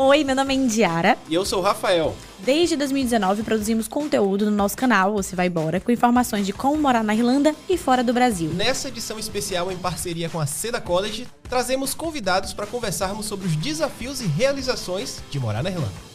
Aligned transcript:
Oi, 0.00 0.22
meu 0.22 0.36
nome 0.36 0.54
é 0.54 0.56
Indiara. 0.56 1.18
E 1.28 1.34
eu 1.34 1.44
sou 1.44 1.58
o 1.58 1.62
Rafael. 1.62 2.14
Desde 2.38 2.76
2019 2.76 3.42
produzimos 3.42 3.88
conteúdo 3.88 4.44
no 4.44 4.52
nosso 4.52 4.76
canal 4.76 5.14
Você 5.14 5.34
Vai 5.34 5.48
Embora, 5.48 5.80
com 5.80 5.90
informações 5.90 6.46
de 6.46 6.52
como 6.52 6.80
morar 6.80 7.02
na 7.02 7.16
Irlanda 7.16 7.52
e 7.68 7.76
fora 7.76 8.04
do 8.04 8.12
Brasil. 8.12 8.48
Nessa 8.54 8.86
edição 8.86 9.18
especial 9.18 9.72
em 9.72 9.76
parceria 9.76 10.28
com 10.28 10.38
a 10.38 10.46
Seda 10.46 10.80
College, 10.80 11.26
trazemos 11.48 11.94
convidados 11.94 12.52
para 12.52 12.64
conversarmos 12.64 13.26
sobre 13.26 13.48
os 13.48 13.56
desafios 13.56 14.20
e 14.20 14.26
realizações 14.26 15.20
de 15.32 15.40
morar 15.40 15.64
na 15.64 15.70
Irlanda. 15.70 16.07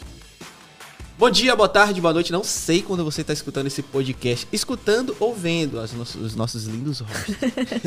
Bom 1.16 1.30
dia, 1.30 1.54
boa 1.54 1.68
tarde, 1.68 2.00
boa 2.00 2.12
noite. 2.12 2.32
Não 2.32 2.42
sei 2.42 2.82
quando 2.82 3.04
você 3.04 3.20
está 3.20 3.32
escutando 3.32 3.68
esse 3.68 3.80
podcast. 3.82 4.48
Escutando 4.52 5.16
ou 5.20 5.32
vendo 5.32 5.76
nossos, 5.76 6.14
os 6.16 6.34
nossos 6.34 6.64
lindos 6.64 6.98
rostos. 6.98 7.36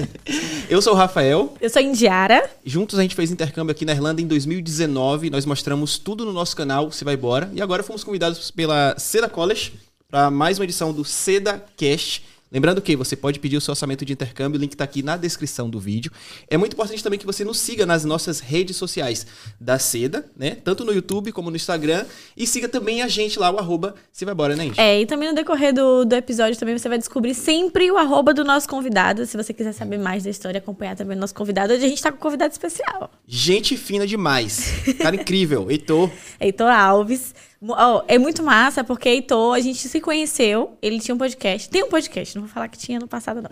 Eu 0.70 0.82
sou 0.82 0.93
o 0.93 0.96
Rafael. 0.96 1.54
Eu 1.60 1.70
sou 1.70 1.82
a 1.82 1.84
Indiara. 1.84 2.50
Juntos 2.66 2.98
a 2.98 3.02
gente 3.02 3.16
fez 3.16 3.29
intercâmbio 3.29 3.74
aqui 3.74 3.84
na 3.84 3.92
Irlanda 3.92 4.21
em 4.21 4.28
2019. 4.28 5.29
Nós 5.29 5.46
mostramos 5.46 5.98
tudo 5.98 6.24
no 6.24 6.32
nosso 6.32 6.55
canal, 6.55 6.89
Você 6.89 7.04
Vai 7.04 7.16
Embora. 7.16 7.52
E 7.54 7.61
agora 7.61 7.83
fomos 7.83 8.02
convidados 8.02 8.50
pela 8.50 8.97
Seda 8.97 9.28
College 9.28 9.74
para 10.10 10.32
mais 10.32 10.57
uma 10.57 10.64
edição 10.64 10.94
do 10.94 11.04
Seda 11.04 11.66
Cast 11.75 12.24
Lembrando 12.51 12.82
que 12.82 12.96
você 12.96 13.15
pode 13.15 13.39
pedir 13.39 13.57
o 13.57 13.61
seu 13.61 13.74
orçamento 13.74 14.06
de 14.06 14.14
intercâmbio, 14.14 14.57
o 14.57 14.61
link 14.61 14.71
está 14.71 14.86
aqui 14.86 15.04
na 15.04 15.18
descrição 15.18 15.69
do 15.69 15.79
vídeo. 15.79 16.11
É 16.50 16.57
muito 16.57 16.74
importante 16.74 17.04
também 17.04 17.19
que 17.19 17.25
você 17.25 17.43
nos 17.43 17.60
siga 17.60 17.86
nas 17.86 18.05
nossas 18.05 18.39
redes 18.39 18.78
sociais 18.78 19.28
da 19.60 19.78
Seda, 19.78 20.25
né? 20.36 20.55
Tanto 20.64 20.86
no 20.86 20.93
YouTube 20.93 21.32
como 21.32 21.50
no 21.50 21.55
Instagram. 21.55 22.05
E 22.36 22.47
siga 22.47 22.69
também 22.69 23.02
a 23.02 23.07
gente 23.07 23.38
lá, 23.38 23.52
o 23.52 23.57
arroba 23.57 23.96
Se 24.11 24.24
Vai 24.24 24.33
Embora, 24.33 24.55
né, 24.55 24.65
gente? 24.65 24.79
É, 24.79 25.02
e 25.02 25.05
também 25.05 25.29
no 25.29 25.36
decorrer 25.36 25.74
do, 25.74 26.05
do 26.05 26.14
episódio 26.14 26.57
também 26.57 26.78
você 26.78 26.88
vai 26.88 26.97
descobrir 26.97 27.33
sempre 27.33 27.91
o 27.91 27.97
arroba 27.97 28.33
do 28.33 28.46
nosso 28.46 28.69
convidado. 28.69 29.25
Se 29.25 29.36
você 29.36 29.54
quiser 29.54 29.74
saber 29.74 29.97
mais 29.97 30.24
da 30.24 30.29
história, 30.29 30.60
acompanhar 30.60 30.96
também 30.96 31.18
o 31.18 31.19
nosso 31.19 31.36
convidado. 31.36 31.74
Hoje 31.74 31.86
a 31.86 31.89
gente 31.89 31.97
está 31.97 32.11
com 32.11 32.17
um 32.17 32.22
convidado 32.22 32.53
especial. 32.53 33.11
Gente 33.27 33.75
fina 33.75 34.08
demais. 34.08 34.72
Cara 35.00 35.16
incrível. 35.19 35.69
Heitor. 35.69 36.09
Heitor 36.39 36.69
Alves. 36.69 37.33
Oh, 37.59 38.03
é 38.08 38.19
muito 38.19 38.44
massa, 38.44 38.83
porque 38.83 39.09
Heitor, 39.09 39.55
a 39.55 39.59
gente 39.59 39.88
se 39.88 40.00
conheceu, 40.00 40.77
ele 40.79 41.00
tinha 41.00 41.16
um 41.16 41.17
podcast, 41.17 41.67
tem 41.67 41.83
um 41.83 41.89
podcast, 41.89 42.36
não 42.38 42.45
vou 42.45 42.53
falar 42.53 42.67
que 42.67 42.77
tinha 42.77 42.99
no 42.99 43.07
passado, 43.07 43.41
não. 43.41 43.49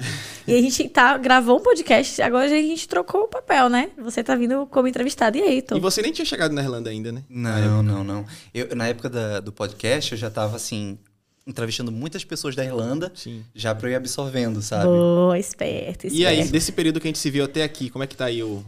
E 0.48 0.54
a 0.54 0.62
gente 0.62 0.88
tá, 0.90 1.18
gravou 1.18 1.60
um 1.60 1.64
podcast, 1.64 2.22
agora 2.22 2.46
a 2.46 2.50
gente 2.50 2.88
trocou 2.88 3.24
o 3.24 3.28
papel, 3.28 3.68
né? 3.70 3.90
Você 3.98 4.24
tá 4.24 4.36
vindo 4.36 4.66
como 4.68 4.88
entrevistado, 4.88 5.38
e 5.38 5.42
aí, 5.42 5.56
Heitor? 5.56 5.78
E 5.78 5.82
você 5.82 6.02
nem 6.02 6.12
tinha 6.12 6.26
chegado 6.26 6.54
na 6.54 6.62
Irlanda 6.62 6.90
ainda, 6.90 7.12
né? 7.12 7.24
Não, 7.30 7.84
não, 7.84 8.04
não. 8.04 8.26
Eu, 8.54 8.76
na 8.76 8.88
época 8.88 9.10
da, 9.10 9.40
do 9.40 9.52
podcast, 9.52 10.12
eu 10.12 10.18
já 10.18 10.30
tava, 10.30 10.56
assim, 10.56 10.98
entrevistando 11.46 11.92
muitas 11.92 12.24
pessoas 12.24 12.56
da 12.56 12.64
Irlanda, 12.64 13.12
Sim. 13.16 13.44
já 13.54 13.74
pra 13.76 13.90
eu 13.90 13.94
ir 13.94 13.96
absorvendo, 13.96 14.62
sabe? 14.62 14.86
Boa, 14.86 15.38
esperto, 15.38 16.08
esperto. 16.08 16.16
E 16.16 16.26
aí, 16.26 16.48
desse 16.48 16.72
período 16.72 17.00
que 17.00 17.08
a 17.08 17.10
gente 17.10 17.20
se 17.20 17.30
viu 17.30 17.44
até 17.44 17.64
aqui, 17.64 17.90
como 17.90 18.04
é 18.04 18.08
que 18.08 18.16
tá 18.16 18.26
aí 18.26 18.42
o, 18.42 18.64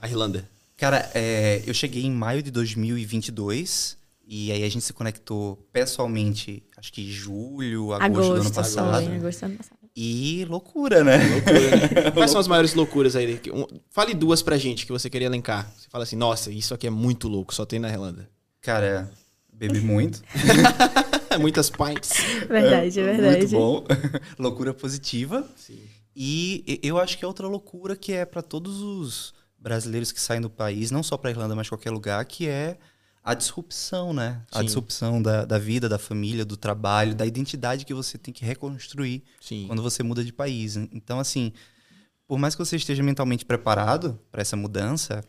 a 0.00 0.08
Irlanda? 0.08 0.48
Cara, 0.76 1.10
é, 1.14 1.62
eu 1.66 1.74
cheguei 1.74 2.04
em 2.04 2.10
maio 2.10 2.42
de 2.42 2.50
2022... 2.50 4.01
E 4.34 4.50
aí 4.50 4.64
a 4.64 4.68
gente 4.70 4.82
se 4.82 4.94
conectou 4.94 5.56
pessoalmente, 5.70 6.62
acho 6.78 6.90
que 6.90 7.12
julho, 7.12 7.92
agosto, 7.92 8.02
agosto 8.02 8.32
do 8.32 8.40
ano 8.40 8.54
passado. 8.54 9.04
Foi, 9.04 9.16
agosto 9.16 9.40
do 9.40 9.44
ano 9.44 9.56
passado. 9.58 9.78
E 9.94 10.46
loucura, 10.48 11.04
né? 11.04 11.18
Loucura, 11.18 12.00
né? 12.02 12.10
Quais 12.16 12.30
são 12.30 12.40
as 12.40 12.48
maiores 12.48 12.72
loucuras 12.72 13.14
aí? 13.14 13.38
Fale 13.90 14.14
duas 14.14 14.40
pra 14.40 14.56
gente 14.56 14.86
que 14.86 14.92
você 14.92 15.10
queria 15.10 15.26
elencar. 15.26 15.70
Você 15.76 15.86
fala 15.90 16.04
assim, 16.04 16.16
nossa, 16.16 16.50
isso 16.50 16.72
aqui 16.72 16.86
é 16.86 16.90
muito 16.90 17.28
louco, 17.28 17.54
só 17.54 17.66
tem 17.66 17.78
na 17.78 17.90
Irlanda. 17.90 18.26
Cara, 18.62 19.12
bebi 19.52 19.82
muito. 19.82 20.22
Muitas 21.38 21.68
pints. 21.68 22.14
Verdade, 22.48 23.00
é, 23.00 23.04
verdade. 23.04 23.38
Muito 23.38 23.50
bom. 23.50 23.84
loucura 24.42 24.72
positiva. 24.72 25.46
Sim. 25.56 25.78
E 26.16 26.80
eu 26.82 26.98
acho 26.98 27.18
que 27.18 27.24
é 27.26 27.28
outra 27.28 27.46
loucura 27.46 27.94
que 27.94 28.14
é 28.14 28.24
para 28.24 28.40
todos 28.40 28.80
os 28.80 29.34
brasileiros 29.58 30.10
que 30.10 30.20
saem 30.22 30.40
do 30.40 30.48
país, 30.48 30.90
não 30.90 31.02
só 31.02 31.18
para 31.18 31.30
Irlanda, 31.30 31.54
mas 31.54 31.68
qualquer 31.68 31.90
lugar, 31.90 32.24
que 32.24 32.48
é 32.48 32.78
a 33.24 33.34
disrupção, 33.34 34.12
né? 34.12 34.42
Sim. 34.52 34.58
A 34.58 34.62
disrupção 34.62 35.22
da, 35.22 35.44
da 35.44 35.58
vida, 35.58 35.88
da 35.88 35.98
família, 35.98 36.44
do 36.44 36.56
trabalho, 36.56 37.14
da 37.14 37.24
identidade 37.24 37.84
que 37.84 37.94
você 37.94 38.18
tem 38.18 38.34
que 38.34 38.44
reconstruir 38.44 39.22
Sim. 39.40 39.66
quando 39.68 39.82
você 39.82 40.02
muda 40.02 40.24
de 40.24 40.32
país. 40.32 40.76
Então, 40.76 41.20
assim, 41.20 41.52
por 42.26 42.38
mais 42.38 42.54
que 42.54 42.64
você 42.64 42.76
esteja 42.76 43.02
mentalmente 43.02 43.44
preparado 43.44 44.18
para 44.30 44.42
essa 44.42 44.56
mudança, 44.56 45.24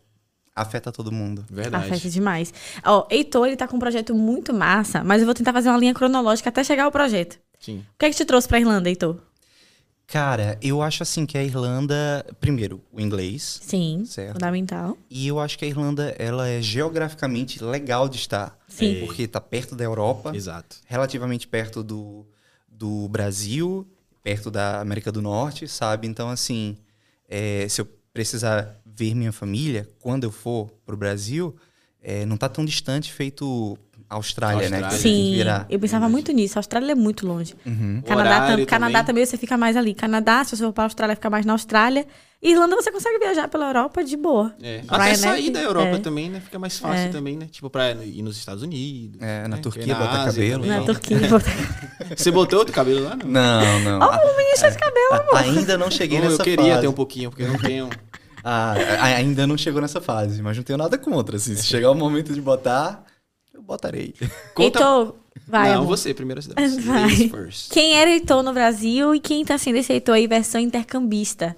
afeta 0.56 0.92
todo 0.92 1.12
mundo. 1.12 1.46
Verdade. 1.50 1.86
Afeta 1.86 2.10
demais. 2.10 2.54
Ó, 2.84 3.08
Heitor, 3.12 3.48
ele 3.48 3.56
tá 3.56 3.68
com 3.68 3.78
um 3.78 3.80
projeto 3.80 4.16
muito 4.16 4.54
massa, 4.54 5.04
mas 5.04 5.22
eu 5.22 5.26
vou 5.26 5.36
tentar 5.36 5.54
fazer 5.54 5.70
uma 5.70 5.78
linha 5.78 5.94
cronológica 5.94 6.50
até 6.50 6.64
chegar 6.64 6.86
ao 6.86 6.92
projeto. 6.92 7.40
Sim. 7.60 7.86
O 7.94 8.00
que 8.00 8.06
é 8.06 8.10
que 8.10 8.16
te 8.16 8.26
trouxe 8.26 8.48
pra 8.48 8.60
Irlanda, 8.60 8.90
Heitor? 8.90 9.20
Cara, 10.08 10.58
eu 10.62 10.82
acho 10.82 11.02
assim 11.02 11.26
que 11.26 11.38
a 11.38 11.44
Irlanda, 11.44 12.26
primeiro, 12.40 12.84
o 12.92 13.00
inglês. 13.00 13.60
Sim, 13.64 14.04
certo? 14.06 14.34
fundamental. 14.34 14.98
E 15.10 15.28
eu 15.28 15.40
acho 15.40 15.58
que 15.58 15.66
a 15.66 15.68
Irlanda, 15.68 16.16
ela 16.20 16.48
é 16.48 16.62
geograficamente 16.62 17.64
legal 17.64 18.08
de 18.08 18.18
estar. 18.18 18.58
Sim. 18.68 18.98
É, 18.98 19.00
porque 19.00 19.24
está 19.24 19.42
perto 19.42 19.76
da 19.76 19.84
Europa. 19.84 20.36
Exato. 20.36 20.78
Relativamente 20.86 21.48
perto 21.48 21.82
do, 21.82 22.26
do 22.68 23.08
Brasil, 23.08 23.88
perto 24.22 24.52
da 24.52 24.82
América 24.82 25.12
do 25.12 25.22
Norte, 25.22 25.68
sabe? 25.68 26.08
Então, 26.08 26.30
assim, 26.30 26.78
é, 27.28 27.68
se 27.68 27.82
eu 27.82 27.88
precisar 28.14 28.80
ver 28.86 29.16
minha 29.16 29.32
família, 29.32 29.90
quando 30.00 30.26
eu 30.26 30.32
for 30.32 30.70
pro 30.86 30.96
Brasil, 30.96 31.56
é, 32.02 32.26
não 32.26 32.36
está 32.36 32.48
tão 32.48 32.64
distante 32.64 33.12
feito 33.12 33.78
Austrália, 34.14 34.62
Austrália, 34.64 34.88
né? 34.88 34.98
Sim, 34.98 35.38
eu 35.70 35.80
pensava 35.80 36.10
muito 36.10 36.32
nisso. 36.32 36.58
A 36.58 36.60
Austrália 36.60 36.92
é 36.92 36.96
muito 36.96 37.26
longe. 37.28 37.54
Uhum. 37.66 38.02
Canadá, 38.06 38.48
tam, 38.48 38.66
Canadá 38.66 39.04
também. 39.04 39.26
você 39.26 39.38
fica 39.38 39.58
mais 39.58 39.76
ali. 39.76 39.94
Canadá, 39.94 40.44
se 40.44 40.56
você 40.56 40.64
for 40.64 40.74
para 40.74 40.84
a 40.84 40.88
Austrália, 40.88 41.16
fica 41.16 41.30
mais 41.30 41.46
na 41.46 41.54
Austrália. 41.54 42.06
Irlanda 42.44 42.76
você 42.76 42.92
consegue 42.92 43.18
viajar 43.20 43.48
pela 43.48 43.68
Europa 43.68 44.04
de 44.04 44.18
boa. 44.18 44.54
É. 44.62 44.82
Até 44.90 45.16
sair 45.16 45.50
da 45.50 45.62
Europa 45.62 45.96
é. 45.96 46.00
também, 46.00 46.30
né? 46.30 46.42
Fica 46.42 46.60
mais 46.60 46.78
fácil 46.78 47.06
é. 47.06 47.08
também, 47.08 47.38
né? 47.38 47.48
Tipo, 47.50 47.70
pra 47.70 47.92
ir 47.94 48.22
nos 48.22 48.38
Estados 48.38 48.62
Unidos. 48.62 49.22
É, 49.22 49.44
na 49.44 49.56
né? 49.56 49.62
Turquia 49.62 49.96
botar 49.96 50.26
cabelo. 50.26 50.66
Na 50.66 50.82
Turquia 50.82 51.20
botar 51.30 51.52
Você 52.18 52.32
botou 52.32 52.60
outro 52.60 52.74
cabelo 52.74 53.06
lá? 53.06 53.16
Não, 53.16 53.80
não. 53.80 54.00
Ó, 54.00 54.12
oh, 54.12 54.34
o 54.34 54.38
menino 54.38 54.56
de 54.56 54.78
cabelo, 54.78 55.14
amor. 55.14 55.38
Ainda 55.38 55.78
não 55.78 55.90
cheguei 55.90 56.20
não, 56.20 56.26
nessa 56.26 56.38
fase. 56.38 56.50
Eu 56.50 56.58
queria 56.58 56.82
ter 56.82 56.88
um 56.90 56.94
pouquinho, 56.94 57.30
porque 57.30 57.44
eu 57.44 57.48
não 57.48 57.58
tenho... 57.58 57.90
ah, 58.44 58.74
ainda 59.02 59.48
não 59.48 59.58
chegou 59.58 59.82
nessa 59.82 60.02
fase, 60.02 60.42
mas 60.42 60.58
não 60.58 60.66
tenho 60.66 60.78
nada 60.78 60.98
contra. 60.98 61.38
Assim, 61.38 61.56
se 61.56 61.64
chegar 61.64 61.92
o 61.92 61.96
momento 61.96 62.34
de 62.34 62.42
botar 62.42 63.06
eu 63.54 63.62
botarei. 63.62 64.14
Conta... 64.56 64.80
Heitor, 64.80 65.16
vai. 65.48 65.70
Não, 65.70 65.80
amor. 65.80 65.88
você, 65.88 66.14
primeiro 66.14 66.42
cidade. 66.42 66.80
Vai. 66.82 67.30
Quem 67.70 67.96
era 67.96 68.10
Heitor 68.10 68.42
no 68.44 68.54
Brasil 68.54 69.14
e 69.14 69.20
quem 69.20 69.46
tá 69.46 69.58
sendo 69.58 69.78
esse 69.78 69.94
Heitor 69.94 70.16
aí, 70.16 70.28
versão 70.28 70.60
intercambista? 70.60 71.56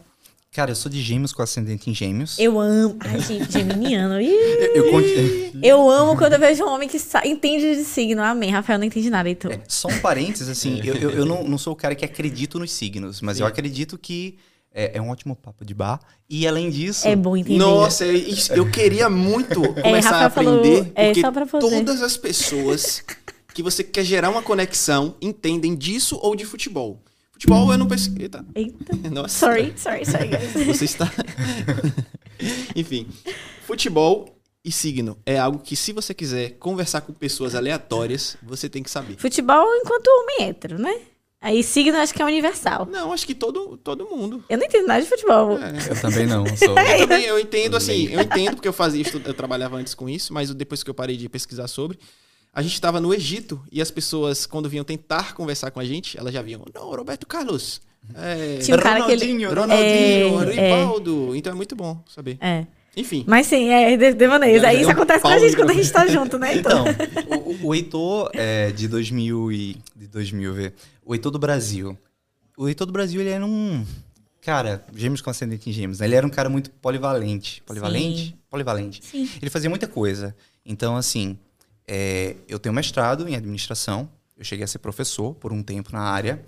Cara, 0.52 0.72
eu 0.72 0.76
sou 0.76 0.90
de 0.90 1.02
gêmeos 1.02 1.34
com 1.34 1.42
ascendente 1.42 1.90
em 1.90 1.94
gêmeos. 1.94 2.40
Eu 2.40 2.58
amo. 2.58 2.96
Ai, 3.02 3.20
gente, 3.20 3.52
geminiano. 3.52 4.22
eu, 4.22 4.86
eu, 4.86 5.52
eu, 5.62 5.90
amo 5.90 6.18
quando 6.18 6.32
eu 6.32 6.40
vejo 6.40 6.64
um 6.64 6.70
homem 6.70 6.88
que 6.88 6.98
entende 7.26 7.76
de 7.76 7.84
signo. 7.84 8.22
Amém. 8.24 8.52
Rafael 8.52 8.80
não 8.80 8.86
entende 8.86 9.10
nada, 9.10 9.28
Heitor. 9.28 9.52
É, 9.52 9.62
só 9.68 9.90
um 9.90 10.00
parênteses, 10.00 10.48
assim, 10.48 10.80
eu, 10.88 10.96
eu, 10.96 11.12
eu 11.12 11.26
não, 11.26 11.44
não 11.44 11.58
sou 11.58 11.74
o 11.74 11.76
cara 11.76 11.94
que 11.94 12.06
acredito 12.06 12.58
nos 12.58 12.72
signos, 12.72 13.20
mas 13.20 13.36
Sim. 13.36 13.44
eu 13.44 13.48
acredito 13.48 13.98
que 13.98 14.38
é, 14.76 14.98
é, 14.98 15.02
um 15.02 15.10
ótimo 15.10 15.38
papo 15.38 15.64
de 15.64 15.74
bar. 15.74 16.02
E 16.30 16.46
além 16.46 16.70
disso. 16.70 17.08
É 17.08 17.16
bom 17.16 17.38
entender. 17.38 17.58
Nossa, 17.58 18.06
eu 18.06 18.70
queria 18.70 19.10
muito 19.10 19.64
é, 19.80 19.82
começar 19.82 20.18
a 20.18 20.26
aprender. 20.26 20.78
Falou, 20.78 20.92
é, 20.96 21.14
porque 21.14 21.60
todas 21.60 22.02
as 22.02 22.18
pessoas 22.18 23.02
que 23.54 23.64
você 23.64 23.86
quer 23.86 24.04
gerar 24.04 24.30
uma 24.30 24.42
conexão 24.42 25.16
entendem 25.22 25.74
disso 25.74 26.20
ou 26.22 26.36
de 26.36 26.44
futebol. 26.46 27.02
Futebol 27.32 27.72
eu 27.72 27.78
não 27.78 27.88
pensei. 27.88 28.14
Eita. 28.20 28.46
Eita. 28.54 28.96
Nossa. 29.10 29.48
Sorry, 29.48 29.74
sorry, 29.78 30.06
sorry, 30.06 30.28
guys. 30.28 30.54
Você 30.68 30.86
está. 30.86 31.10
Enfim. 32.76 33.08
Futebol 33.66 34.38
e 34.64 34.72
signo 34.72 35.18
é 35.26 35.38
algo 35.38 35.60
que, 35.60 35.76
se 35.76 35.94
você 35.94 36.14
quiser 36.14 36.52
conversar 36.58 37.02
com 37.02 37.14
pessoas 37.14 37.56
aleatórias, 37.56 38.36
você 38.42 38.68
tem 38.68 38.82
que 38.82 38.90
saber. 38.90 39.16
Futebol 39.18 39.66
enquanto 39.76 40.08
homem 40.08 40.50
hétero, 40.50 40.80
né? 40.80 40.94
Aí 41.42 41.62
signo 41.62 41.98
acho 41.98 42.14
que 42.14 42.22
é 42.22 42.26
universal. 42.26 42.88
Não, 42.90 43.14
acho 43.14 43.26
que 43.26 43.36
todo, 43.36 43.78
todo 43.78 44.08
mundo. 44.08 44.44
Eu 44.50 44.58
não 44.58 44.66
entendo 44.66 44.88
nada 44.88 45.02
de 45.02 45.08
futebol. 45.08 45.60
É. 45.60 45.92
Eu 45.92 46.02
também 46.02 46.26
não. 46.26 46.46
Sou... 46.58 46.70
eu 46.70 46.76
também, 47.08 47.26
eu 47.26 47.40
entendo 47.40 47.78
assim, 47.78 48.08
eu 48.08 48.22
entendo 48.22 48.56
porque 48.56 48.68
eu 48.68 48.74
fazia 48.74 49.02
isso, 49.02 49.22
eu 49.24 49.34
trabalhava 49.34 49.78
antes 49.78 49.94
com 49.94 50.10
isso, 50.10 50.34
mas 50.34 50.54
depois 50.54 50.82
que 50.82 50.90
eu 50.90 50.94
parei 50.94 51.16
de 51.18 51.30
pesquisar 51.30 51.68
sobre, 51.68 52.00
a 52.54 52.62
gente 52.62 52.74
estava 52.74 53.00
no 53.00 53.14
Egito 53.14 53.62
e 53.72 53.82
as 53.82 53.92
pessoas, 53.92 54.46
quando 54.46 54.70
vinham 54.70 54.84
tentar 54.84 55.36
conversar 55.36 55.72
com 55.72 55.80
a 55.80 55.86
gente, 55.86 56.18
elas 56.18 56.34
já 56.34 56.42
vinham, 56.42 56.64
não, 56.74 56.90
Roberto 56.90 57.28
Carlos. 57.28 57.82
É, 58.14 58.60
Tinha 58.60 58.78
um 58.78 58.80
cara 58.80 59.02
Ronaldinho, 59.02 59.38
que 59.38 59.46
ele... 59.46 59.60
Ronaldinho, 59.60 60.42
é, 60.42 60.70
Rivaldo. 60.70 61.34
É. 61.34 61.38
Então 61.38 61.54
é 61.54 61.56
muito 61.56 61.76
bom 61.76 62.04
saber. 62.08 62.38
É. 62.40 62.66
Enfim. 62.96 63.24
Mas 63.28 63.48
sim, 63.48 63.70
é 63.70 63.96
devaneios. 64.14 64.64
Aí 64.64 64.82
isso 64.82 64.92
acontece 64.92 65.22
com 65.22 65.28
a 65.28 65.38
gente 65.40 65.56
quando 65.56 65.72
a 65.72 65.74
gente 65.74 65.92
tá 65.92 66.08
junto, 66.08 66.38
né? 66.38 66.56
Então, 66.56 66.86
o, 67.46 67.68
o 67.68 67.76
Heitor 67.76 68.30
é 68.34 68.72
de 68.72 68.88
2000 68.88 69.52
e... 69.52 69.78
De 69.96 70.08
2000, 70.08 70.54
ver. 70.54 70.74
O 71.06 71.14
Heitor 71.14 71.32
do 71.32 71.40
Brasil 71.40 71.98
o 72.58 72.68
Heitor 72.68 72.88
do 72.88 72.94
Brasil, 72.94 73.22
ele 73.22 73.30
era 73.30 73.46
um. 73.46 73.86
Cara, 74.42 74.86
gêmeos 74.94 75.22
com 75.22 75.30
ascendente 75.30 75.70
em 75.70 75.74
gêmeos. 75.74 76.00
Né? 76.00 76.06
Ele 76.06 76.16
era 76.16 76.26
um 76.26 76.30
cara 76.30 76.50
muito 76.50 76.70
polivalente. 76.70 77.62
Polivalente? 77.66 78.28
Sim. 78.28 78.34
Polivalente. 78.50 79.04
Sim. 79.04 79.30
Ele 79.42 79.50
fazia 79.50 79.70
muita 79.70 79.88
coisa. 79.88 80.36
Então, 80.66 80.96
assim, 80.96 81.38
é, 81.88 82.36
eu 82.48 82.60
tenho 82.60 82.74
mestrado 82.74 83.28
em 83.28 83.36
administração. 83.36 84.10
Eu 84.38 84.46
cheguei 84.46 84.64
a 84.64 84.68
ser 84.68 84.80
professor 84.80 85.34
por 85.36 85.52
um 85.52 85.64
tempo 85.64 85.92
na 85.92 86.02
área. 86.02 86.42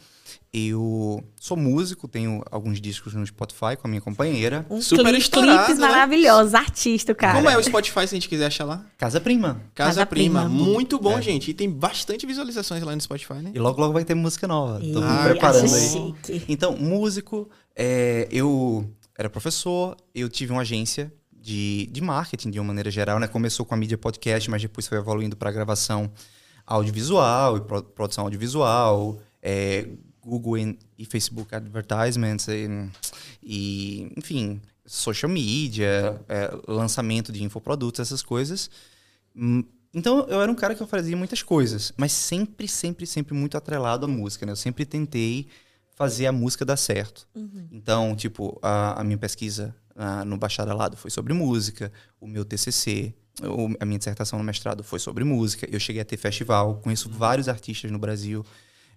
Eu 0.54 1.24
sou 1.40 1.56
músico, 1.58 2.08
tenho 2.08 2.42
alguns 2.50 2.80
discos 2.82 3.14
no 3.14 3.26
Spotify 3.28 3.76
com 3.80 3.86
a 3.86 3.90
minha 3.90 4.02
companheira. 4.02 4.66
Um 4.70 4.82
Super 4.82 5.04
clipe, 5.06 5.20
estourado, 5.20 5.58
clipes 5.66 5.80
né? 5.80 5.88
maravilhosos, 5.88 6.54
artista, 6.56 7.14
cara. 7.14 7.36
Como 7.36 7.50
é 7.50 7.58
o 7.58 7.64
Spotify 7.64 8.08
se 8.08 8.16
a 8.16 8.18
gente 8.18 8.30
quiser 8.30 8.48
achar 8.48 8.66
lá? 8.66 8.86
Casa 8.98 9.20
Prima. 9.22 9.62
Casa, 9.76 9.90
Casa 9.92 10.06
Prima. 10.06 10.46
Prima. 10.46 10.50
Muito 10.64 10.98
bom, 11.00 11.18
É. 11.18 11.22
gente. 11.22 11.52
E 11.52 11.54
tem 11.54 11.70
bastante 11.70 12.26
visualizações 12.26 12.82
lá 12.82 12.96
no 12.96 13.02
Spotify, 13.02 13.36
né? 13.36 13.52
E 13.54 13.60
logo, 13.60 13.80
logo 13.80 13.94
vai 13.94 14.04
ter 14.06 14.16
música 14.16 14.48
nova. 14.48 14.80
Tô 14.80 15.00
me 15.02 15.06
Ai, 15.06 15.30
preparando 15.32 15.74
aí. 15.76 15.90
chique. 15.90 16.44
Então, 16.48 16.76
músico, 16.78 17.50
é, 17.76 18.28
eu 18.32 18.90
era 19.18 19.30
professor, 19.30 19.96
eu 20.16 20.30
tive 20.30 20.52
uma 20.54 20.62
agência 20.62 21.14
de, 21.40 21.88
de 21.92 22.02
marketing 22.02 22.50
de 22.52 22.60
uma 22.60 22.66
maneira 22.66 22.90
geral, 22.90 23.20
né? 23.20 23.28
Começou 23.28 23.66
com 23.66 23.74
a 23.74 23.78
mídia 23.78 23.98
podcast, 23.98 24.50
mas 24.50 24.62
depois 24.62 24.88
foi 24.88 24.98
evoluindo 24.98 25.36
para 25.36 25.52
gravação 25.52 26.10
audiovisual 26.66 27.58
e 27.58 27.62
pro- 27.62 27.84
produção 27.84 28.24
audiovisual, 28.26 29.18
é, 29.42 29.88
Google 30.28 30.58
e, 30.98 31.06
Facebook 31.06 31.56
Advertisements, 31.56 32.48
e, 32.50 32.68
e, 33.44 34.12
enfim, 34.18 34.62
social 34.86 35.30
media, 35.32 36.20
é, 36.28 36.52
lançamento 36.68 37.32
de 37.32 37.44
infoprodutos, 37.44 38.00
essas 38.00 38.22
coisas. 38.22 38.70
Hum, 39.36 39.64
Então 39.94 40.28
eu 40.30 40.42
era 40.42 40.52
um 40.52 40.56
cara 40.56 40.76
que 40.76 40.84
eu 40.84 40.88
fazia 40.88 41.16
muitas 41.16 41.42
coisas, 41.42 41.94
mas 41.98 42.12
sempre, 42.12 42.68
sempre, 42.68 43.06
sempre 43.08 43.34
muito 43.34 43.58
atrelado 43.58 44.06
à 44.06 44.08
música, 44.08 44.46
né? 44.46 44.52
Eu 44.52 44.56
sempre 44.58 44.86
tentei 44.86 45.48
fazer 45.96 46.28
a 46.28 46.32
música 46.32 46.64
dar 46.66 46.78
certo. 46.78 47.28
Então, 47.72 48.16
tipo, 48.16 48.60
a, 48.62 49.00
a 49.02 49.04
minha 49.04 49.18
pesquisa 49.18 49.74
ah, 49.96 50.24
no 50.26 50.38
bacharelado 50.38 50.96
foi 50.96 51.10
sobre 51.10 51.34
música, 51.34 51.92
o 52.22 52.28
meu 52.28 52.46
TCC, 52.46 53.14
o- 53.42 53.76
a 53.80 53.86
minha 53.86 53.98
dissertação 53.98 54.38
no 54.38 54.46
mestrado 54.46 54.84
foi 54.84 55.00
sobre 55.00 55.24
música. 55.24 55.68
Eu 55.72 55.80
cheguei 55.80 56.02
a 56.02 56.06
ter 56.06 56.18
festival, 56.18 56.76
conheço 56.84 57.10
vários 57.10 57.48
artistas 57.50 57.90
no 57.90 57.98
Brasil. 57.98 58.46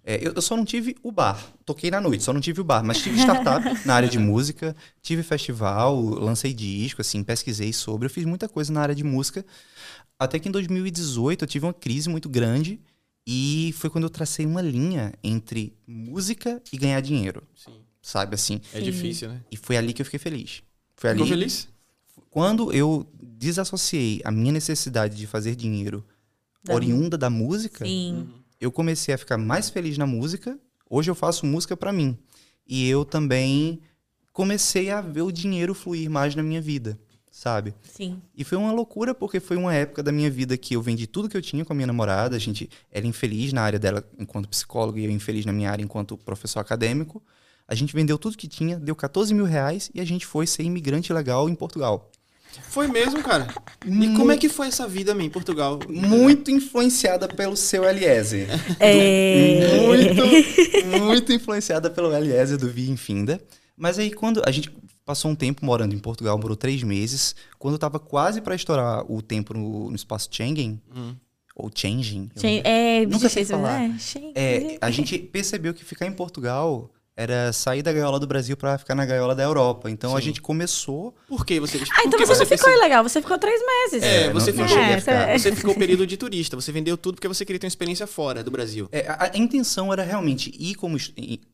É, 0.03 0.15
eu, 0.25 0.33
eu 0.33 0.41
só 0.41 0.57
não 0.57 0.65
tive 0.65 0.95
o 1.03 1.11
bar. 1.11 1.39
Toquei 1.63 1.91
na 1.91 2.01
noite, 2.01 2.23
só 2.23 2.33
não 2.33 2.41
tive 2.41 2.61
o 2.61 2.63
bar. 2.63 2.83
Mas 2.83 3.01
tive 3.01 3.19
startup 3.19 3.63
na 3.85 3.93
área 3.93 4.09
de 4.09 4.17
música, 4.17 4.75
tive 5.01 5.23
festival, 5.23 6.01
lancei 6.01 6.53
disco, 6.53 7.01
assim, 7.01 7.23
pesquisei 7.23 7.71
sobre. 7.71 8.07
Eu 8.07 8.09
fiz 8.09 8.25
muita 8.25 8.49
coisa 8.49 8.73
na 8.73 8.81
área 8.81 8.95
de 8.95 9.03
música. 9.03 9.45
Até 10.17 10.39
que 10.39 10.49
em 10.49 10.51
2018 10.51 11.43
eu 11.43 11.47
tive 11.47 11.65
uma 11.65 11.73
crise 11.73 12.09
muito 12.09 12.29
grande 12.29 12.79
e 13.25 13.73
foi 13.77 13.89
quando 13.89 14.05
eu 14.05 14.09
tracei 14.09 14.45
uma 14.45 14.61
linha 14.61 15.13
entre 15.23 15.75
música 15.87 16.61
e 16.71 16.77
ganhar 16.77 16.99
dinheiro. 17.01 17.43
Sim. 17.55 17.81
Sabe 18.01 18.35
assim? 18.35 18.59
É 18.73 18.79
Sim. 18.79 18.83
difícil, 18.83 19.29
né? 19.29 19.41
E 19.51 19.57
foi 19.57 19.77
ali 19.77 19.93
que 19.93 20.01
eu 20.01 20.05
fiquei 20.05 20.19
feliz. 20.19 20.63
Foi 20.95 21.11
ali. 21.11 21.19
Ficou 21.19 21.37
feliz? 21.37 21.67
Quando 22.29 22.73
eu 22.73 23.07
desassociei 23.21 24.21
a 24.23 24.31
minha 24.31 24.51
necessidade 24.51 25.15
de 25.15 25.27
fazer 25.27 25.55
dinheiro 25.55 26.03
Da 26.63 26.73
oriunda 26.73 27.17
da 27.17 27.29
música, 27.29 27.85
Sim. 27.85 28.29
Eu 28.61 28.71
comecei 28.71 29.11
a 29.13 29.17
ficar 29.17 29.39
mais 29.39 29.71
feliz 29.71 29.97
na 29.97 30.05
música. 30.05 30.57
Hoje 30.87 31.09
eu 31.09 31.15
faço 31.15 31.47
música 31.47 31.75
pra 31.75 31.91
mim. 31.91 32.15
E 32.67 32.87
eu 32.87 33.03
também 33.03 33.81
comecei 34.31 34.91
a 34.91 35.01
ver 35.01 35.23
o 35.23 35.31
dinheiro 35.31 35.73
fluir 35.73 36.09
mais 36.09 36.35
na 36.35 36.43
minha 36.43 36.61
vida, 36.61 36.97
sabe? 37.31 37.73
Sim. 37.81 38.21
E 38.37 38.43
foi 38.43 38.59
uma 38.59 38.71
loucura 38.71 39.15
porque 39.15 39.39
foi 39.39 39.57
uma 39.57 39.73
época 39.73 40.03
da 40.03 40.11
minha 40.11 40.29
vida 40.29 40.55
que 40.57 40.75
eu 40.75 40.81
vendi 40.81 41.07
tudo 41.07 41.27
que 41.27 41.35
eu 41.35 41.41
tinha 41.41 41.65
com 41.65 41.73
a 41.73 41.75
minha 41.75 41.87
namorada. 41.87 42.35
A 42.35 42.39
gente 42.39 42.69
era 42.91 43.07
infeliz 43.07 43.51
na 43.51 43.63
área 43.63 43.79
dela 43.79 44.07
enquanto 44.17 44.47
psicólogo 44.47 44.99
e 44.99 45.05
eu 45.05 45.11
infeliz 45.11 45.43
na 45.43 45.51
minha 45.51 45.71
área 45.71 45.83
enquanto 45.83 46.15
professor 46.15 46.59
acadêmico. 46.59 47.21
A 47.67 47.73
gente 47.73 47.95
vendeu 47.95 48.17
tudo 48.19 48.37
que 48.37 48.47
tinha, 48.47 48.77
deu 48.77 48.95
14 48.95 49.33
mil 49.33 49.45
reais 49.45 49.89
e 49.93 49.99
a 49.99 50.05
gente 50.05 50.25
foi 50.25 50.45
ser 50.45 50.63
imigrante 50.63 51.11
legal 51.11 51.49
em 51.49 51.55
Portugal. 51.55 52.11
Foi 52.69 52.87
mesmo, 52.87 53.21
cara. 53.21 53.47
E 53.85 54.13
como 54.15 54.31
é 54.31 54.37
que 54.37 54.47
foi 54.49 54.67
essa 54.67 54.87
vida, 54.87 55.13
man, 55.13 55.23
em 55.23 55.29
Portugal? 55.29 55.79
Muito 55.89 56.49
influenciada 56.51 57.27
pelo 57.27 57.55
seu 57.57 57.83
Eliezer. 57.83 58.47
É... 58.79 59.77
Muito, 59.85 60.99
muito 61.01 61.33
influenciada 61.33 61.89
pelo 61.89 62.13
Eliezer 62.15 62.57
do 62.57 62.69
Via 62.69 62.89
Infinda. 62.89 63.41
Mas 63.77 63.97
aí 63.99 64.11
quando 64.11 64.41
a 64.45 64.51
gente 64.51 64.71
passou 65.05 65.31
um 65.31 65.35
tempo 65.35 65.65
morando 65.65 65.93
em 65.95 65.99
Portugal, 65.99 66.37
morou 66.37 66.55
três 66.55 66.83
meses, 66.83 67.35
quando 67.57 67.73
eu 67.75 67.79
tava 67.79 67.99
quase 67.99 68.39
para 68.41 68.55
estourar 68.55 69.03
o 69.11 69.21
tempo 69.21 69.53
no, 69.53 69.89
no 69.89 69.95
espaço 69.95 70.29
Schengen, 70.31 70.79
Hum. 70.95 71.15
ou 71.55 71.69
Changing, 71.73 72.29
eu- 72.35 72.41
Chen- 72.41 72.61
É, 72.63 73.05
Nunca 73.05 73.27
sei 73.27 73.43
falar. 73.43 73.81
É, 74.35 74.55
é, 74.73 74.77
a 74.79 74.91
gente 74.91 75.17
percebeu 75.17 75.73
que 75.73 75.83
ficar 75.83 76.05
em 76.05 76.13
Portugal 76.13 76.89
era 77.21 77.53
sair 77.53 77.81
da 77.81 77.91
gaiola 77.93 78.19
do 78.19 78.25
Brasil 78.27 78.57
para 78.57 78.77
ficar 78.77 78.95
na 78.95 79.05
gaiola 79.05 79.35
da 79.35 79.43
Europa. 79.43 79.89
Então 79.89 80.15
a 80.15 80.19
Sim. 80.19 80.25
gente 80.27 80.41
começou 80.41 81.13
Por 81.27 81.45
que 81.45 81.59
você... 81.59 81.77
Ah, 81.77 82.03
então 82.05 82.19
que 82.19 82.25
você, 82.25 82.39
não 82.39 82.45
ficou 82.45 82.47
percebeu- 82.57 82.79
legal, 82.79 83.03
você 83.03 83.21
ficou 83.21 83.37
três 83.37 83.61
meses. 83.65 84.03
É, 84.03 84.23
É, 84.25 84.29
você 84.33 84.51
não- 84.51 84.59
não 84.59 84.67
ficou... 84.67 84.83
a 84.83 84.87
É, 84.87 84.99
você- 85.37 85.49
Você 85.51 85.55
ficou 85.55 85.75
período 85.75 86.05
de 86.07 86.17
turista, 86.17 86.55
você 86.55 86.71
vendeu 86.71 86.97
tudo 86.97 87.15
porque 87.15 87.27
você 87.27 87.45
queria 87.45 87.59
ter 87.59 87.65
uma 87.67 87.69
experiência 87.69 88.07
fora 88.07 88.43
do 88.43 88.49
Brasil. 88.51 88.87
É, 88.91 89.07
a, 89.07 89.31
a 89.33 89.37
intenção 89.37 89.91
era 89.93 90.03
realmente 90.03 90.51
ir 90.59 90.75
como, 90.75 90.97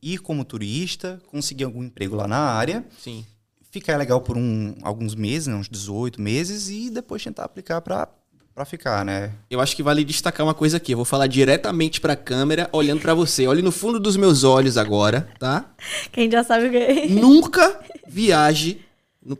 ir 0.02 0.18
como 0.18 0.44
turista, 0.44 1.20
conseguir 1.30 1.64
algum 1.64 1.82
emprego 1.84 2.16
lá 2.16 2.26
na 2.26 2.38
área, 2.38 2.84
Sim. 3.02 3.24
ficar 3.70 3.96
legal 3.96 4.20
por 4.20 4.36
um, 4.36 4.74
alguns 4.82 5.14
meses, 5.14 5.46
né, 5.48 5.54
uns 5.54 5.68
18 5.68 6.20
meses, 6.20 6.68
e 6.70 6.90
depois 6.90 7.22
tentar 7.22 7.44
aplicar 7.44 7.80
pra, 7.80 8.08
pra 8.58 8.64
ficar, 8.64 9.04
né? 9.04 9.30
Eu 9.48 9.60
acho 9.60 9.76
que 9.76 9.84
vale 9.84 10.02
destacar 10.02 10.44
uma 10.44 10.52
coisa 10.52 10.78
aqui. 10.78 10.90
Eu 10.90 10.96
vou 10.96 11.04
falar 11.04 11.28
diretamente 11.28 12.00
pra 12.00 12.16
câmera, 12.16 12.68
olhando 12.72 13.00
pra 13.00 13.14
você. 13.14 13.46
Olhe 13.46 13.62
no 13.62 13.70
fundo 13.70 14.00
dos 14.00 14.16
meus 14.16 14.42
olhos 14.42 14.76
agora, 14.76 15.28
tá? 15.38 15.72
Quem 16.10 16.28
já 16.28 16.42
sabe 16.42 16.66
o 16.66 16.70
que. 16.72 17.06
Nunca 17.08 17.78
viaje 18.08 18.80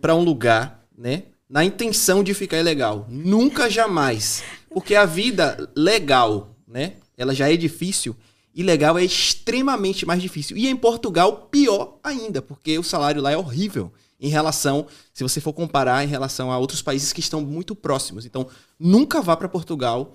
pra 0.01 0.15
um 0.15 0.23
lugar, 0.23 0.85
né? 0.97 1.25
Na 1.51 1.65
intenção 1.65 2.23
de 2.23 2.33
ficar 2.33 2.59
ilegal. 2.59 3.07
Nunca, 3.09 3.69
jamais. 3.69 4.45
Porque 4.71 4.95
a 4.95 5.05
vida 5.05 5.69
legal, 5.77 6.55
né? 6.67 6.93
Ela 7.17 7.35
já 7.35 7.53
é 7.53 7.57
difícil. 7.57 8.15
Ilegal 8.55 8.97
é 8.97 9.05
extremamente 9.05 10.07
mais 10.07 10.23
difícil. 10.23 10.57
E 10.57 10.69
em 10.69 10.77
Portugal, 10.77 11.49
pior 11.51 11.99
ainda, 12.05 12.41
porque 12.41 12.79
o 12.79 12.85
salário 12.85 13.21
lá 13.21 13.33
é 13.33 13.37
horrível 13.37 13.93
em 14.21 14.29
relação, 14.29 14.87
se 15.15 15.23
você 15.23 15.41
for 15.41 15.53
comparar 15.53 16.03
em 16.05 16.09
relação 16.09 16.51
a 16.51 16.59
outros 16.59 16.83
países 16.83 17.13
que 17.13 17.21
estão 17.21 17.41
muito 17.41 17.75
próximos. 17.75 18.27
Então, 18.27 18.49
nunca 18.79 19.21
vá 19.23 19.37
pra 19.37 19.49
Portugal 19.49 20.13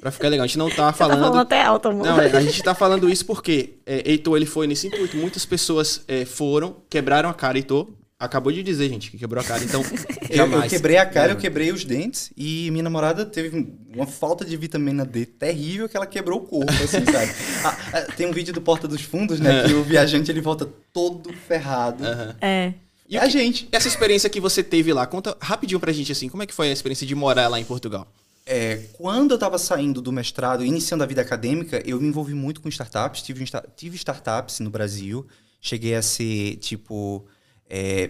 pra 0.00 0.10
ficar 0.10 0.28
legal. 0.28 0.44
A 0.44 0.46
gente 0.46 0.58
não 0.58 0.68
tá 0.68 0.74
Você 0.76 0.80
tá 0.82 0.92
falando 0.92 1.20
falando 1.20 1.38
até 1.40 1.62
alto, 1.62 1.88
amor. 1.88 2.06
não, 2.06 2.20
é, 2.20 2.36
a 2.36 2.40
gente 2.40 2.62
tá 2.62 2.74
falando 2.74 3.08
isso 3.08 3.24
porque 3.24 3.78
é, 3.86 4.10
Heitor, 4.10 4.36
ele 4.36 4.46
foi 4.46 4.66
nesse 4.66 4.88
intuito. 4.88 5.16
Muitas 5.16 5.46
pessoas 5.46 6.02
é, 6.06 6.24
foram, 6.24 6.76
quebraram 6.90 7.28
a 7.30 7.34
cara, 7.34 7.56
Heitor. 7.56 7.88
Acabou 8.18 8.50
de 8.50 8.62
dizer, 8.62 8.88
gente, 8.88 9.10
que 9.10 9.18
quebrou 9.18 9.42
a 9.42 9.44
cara, 9.44 9.62
então 9.62 9.82
Eu, 10.30 10.36
jamais. 10.36 10.64
eu 10.64 10.70
quebrei 10.70 10.96
a 10.96 11.04
cara, 11.04 11.32
eu 11.32 11.34
Não. 11.34 11.40
quebrei 11.40 11.70
os 11.70 11.84
dentes, 11.84 12.32
e 12.34 12.70
minha 12.70 12.82
namorada 12.82 13.26
teve 13.26 13.74
uma 13.94 14.06
falta 14.06 14.42
de 14.42 14.56
vitamina 14.56 15.04
D 15.04 15.26
terrível 15.26 15.86
que 15.86 15.94
ela 15.98 16.06
quebrou 16.06 16.38
o 16.38 16.42
corpo, 16.42 16.72
assim, 16.72 17.04
sabe? 17.12 17.30
Ah, 17.62 17.76
ah, 17.92 18.00
tem 18.16 18.26
um 18.26 18.32
vídeo 18.32 18.54
do 18.54 18.60
Porta 18.62 18.88
dos 18.88 19.02
Fundos, 19.02 19.38
né? 19.38 19.64
Que 19.64 19.74
o 19.74 19.82
viajante 19.82 20.30
ele 20.30 20.40
volta 20.40 20.66
todo 20.94 21.30
ferrado. 21.46 22.06
Aham. 22.06 22.36
É. 22.40 22.72
E 23.08 23.16
o 23.16 23.20
a 23.20 23.28
gente. 23.28 23.68
Essa 23.72 23.88
experiência 23.88 24.28
que 24.28 24.40
você 24.40 24.62
teve 24.62 24.92
lá, 24.92 25.06
conta 25.06 25.36
rapidinho 25.40 25.80
pra 25.80 25.92
gente, 25.92 26.12
assim, 26.12 26.28
como 26.28 26.42
é 26.42 26.46
que 26.46 26.54
foi 26.54 26.70
a 26.70 26.72
experiência 26.72 27.06
de 27.06 27.14
morar 27.14 27.48
lá 27.48 27.60
em 27.60 27.64
Portugal? 27.64 28.12
É, 28.44 28.76
quando 28.92 29.32
eu 29.32 29.36
estava 29.36 29.58
saindo 29.58 30.00
do 30.00 30.12
mestrado, 30.12 30.64
iniciando 30.64 31.02
a 31.02 31.06
vida 31.06 31.20
acadêmica, 31.20 31.82
eu 31.84 32.00
me 32.00 32.08
envolvi 32.08 32.34
muito 32.34 32.60
com 32.60 32.68
startups. 32.68 33.22
Tive, 33.22 33.44
tive 33.74 33.96
startups 33.96 34.60
no 34.60 34.70
Brasil. 34.70 35.26
Cheguei 35.60 35.94
a 35.94 36.02
ser, 36.02 36.56
tipo, 36.56 37.26
é, 37.68 38.08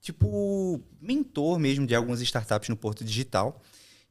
tipo, 0.00 0.80
mentor 1.00 1.58
mesmo 1.58 1.86
de 1.86 1.94
algumas 1.94 2.20
startups 2.20 2.68
no 2.68 2.76
Porto 2.76 3.04
Digital. 3.04 3.60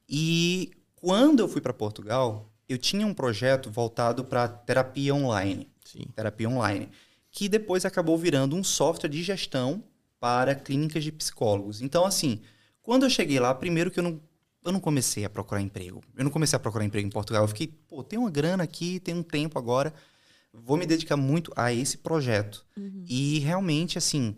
E 0.08 0.72
quando 0.96 1.40
eu 1.40 1.48
fui 1.50 1.60
para 1.60 1.74
Portugal, 1.74 2.50
eu 2.68 2.78
tinha 2.78 3.06
um 3.06 3.14
projeto 3.14 3.70
voltado 3.70 4.24
para 4.24 4.48
terapia 4.48 5.14
online 5.14 5.68
Sim. 5.92 6.06
terapia 6.16 6.48
online, 6.48 6.90
que 7.32 7.50
depois 7.50 7.84
acabou 7.84 8.18
virando 8.18 8.56
um 8.56 8.64
software 8.64 9.10
de 9.10 9.24
gestão 9.24 9.84
para 10.20 10.56
clínicas 10.56 11.04
de 11.04 11.12
psicólogos. 11.12 11.82
Então, 11.82 12.06
assim, 12.06 12.42
quando 12.82 13.04
eu 13.06 13.10
cheguei 13.10 13.40
lá, 13.40 13.54
primeiro 13.54 13.90
que 13.92 14.00
eu 14.00 14.04
não, 14.04 14.20
eu 14.66 14.72
não 14.72 14.80
comecei 14.80 15.24
a 15.26 15.30
procurar 15.30 15.62
emprego. 15.62 16.02
Eu 16.16 16.24
não 16.24 16.32
comecei 16.32 16.58
a 16.58 16.60
procurar 16.60 16.86
emprego 16.86 17.08
em 17.08 17.12
Portugal. 17.12 17.44
Eu 17.44 17.48
fiquei, 17.48 17.68
pô, 17.68 18.04
tem 18.04 18.20
uma 18.20 18.30
grana 18.30 18.64
aqui, 18.64 19.00
tem 19.00 19.16
um 19.16 19.24
tempo 19.24 19.58
agora, 19.58 19.94
vou 20.54 20.76
me 20.78 20.86
dedicar 20.86 21.16
muito 21.18 21.52
a 21.56 21.72
esse 21.72 21.98
projeto. 21.98 22.66
E 23.08 23.40
realmente, 23.40 23.98
assim, 23.98 24.36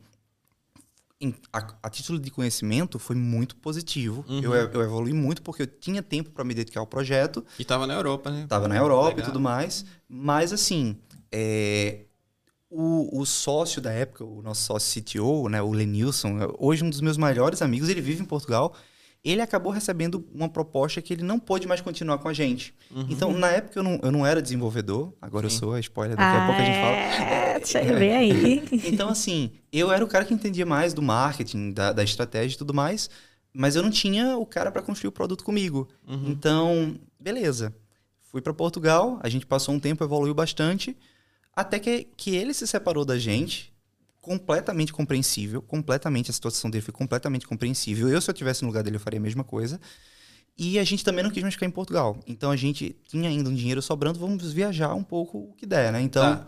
em- 1.20 1.36
a, 1.54 1.74
a 1.84 1.90
título 1.90 2.20
de 2.20 2.32
conhecimento, 2.32 2.98
foi 2.98 3.16
muito 3.16 3.56
positivo. 3.56 4.26
Uhum. 4.28 4.42
Eu, 4.42 4.54
eu 4.54 4.82
evolui 4.82 5.14
muito 5.14 5.42
porque 5.42 5.62
eu 5.64 5.68
tinha 5.68 6.02
tempo 6.02 6.32
para 6.32 6.44
me 6.44 6.54
dedicar 6.54 6.80
ao 6.80 6.88
projeto. 6.88 7.46
E 7.60 7.64
tava 7.66 7.86
na 7.86 7.94
Europa, 7.94 8.32
né? 8.32 8.46
Tava 8.48 8.68
na 8.68 8.76
Europa 8.76 9.10
Legal. 9.10 9.24
e 9.24 9.26
tudo 9.26 9.40
mais. 9.40 9.86
Mas, 10.10 10.52
assim, 10.52 10.98
é, 11.32 12.06
o, 12.72 13.20
o 13.20 13.26
sócio 13.26 13.82
da 13.82 13.92
época, 13.92 14.24
o 14.24 14.42
nosso 14.42 14.64
sócio 14.64 15.04
CTO, 15.04 15.50
né, 15.50 15.62
o 15.62 15.72
Lenilson, 15.72 16.38
hoje 16.58 16.84
um 16.84 16.90
dos 16.90 17.02
meus 17.02 17.18
melhores 17.18 17.62
amigos, 17.62 17.90
ele 17.90 18.00
vive 18.00 18.24
em 18.24 18.26
Portugal. 18.26 18.74
Ele 19.24 19.40
acabou 19.40 19.72
recebendo 19.72 20.26
uma 20.34 20.50
proposta 20.50 21.00
que 21.00 21.14
ele 21.14 21.22
não 21.22 21.38
pôde 21.38 21.68
mais 21.68 21.80
continuar 21.80 22.18
com 22.18 22.28
a 22.28 22.34
gente. 22.34 22.74
Então, 23.08 23.32
na 23.32 23.50
época, 23.50 23.78
eu 23.78 23.84
não, 23.84 24.00
eu 24.02 24.12
não 24.12 24.26
era 24.26 24.42
desenvolvedor. 24.42 25.14
Agora 25.22 25.46
eu 25.46 25.50
Sim. 25.52 25.60
sou, 25.60 25.78
spoiler, 25.78 26.18
daqui 26.18 26.38
a 26.38 26.46
pouco 26.48 26.60
a 26.60 26.66
gente 26.66 26.76
fala. 26.76 26.96
É, 26.96 27.64
chega 27.64 28.00
bem 28.00 28.16
aí. 28.16 28.64
Então, 28.92 29.10
assim, 29.10 29.52
eu 29.72 29.92
era 29.92 30.04
o 30.04 30.08
cara 30.08 30.26
que 30.26 30.34
entendia 30.34 30.66
mais 30.66 30.96
do 30.96 31.04
marketing, 31.04 31.72
da, 31.72 31.94
da 31.94 32.04
estratégia 32.04 32.56
e 32.56 32.58
tudo 32.58 32.74
mais, 32.74 33.12
mas 33.54 33.76
eu 33.76 33.84
não 33.84 33.92
tinha 33.92 34.38
o 34.38 34.46
cara 34.46 34.72
para 34.72 34.82
construir 34.82 35.10
o 35.10 35.12
produto 35.12 35.44
comigo. 35.44 35.88
Uhum. 36.08 36.30
Então, 36.30 36.96
beleza. 37.20 37.76
fui 38.32 38.42
para 38.42 38.56
Portugal, 38.56 39.20
a 39.22 39.30
gente 39.30 39.46
passou 39.46 39.76
um 39.76 39.80
tempo, 39.80 40.04
evoluiu 40.04 40.34
bastante, 40.34 40.98
até 41.56 41.80
que, 41.80 42.08
que 42.18 42.36
ele 42.36 42.54
se 42.54 42.66
separou 42.68 43.04
da 43.06 43.18
gente, 43.18 43.72
completamente 44.22 44.94
compreensível, 44.94 45.62
completamente, 45.62 46.30
a 46.30 46.34
situação 46.34 46.70
dele 46.70 46.84
foi 46.84 46.94
completamente 46.94 47.48
compreensível. 47.48 48.08
Eu, 48.08 48.22
se 48.22 48.30
eu 48.30 48.34
tivesse 48.34 48.62
no 48.62 48.68
lugar 48.68 48.84
dele, 48.84 48.96
eu 48.98 49.00
faria 49.00 49.20
a 49.20 49.24
mesma 49.24 49.44
coisa. 49.44 49.80
E 50.58 50.78
a 50.78 50.84
gente 50.84 51.04
também 51.04 51.24
não 51.24 51.32
quis 51.32 51.42
mais 51.42 51.56
ficar 51.56 51.66
em 51.66 51.72
Portugal. 51.72 52.20
Então 52.28 52.52
a 52.52 52.56
gente 52.56 52.96
tinha 53.08 53.30
ainda 53.30 53.50
um 53.50 53.54
dinheiro 53.54 53.82
sobrando, 53.82 54.20
vamos 54.20 54.52
viajar 54.54 54.94
um 54.94 55.04
pouco 55.04 55.38
o 55.40 55.54
que 55.54 55.66
der, 55.66 55.92
né? 55.92 56.02
Então. 56.02 56.36
Tá. 56.38 56.48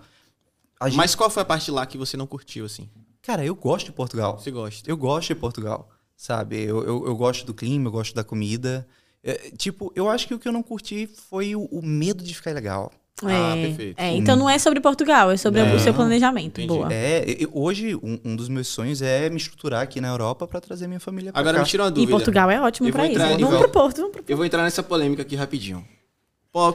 a 0.80 0.90
gente- 0.90 0.98
Mas 0.98 1.16
qual 1.16 1.30
foi 1.30 1.42
a 1.42 1.46
parte 1.46 1.72
lá 1.72 1.86
que 1.86 1.98
você 1.98 2.16
não 2.16 2.28
curtiu, 2.28 2.66
assim? 2.66 2.90
Cara, 3.22 3.44
eu 3.46 3.56
gosto 3.56 3.88
de 3.88 3.92
Portugal. 3.94 4.38
Você 4.38 4.52
gosta? 4.52 4.90
Eu 4.90 4.98
gosto 4.98 5.30
de 5.30 5.36
Portugal, 5.36 5.90
sabe? 6.16 6.62
Eu, 6.62 6.84
eu, 6.84 7.06
eu 7.08 7.16
gosto 7.16 7.46
do 7.46 7.54
clima, 7.54 7.88
eu 7.88 7.92
gosto 7.92 8.14
da 8.14 8.24
comida. 8.24 8.86
É, 9.24 9.50
tipo, 9.58 9.92
eu 9.96 10.10
acho 10.10 10.28
que 10.28 10.34
o 10.34 10.40
que 10.40 10.48
eu 10.48 10.52
não 10.52 10.62
curti 10.62 11.08
foi 11.08 11.56
o, 11.56 11.64
o 11.66 11.82
medo 11.82 12.22
de 12.24 12.34
ficar 12.36 12.52
ilegal. 12.52 12.92
Ah, 13.32 13.56
é, 13.58 13.68
perfeito. 13.68 14.00
é, 14.00 14.12
então 14.16 14.36
não 14.36 14.50
é 14.50 14.58
sobre 14.60 14.80
Portugal, 14.82 15.32
é 15.32 15.38
sobre 15.38 15.62
Não, 15.64 15.76
o 15.76 15.80
seu 15.80 15.94
planejamento. 15.94 16.60
entendi. 16.62 16.68
Boa. 16.68 16.88
É, 16.92 17.26
hoje 17.52 17.96
um, 17.96 18.20
um 18.26 18.36
dos 18.36 18.50
meus 18.50 18.68
sonhos 18.68 19.02
é 19.02 19.30
me 19.30 19.38
estruturar 19.38 19.82
aqui 19.82 20.00
na 20.02 20.10
Europa 20.10 20.48
para 20.48 20.60
trazer 20.62 20.88
minha 20.88 21.00
família 21.00 21.32
pra 21.32 21.40
Agora 21.42 21.58
cá. 21.58 21.64
me 21.64 21.70
tira 21.70 21.84
uma 21.84 21.90
E 21.90 21.94
dúvida. 21.94 22.12
Portugal 22.12 22.52
é 22.52 22.62
ótimo 22.62 22.92
pra 22.92 23.08
isso. 23.08 23.20
Vamos 23.20 23.58
pro 23.60 23.70
Porto, 23.70 23.98
vamos 23.98 24.12
pro 24.12 24.24
Eu 24.28 24.38
vou 24.38 24.46
entrar 24.46 24.64
nessa 24.64 24.82
polêmica 24.84 25.22
aqui 25.22 25.36
rapidinho. 25.36 25.86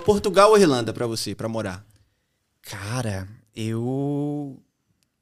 Portugal 0.04 0.50
ou 0.50 0.58
Irlanda 0.58 0.92
pra 0.92 1.06
você, 1.06 1.34
pra 1.34 1.48
morar? 1.48 1.84
Cara, 2.62 3.28
eu 3.54 4.60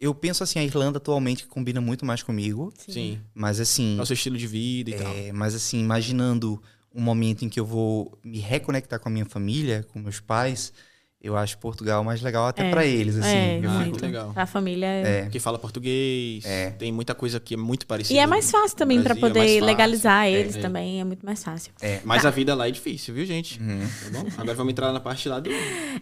eu 0.01 0.15
penso 0.15 0.43
assim, 0.43 0.59
a 0.59 0.65
Irlanda 0.65 0.99
atualmente 0.99 1.47
combina 1.47 1.81
muito 1.81 2.05
mais 2.05 2.23
comigo, 2.23 2.73
Sim. 2.77 3.19
mas 3.35 3.59
assim, 3.61 3.99
o 4.01 4.05
seu 4.05 4.15
estilo 4.15 4.37
de 4.37 4.47
vida 4.47 4.91
e 4.91 4.95
tal. 4.95 5.15
é, 5.15 5.33
mas 5.33 5.55
assim, 5.55 5.81
imaginando 5.81 6.61
um 6.95 7.01
momento 7.01 7.45
em 7.45 7.49
que 7.49 7.59
eu 7.59 7.65
vou 7.65 8.19
me 8.25 8.39
reconectar 8.39 8.99
com 9.01 9.09
a 9.09 9.13
minha 9.13 9.25
família, 9.27 9.87
com 9.93 9.99
meus 9.99 10.21
pais, 10.21 10.73
eu 11.21 11.37
acho 11.37 11.59
Portugal 11.59 12.05
mais 12.05 12.21
legal 12.23 12.47
até 12.47 12.69
É, 12.69 12.71
pra 12.71 12.85
eles, 12.85 13.17
assim. 13.17 13.29
é, 13.37 13.59
eu 13.63 13.71
Ah, 13.71 13.85
fico- 13.85 13.97
que 13.97 14.03
legal. 14.07 14.33
A 14.37 14.47
família 14.47 14.87
é. 14.87 15.19
É. 15.19 15.23
Porque 15.23 15.41
fala 15.41 15.59
português, 15.59 16.45
É. 16.45 16.71
tem 16.71 16.93
muita 16.93 17.15
coisa 17.15 17.41
que 17.41 17.55
é 17.55 17.57
muito 17.57 17.87
parecida. 17.87 18.15
E 18.15 18.19
é 18.23 18.27
mais 18.27 18.51
fácil 18.51 18.77
também 18.77 19.01
Brasil, 19.01 19.17
é 19.25 19.29
poder 19.29 19.41
fácil. 19.41 19.65
legalizar 19.65 20.29
eles 20.29 20.57
É. 20.57 20.61
também, 20.61 21.01
é 21.01 21.05
muito 21.05 21.25
mais 21.27 21.43
fácil. 21.43 21.73
É. 21.81 22.01
Mas 22.05 22.25
a 22.25 22.31
vida 22.31 22.55
lá 22.55 22.69
é 22.69 22.71
difícil, 22.71 23.15
viu, 23.15 23.25
gente? 23.27 23.61
Uhum. 23.61 23.81
Tá 24.05 24.11
bom? 24.21 24.27
Agora 24.39 24.55
vamos 24.57 24.71
entrar 24.73 24.93
na 24.93 25.01
parte 25.01 25.29
lá 25.29 25.41
do... 25.41 25.51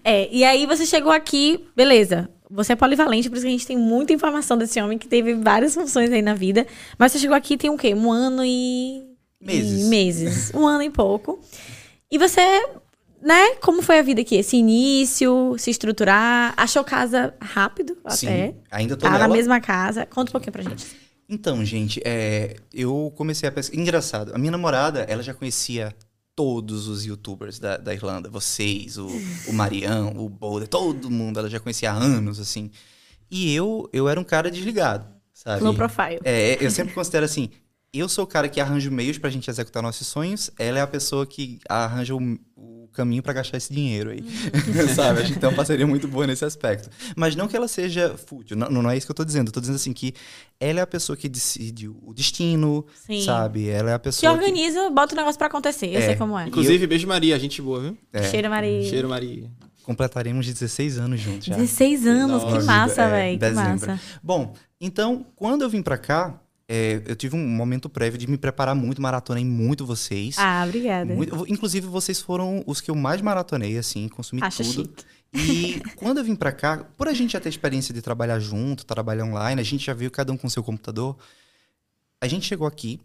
É, 0.05 0.29
e 0.31 0.45
aí 0.45 0.67
você 0.67 0.85
chegou 0.85 1.13
aqui, 1.13 1.65
beleza. 1.75 2.29
Você 2.51 2.75
é 2.75 2.77
polivalente, 2.77 3.29
por 3.31 3.37
isso 3.37 3.45
que 3.47 3.49
a 3.49 3.53
gente 3.53 3.67
tem 3.67 3.77
muita 3.79 4.13
informação 4.13 4.57
desse 4.59 4.81
homem 4.81 4.99
que 4.99 5.09
teve 5.09 5.35
várias 5.35 5.75
funções 5.75 6.13
aí 6.13 6.21
na 6.23 6.35
vida. 6.35 6.67
Mas 6.99 7.11
você 7.13 7.19
chegou 7.19 7.35
aqui 7.37 7.57
tem 7.57 7.71
o 7.71 7.77
quê? 7.77 7.95
Um 7.95 8.13
ano 8.13 8.45
e. 8.45 9.03
Meses. 9.41 9.83
e 9.83 9.89
meses. 9.89 10.53
Um 10.55 10.67
ano 10.67 10.83
e 10.83 10.91
pouco. 10.91 11.41
E 12.11 12.17
você, 12.19 12.41
né? 13.25 13.55
Como 13.63 13.81
foi 13.83 13.99
a 13.99 14.03
vida 14.03 14.21
aqui? 14.21 14.37
Esse 14.37 14.57
início, 14.57 15.57
se 15.59 15.71
estruturar, 15.71 16.53
achou 16.57 16.85
casa 16.85 17.35
rápido 17.41 17.97
Sim, 18.11 18.27
até. 18.27 18.55
ainda 18.71 18.97
tô 18.97 19.07
Tá 19.07 19.13
na 19.13 19.19
nela. 19.21 19.35
mesma 19.35 19.61
casa. 19.61 20.05
Conta 20.07 20.31
um 20.31 20.33
pouquinho 20.33 20.53
pra 20.53 20.63
gente. 20.63 20.87
Então, 21.29 21.65
gente, 21.65 22.01
é, 22.05 22.57
eu 22.73 23.13
comecei 23.17 23.49
a 23.49 23.53
pesquisar. 23.53 23.81
Engraçado, 23.81 24.33
a 24.35 24.39
minha 24.39 24.51
namorada, 24.53 25.01
ela 25.09 25.23
já 25.23 25.33
conhecia 25.33 25.95
todos 26.37 26.87
os 26.89 27.05
youtubers 27.07 27.59
da, 27.59 27.77
da 27.79 27.95
Irlanda. 27.95 28.29
Vocês, 28.29 28.99
o, 28.99 29.07
o 29.49 29.53
Marião, 29.53 30.13
o 30.17 30.29
Boulder, 30.29 30.69
todo 30.69 31.11
mundo. 31.11 31.39
Ela 31.39 31.49
já 31.49 31.59
conhecia 31.59 31.93
há 31.93 31.95
anos, 31.95 32.39
assim. 32.39 32.71
E 33.31 33.55
eu, 33.55 33.89
eu 33.93 34.07
era 34.09 34.21
um 34.21 34.25
cara 34.25 34.51
desligado, 34.51 35.07
sabe? 35.33 35.63
Low 35.65 35.73
profile. 35.75 36.21
É, 36.25 36.59
eu 36.61 36.71
sempre 36.71 36.93
considero 36.93 37.25
assim, 37.25 37.49
eu 37.99 38.09
sou 38.09 38.25
o 38.25 38.27
cara 38.27 38.49
que 38.49 38.61
arranja 38.61 38.91
meios 38.91 39.19
pra 39.19 39.31
gente 39.31 39.49
executar 39.49 39.83
nossos 39.83 40.07
sonhos, 40.07 40.51
ela 40.59 40.79
é 40.79 40.83
a 40.83 40.87
pessoa 40.87 41.27
que 41.27 41.59
arranja 41.69 42.15
o, 42.15 42.39
o 42.57 42.89
caminho 42.93 43.23
pra 43.23 43.33
gastar 43.33 43.57
esse 43.57 43.73
dinheiro 43.73 44.11
aí. 44.11 44.25
Sabe? 44.95 45.21
A 45.21 45.25
gente 45.25 45.39
tem 45.39 45.49
uma 45.49 45.55
parceria 45.55 45.87
muito 45.87 46.07
boa 46.09 46.27
nesse 46.27 46.45
aspecto. 46.45 46.89
Mas 47.17 47.35
não 47.37 47.47
que 47.49 47.57
ela 47.57 47.69
seja 47.69 48.17
fútil, 48.17 48.57
não, 48.57 48.69
não 48.71 48.91
é 48.91 48.97
isso 48.97 49.07
que 49.07 49.11
eu 49.13 49.17
tô 49.17 49.25
dizendo. 49.25 49.49
Eu 49.49 49.53
tô 49.53 49.61
dizendo 49.61 49.77
assim 49.77 49.93
que 49.93 50.15
ela 50.61 50.81
é 50.81 50.83
a 50.83 50.87
pessoa 50.87 51.17
que 51.17 51.29
decide 51.29 51.89
o 51.89 52.13
destino, 52.15 52.85
Sim. 53.07 53.23
sabe? 53.25 53.69
Ela 53.69 53.91
é 53.91 53.95
a 53.95 53.99
Que 53.99 54.05
pessoa 54.05 54.33
que... 54.33 54.39
organiza, 54.45 54.91
bota 54.91 55.15
o 55.15 55.17
negócio 55.17 55.39
pra 55.39 55.47
acontecer. 55.49 55.87
Eu 55.89 56.01
É. 56.01 56.07
sei 56.07 56.17
como 56.17 56.39
é. 56.39 56.47
Inclusive, 56.47 56.87
beijo 56.87 57.07
Maria, 57.09 57.39
gente 57.39 57.61
boa, 57.61 57.81
viu? 57.81 57.99
É, 58.13 58.23
Cheiro 58.31 58.49
Maria. 58.51 58.89
Cheiro 58.89 59.09
Maria. 59.09 59.51
completaremos 59.85 60.47
16 60.47 60.99
anos 60.99 61.21
juntos 61.21 61.45
já. 61.47 61.55
16 61.57 62.07
anos, 62.07 62.43
Nossa, 62.43 62.59
que 62.59 62.65
massa, 62.65 63.03
é, 63.03 63.11
velho. 63.11 63.39
Que 63.39 63.51
massa. 63.51 64.01
Bom, 64.23 64.55
então, 64.81 65.27
quando 65.37 65.63
eu 65.63 65.69
vim 65.69 65.83
pra 65.83 65.99
cá, 65.99 66.41
é, 66.69 67.03
eu 67.07 67.15
tive 67.17 67.37
um 67.37 67.47
momento 67.47 67.89
prévio 67.89 68.19
de 68.19 68.27
me 68.27 68.39
preparar 68.39 68.75
muito, 68.75 69.01
maratonei 69.03 69.45
muito 69.45 69.85
vocês. 69.85 70.37
Ah, 70.39 70.65
obrigada. 70.67 71.15
Muito- 71.15 71.45
inclusive, 71.49 71.87
vocês 71.87 72.21
foram 72.21 72.63
os 72.67 72.81
que 72.81 72.91
eu 72.91 72.95
mais 72.95 73.21
maratonei, 73.21 73.77
assim, 73.79 74.09
consumi 74.09 74.43
Acho 74.43 74.63
tudo. 74.63 74.73
chique. 74.73 75.05
E 75.35 75.81
quando 75.97 76.19
eu 76.19 76.25
vim 76.25 76.35
pra 76.37 76.53
cá, 76.53 76.85
por 76.97 77.09
a 77.09 77.13
gente 77.13 77.33
já 77.33 77.41
ter 77.41 77.49
experiência 77.49 77.93
de 77.93 78.01
trabalhar 78.01 78.39
junto, 78.39 78.87
trabalhar 78.87 79.25
online, 79.25 79.61
a 79.61 79.65
gente 79.65 79.85
já 79.85 79.93
viu 79.93 80.11
cada 80.11 80.33
um 80.33 80.37
com 80.37 80.49
seu 80.49 80.63
computador. 80.63 81.17
A 82.21 82.27
gente 82.29 82.47
chegou 82.47 82.67
aqui 82.67 83.01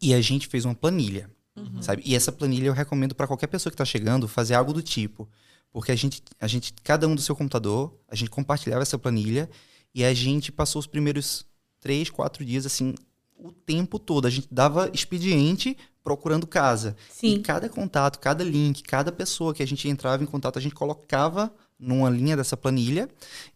e 0.00 0.12
a 0.14 0.20
gente 0.20 0.46
fez 0.48 0.64
uma 0.64 0.74
planilha, 0.74 1.30
Uhum. 1.56 1.82
sabe? 1.82 2.02
E 2.04 2.14
essa 2.14 2.32
planilha 2.32 2.66
eu 2.68 2.72
recomendo 2.72 3.14
pra 3.14 3.26
qualquer 3.26 3.46
pessoa 3.48 3.70
que 3.70 3.76
tá 3.76 3.84
chegando 3.84 4.26
fazer 4.26 4.54
algo 4.54 4.72
do 4.72 4.82
tipo, 4.82 5.28
porque 5.70 5.92
a 5.92 5.96
gente, 5.96 6.22
a 6.40 6.46
gente, 6.46 6.72
cada 6.82 7.06
um 7.06 7.14
do 7.14 7.20
seu 7.20 7.36
computador, 7.36 7.94
a 8.08 8.14
gente 8.16 8.30
compartilhava 8.30 8.82
essa 8.82 8.98
planilha 8.98 9.48
e 9.94 10.04
a 10.04 10.12
gente 10.14 10.50
passou 10.50 10.80
os 10.80 10.86
primeiros 10.86 11.44
três, 11.80 12.10
quatro 12.10 12.44
dias 12.44 12.66
assim, 12.66 12.94
o 13.36 13.52
tempo 13.52 13.98
todo. 13.98 14.26
A 14.26 14.30
gente 14.30 14.48
dava 14.50 14.90
expediente 14.92 15.76
procurando 16.02 16.46
casa. 16.46 16.96
E 17.10 17.14
Sim. 17.34 17.42
cada 17.42 17.68
contato, 17.68 18.18
cada 18.18 18.42
link, 18.42 18.82
cada 18.82 19.12
pessoa 19.12 19.52
que 19.54 19.62
a 19.62 19.66
gente 19.66 19.88
entrava 19.88 20.22
em 20.22 20.26
contato, 20.26 20.58
a 20.58 20.62
gente 20.62 20.74
colocava 20.74 21.52
numa 21.78 22.08
linha 22.10 22.36
dessa 22.36 22.56
planilha. 22.56 23.08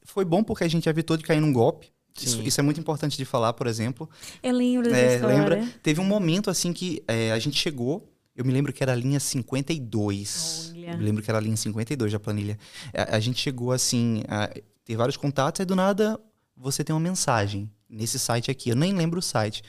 Foi 0.04 0.24
bom 0.24 0.44
porque 0.44 0.62
a 0.64 0.68
gente 0.68 0.88
evitou 0.88 1.16
de 1.16 1.24
cair 1.24 1.40
num 1.40 1.52
golpe. 1.52 1.90
Isso, 2.20 2.42
isso 2.42 2.60
é 2.60 2.62
muito 2.62 2.78
importante 2.78 3.16
de 3.16 3.24
falar, 3.24 3.54
por 3.54 3.66
exemplo. 3.66 4.08
Eu 4.42 4.52
lembro 4.54 4.84
dessa 4.90 4.96
É, 5.00 5.14
história. 5.14 5.36
lembra? 5.36 5.68
Teve 5.82 5.98
um 6.00 6.04
momento 6.04 6.50
assim 6.50 6.70
que 6.72 7.02
é, 7.08 7.32
a 7.32 7.38
gente 7.38 7.56
chegou. 7.58 8.06
Eu 8.36 8.44
me 8.44 8.52
lembro 8.52 8.70
que 8.72 8.82
era 8.82 8.92
a 8.92 8.94
linha 8.96 9.18
52. 9.18 10.72
Olha. 10.74 10.90
Eu 10.92 10.98
me 10.98 11.04
lembro 11.04 11.22
que 11.22 11.30
era 11.30 11.38
a 11.38 11.40
linha 11.40 11.56
52 11.56 12.12
da 12.12 12.20
planilha. 12.20 12.58
A, 12.94 13.16
a 13.16 13.20
gente 13.20 13.40
chegou 13.40 13.72
assim, 13.72 14.22
a 14.28 14.48
ter 14.84 14.96
vários 14.96 15.16
contatos, 15.16 15.60
aí 15.60 15.66
do 15.66 15.74
nada 15.76 16.20
você 16.62 16.84
tem 16.84 16.94
uma 16.94 17.00
mensagem 17.00 17.70
nesse 17.90 18.18
site 18.18 18.50
aqui. 18.50 18.70
Eu 18.70 18.76
nem 18.76 18.94
lembro 18.94 19.18
o 19.18 19.22
site. 19.22 19.62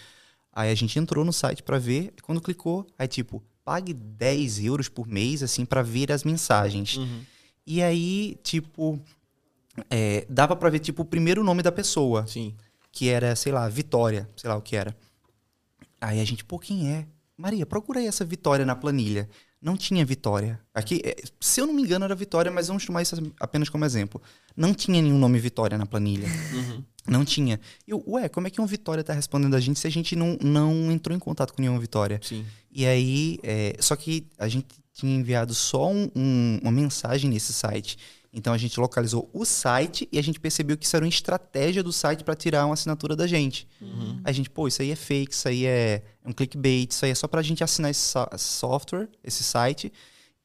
Aí 0.51 0.71
a 0.71 0.75
gente 0.75 0.97
entrou 0.99 1.25
no 1.25 1.33
site 1.33 1.63
pra 1.63 1.79
ver, 1.79 2.13
quando 2.21 2.39
clicou, 2.39 2.85
aí 2.97 3.07
tipo, 3.07 3.43
pague 3.65 3.93
10 3.93 4.63
euros 4.63 4.87
por 4.87 5.07
mês, 5.07 5.41
assim, 5.41 5.65
pra 5.65 5.81
ver 5.81 6.11
as 6.11 6.23
mensagens. 6.23 6.97
Uhum. 6.97 7.21
E 7.65 7.81
aí, 7.81 8.37
tipo, 8.43 8.99
é, 9.89 10.25
dava 10.29 10.55
pra 10.55 10.69
ver, 10.69 10.79
tipo, 10.79 11.01
o 11.01 11.05
primeiro 11.05 11.43
nome 11.43 11.63
da 11.63 11.71
pessoa 11.71 12.27
Sim. 12.27 12.53
que 12.91 13.09
era, 13.09 13.35
sei 13.35 13.51
lá, 13.51 13.67
Vitória, 13.67 14.29
sei 14.35 14.49
lá 14.49 14.55
o 14.55 14.61
que 14.61 14.75
era. 14.75 14.95
Aí 15.99 16.19
a 16.19 16.25
gente, 16.25 16.45
pô, 16.45 16.59
quem 16.59 16.91
é? 16.91 17.07
Maria, 17.35 17.65
procura 17.65 17.99
aí 17.99 18.05
essa 18.05 18.23
Vitória 18.23 18.65
na 18.65 18.75
planilha. 18.75 19.27
Não 19.63 19.77
tinha 19.77 20.05
Vitória. 20.05 20.59
Aqui, 20.73 20.99
é, 21.05 21.15
se 21.39 21.61
eu 21.61 21.65
não 21.65 21.73
me 21.73 21.81
engano, 21.83 22.03
era 22.03 22.13
Vitória, 22.13 22.51
mas 22.51 22.67
vamos 22.67 22.85
tomar 22.85 23.01
isso 23.01 23.15
apenas 23.39 23.69
como 23.69 23.85
exemplo. 23.85 24.21
Não 24.57 24.73
tinha 24.73 25.01
nenhum 25.01 25.17
nome 25.17 25.39
Vitória 25.39 25.77
na 25.77 25.85
planilha. 25.85 26.27
Uhum. 26.53 26.83
Não 27.07 27.23
tinha. 27.23 27.59
Eu, 27.87 28.03
ué, 28.07 28.27
como 28.27 28.45
é 28.45 28.49
que 28.49 28.59
uma 28.59 28.67
Vitória 28.67 29.03
tá 29.03 29.13
respondendo 29.13 29.55
a 29.55 29.59
gente 29.61 29.79
se 29.79 29.87
a 29.87 29.89
gente 29.89 30.15
não, 30.17 30.37
não 30.41 30.91
entrou 30.91 31.15
em 31.15 31.19
contato 31.19 31.53
com 31.53 31.61
nenhuma 31.61 31.79
Vitória? 31.79 32.19
Sim. 32.21 32.45
E 32.69 32.85
aí, 32.85 33.39
é, 33.41 33.77
só 33.79 33.95
que 33.95 34.27
a 34.37 34.49
gente 34.49 34.67
tinha 34.93 35.15
enviado 35.15 35.53
só 35.53 35.89
um- 35.89 36.09
um- 36.13 36.59
uma 36.61 36.71
mensagem 36.71 37.29
nesse 37.29 37.53
site. 37.53 37.97
Então 38.33 38.51
a 38.51 38.57
gente 38.57 38.79
localizou 38.79 39.29
o 39.31 39.45
site 39.45 40.09
e 40.11 40.17
a 40.17 40.21
gente 40.23 40.39
percebeu 40.39 40.75
que 40.75 40.85
isso 40.85 40.95
era 40.95 41.05
uma 41.05 41.09
estratégia 41.09 41.83
do 41.83 41.93
site 41.93 42.23
para 42.23 42.35
tirar 42.35 42.65
uma 42.65 42.73
assinatura 42.73 43.15
da 43.15 43.27
gente. 43.27 43.67
Uhum. 43.79 44.19
A 44.23 44.31
gente, 44.31 44.49
pô, 44.49 44.67
isso 44.67 44.81
aí 44.81 44.89
é 44.89 44.95
fake, 44.95 45.33
isso 45.33 45.47
aí 45.47 45.65
é 45.65 46.01
um 46.25 46.31
clickbait, 46.33 46.89
isso 46.91 47.05
aí 47.05 47.11
é 47.11 47.15
só 47.15 47.27
pra 47.27 47.43
gente 47.43 47.63
assinar 47.63 47.91
esse 47.91 48.01
so- 48.01 48.27
software, 48.37 49.07
esse 49.23 49.43
site, 49.43 49.93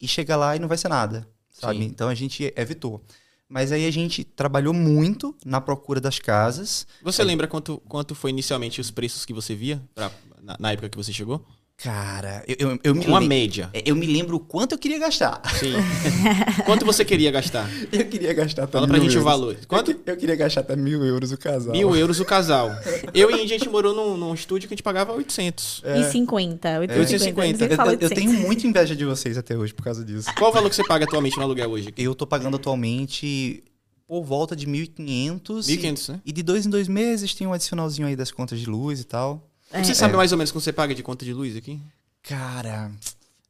e 0.00 0.06
chegar 0.06 0.36
lá 0.36 0.54
e 0.54 0.58
não 0.58 0.68
vai 0.68 0.76
ser 0.76 0.88
nada, 0.88 1.26
sabe? 1.50 1.78
Sim. 1.78 1.84
Então 1.86 2.08
a 2.10 2.14
gente 2.14 2.52
evitou. 2.54 3.02
Mas 3.48 3.72
aí 3.72 3.86
a 3.86 3.90
gente 3.90 4.22
trabalhou 4.22 4.74
muito 4.74 5.34
na 5.42 5.58
procura 5.58 5.98
das 5.98 6.18
casas. 6.18 6.86
Você 7.02 7.24
lembra 7.24 7.48
quanto, 7.48 7.78
quanto 7.88 8.14
foi 8.14 8.28
inicialmente 8.30 8.78
os 8.82 8.90
preços 8.90 9.24
que 9.24 9.32
você 9.32 9.54
via 9.54 9.82
pra- 9.94 10.12
na, 10.42 10.56
na 10.60 10.72
época 10.72 10.90
que 10.90 10.96
você 10.98 11.12
chegou? 11.14 11.42
Cara, 11.80 12.42
eu, 12.48 12.56
eu, 12.72 12.80
eu 12.82 12.94
me 12.94 13.06
Uma 13.06 13.20
média. 13.20 13.70
eu 13.86 13.94
me 13.94 14.04
lembro 14.04 14.34
o 14.34 14.40
quanto 14.40 14.72
eu 14.72 14.78
queria 14.78 14.98
gastar. 14.98 15.40
Sim. 15.60 15.74
quanto 16.66 16.84
você 16.84 17.04
queria 17.04 17.30
gastar? 17.30 17.70
Eu 17.92 18.04
queria 18.06 18.32
gastar 18.34 18.64
até 18.64 18.72
Fala 18.72 18.88
pra 18.88 18.94
mil 18.98 19.04
gente 19.04 19.12
o 19.16 19.20
euros. 19.20 19.24
valor. 19.32 19.56
Quanto? 19.68 19.92
Eu, 19.92 20.00
eu 20.06 20.16
queria 20.16 20.34
gastar 20.34 20.62
até 20.62 20.74
mil 20.74 21.04
euros 21.04 21.30
o 21.30 21.38
casal. 21.38 21.70
Mil 21.72 21.94
euros 21.94 22.18
o 22.18 22.24
casal. 22.24 22.68
Eu 23.14 23.30
e 23.30 23.34
a 23.34 23.36
gente, 23.36 23.54
a 23.54 23.58
gente 23.58 23.68
morou 23.68 23.94
num, 23.94 24.16
num 24.16 24.34
estúdio 24.34 24.66
que 24.66 24.74
a 24.74 24.76
gente 24.76 24.82
pagava 24.82 25.12
800. 25.12 25.82
É. 25.84 26.00
E 26.00 26.10
50. 26.10 26.80
850. 26.80 26.98
850. 26.98 27.58
Você 27.58 27.64
Eu, 27.64 27.84
eu 27.84 27.90
800. 28.08 28.14
tenho 28.16 28.32
muita 28.32 28.66
inveja 28.66 28.96
de 28.96 29.04
vocês 29.04 29.38
até 29.38 29.56
hoje 29.56 29.72
por 29.72 29.84
causa 29.84 30.04
disso. 30.04 30.28
Qual 30.36 30.50
o 30.50 30.52
valor 30.52 30.68
que 30.70 30.74
você 30.74 30.84
paga 30.84 31.04
atualmente 31.04 31.36
no 31.36 31.44
aluguel 31.44 31.70
hoje? 31.70 31.94
Eu 31.96 32.12
tô 32.12 32.26
pagando 32.26 32.56
atualmente 32.56 33.62
por 34.04 34.24
volta 34.24 34.56
de 34.56 34.66
1.500. 34.66 35.40
1.500, 35.60 36.08
né? 36.08 36.20
E 36.26 36.32
de 36.32 36.42
dois 36.42 36.66
em 36.66 36.70
dois 36.70 36.88
meses 36.88 37.34
tem 37.34 37.46
um 37.46 37.52
adicionalzinho 37.52 38.08
aí 38.08 38.16
das 38.16 38.32
contas 38.32 38.58
de 38.58 38.66
luz 38.66 38.98
e 39.00 39.04
tal. 39.04 39.47
É. 39.72 39.82
Você 39.82 39.94
sabe 39.94 40.16
mais 40.16 40.32
ou 40.32 40.38
menos 40.38 40.50
quanto 40.50 40.64
você 40.64 40.72
paga 40.72 40.94
de 40.94 41.02
conta 41.02 41.24
de 41.24 41.32
luz 41.32 41.56
aqui? 41.56 41.80
Cara, 42.22 42.90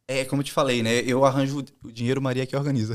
É, 0.07 0.25
como 0.25 0.41
eu 0.41 0.45
te 0.45 0.53
falei, 0.53 0.83
né? 0.83 1.01
Eu 1.01 1.25
arranjo 1.25 1.65
o 1.85 1.93
dinheiro, 1.93 2.21
Maria 2.23 2.47
que 2.47 2.57
organiza. 2.57 2.95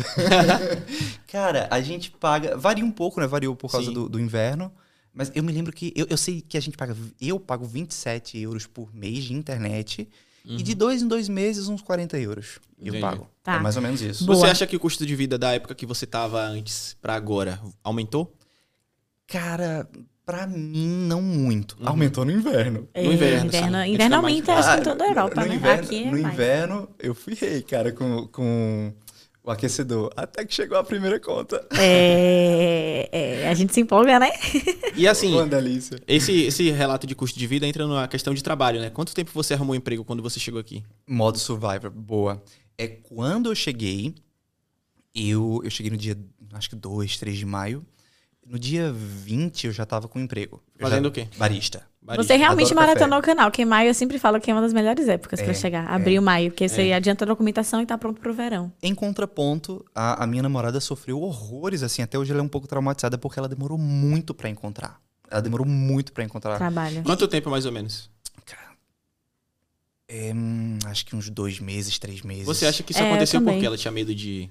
Cara, 1.27 1.67
a 1.71 1.81
gente 1.81 2.09
paga. 2.11 2.57
Varia 2.57 2.83
um 2.83 2.91
pouco, 2.91 3.19
né? 3.19 3.27
Variou 3.27 3.55
por 3.55 3.71
causa 3.71 3.91
do, 3.91 4.09
do 4.09 4.19
inverno. 4.19 4.71
Mas 5.13 5.31
eu 5.35 5.43
me 5.43 5.51
lembro 5.51 5.71
que. 5.71 5.93
Eu, 5.95 6.07
eu 6.09 6.17
sei 6.17 6.41
que 6.41 6.57
a 6.57 6.61
gente 6.61 6.75
paga. 6.75 6.95
Eu 7.21 7.39
pago 7.39 7.65
27 7.65 8.39
euros 8.39 8.65
por 8.65 8.93
mês 8.93 9.23
de 9.25 9.33
internet. 9.33 10.09
E 10.45 10.61
de 10.61 10.75
dois 10.75 11.01
em 11.01 11.07
dois 11.07 11.29
meses, 11.29 11.69
uns 11.69 11.81
40 11.81 12.19
euros. 12.19 12.59
Eu 12.77 12.87
Entendi. 12.87 12.99
pago. 12.99 13.29
Tá. 13.41 13.55
É 13.55 13.59
mais 13.59 13.77
ou 13.77 13.81
menos 13.81 14.01
isso. 14.01 14.25
Boa. 14.25 14.39
Você 14.39 14.47
acha 14.47 14.67
que 14.67 14.75
o 14.75 14.79
custo 14.79 15.05
de 15.05 15.15
vida 15.15 15.37
da 15.37 15.53
época 15.53 15.73
que 15.73 15.85
você 15.85 16.05
tava 16.05 16.41
antes 16.41 16.97
pra 17.01 17.13
agora 17.15 17.61
aumentou? 17.81 18.35
Cara, 19.25 19.87
pra 20.25 20.47
mim, 20.47 20.87
não 21.07 21.21
muito. 21.21 21.77
Aumentou 21.83 22.23
no 22.25 22.31
inverno. 22.31 22.87
É, 22.93 23.03
No 23.03 23.13
inverno, 23.13 23.45
inverno, 23.47 23.77
A 23.77 23.83
gente 23.85 23.93
inverno 23.95 24.15
tá 24.15 24.21
mais- 24.21 24.33
aumenta, 24.35 24.53
acho 24.53 24.69
que 24.69 24.75
em 24.77 24.79
Ah, 24.79 24.83
toda 24.83 25.03
a 25.03 25.07
Europa, 25.07 25.41
no 25.41 25.47
né? 25.47 25.55
Inverno, 25.55 25.83
Aqui 25.83 26.03
é 26.03 26.05
no 26.11 26.21
mais. 26.21 26.33
inverno, 26.33 26.89
eu 26.99 27.13
fui 27.15 27.33
rei, 27.35 27.61
cara, 27.61 27.91
com, 27.91 28.27
com 28.27 28.93
o 29.43 29.51
aquecedor. 29.51 30.11
Até 30.15 30.45
que 30.45 30.53
chegou 30.53 30.77
a 30.77 30.83
primeira 30.83 31.19
conta. 31.19 31.65
É, 31.77 33.09
é, 33.11 33.49
a 33.49 33.53
gente 33.53 33.73
se 33.73 33.81
empolga, 33.81 34.19
né? 34.19 34.29
E 34.95 35.07
assim, 35.07 35.33
Uma 35.33 35.47
delícia. 35.47 35.99
esse, 36.07 36.43
esse 36.43 36.69
relato 36.69 37.07
de 37.07 37.15
custo 37.15 37.37
de 37.39 37.47
vida 37.47 37.65
entra 37.67 37.87
na 37.87 38.07
questão 38.07 38.31
de 38.33 38.43
trabalho, 38.43 38.79
né? 38.79 38.89
Quanto 38.91 39.13
tempo 39.15 39.31
você 39.33 39.53
arrumou 39.55 39.75
emprego 39.75 40.05
quando 40.05 40.21
você 40.21 40.39
chegou 40.39 40.59
aqui? 40.59 40.83
Modo 41.07 41.39
Survivor, 41.39 41.89
boa. 41.89 42.43
É 42.77 42.87
quando 42.87 43.49
eu 43.49 43.55
cheguei, 43.55 44.13
eu, 45.15 45.61
eu 45.63 45.69
cheguei 45.71 45.91
no 45.91 45.97
dia, 45.97 46.15
acho 46.53 46.69
que 46.69 46.75
2, 46.75 47.17
3 47.17 47.37
de 47.37 47.45
maio. 47.45 47.83
No 48.45 48.59
dia 48.59 48.91
20 48.91 49.67
eu 49.67 49.73
já 49.73 49.85
tava 49.85 50.07
com 50.07 50.19
emprego. 50.19 50.61
Eu 50.77 50.87
Fazendo 50.87 51.03
já- 51.05 51.09
o 51.09 51.11
quê? 51.11 51.27
Barista. 51.37 51.83
Barista. 52.01 52.23
Você 52.33 52.35
realmente 52.37 52.73
Adoro 52.73 52.87
maratonou 52.87 53.19
o 53.19 53.21
canal, 53.21 53.49
que 53.49 53.63
maio 53.63 53.89
eu 53.89 53.93
sempre 53.93 54.19
falo 54.19 54.39
que 54.41 54.51
é 54.51 54.53
uma 54.53 54.61
das 54.61 54.73
melhores 54.73 55.07
épocas 55.07 55.41
pra 55.41 55.51
É, 55.51 55.53
chegar. 55.55 55.87
Abril, 55.89 56.21
maio, 56.21 56.51
porque 56.51 56.67
você 56.67 56.89
É. 56.89 56.93
adianta 56.95 57.23
a 57.23 57.27
documentação 57.27 57.81
e 57.81 57.85
tá 57.85 57.97
pronto 57.97 58.19
pro 58.19 58.33
verão. 58.33 58.71
Em 58.83 58.93
contraponto, 58.93 59.83
a, 59.95 60.21
a 60.23 60.27
minha 60.27 60.43
namorada 60.43 60.81
sofreu 60.81 61.21
horrores, 61.21 61.81
assim. 61.81 62.01
Até 62.01 62.19
hoje 62.19 62.31
ela 62.31 62.41
é 62.41 62.43
um 62.43 62.47
pouco 62.49 62.67
traumatizada 62.67 63.17
porque 63.17 63.39
ela 63.39 63.47
demorou 63.47 63.77
muito 63.77 64.33
pra 64.33 64.49
encontrar. 64.49 64.99
Ela 65.31 65.41
demorou 65.41 65.65
muito 65.65 66.11
pra 66.11 66.23
encontrar. 66.25 66.57
Trabalho. 66.57 67.01
Quanto 67.03 67.25
tempo 67.29 67.49
mais 67.49 67.65
ou 67.65 67.71
menos? 67.71 68.09
Cara, 68.45 68.75
é, 70.09 70.33
hum, 70.35 70.77
acho 70.85 71.05
que 71.05 71.15
uns 71.15 71.29
dois 71.29 71.59
meses, 71.61 71.97
três 71.97 72.21
meses. 72.21 72.45
Você 72.45 72.65
acha 72.65 72.83
que 72.83 72.91
isso 72.91 73.01
É, 73.01 73.03
eu 73.05 73.11
aconteceu 73.11 73.41
porque 73.41 73.65
ela 73.65 73.77
tinha 73.77 73.91
medo 73.91 74.13
de. 74.13 74.49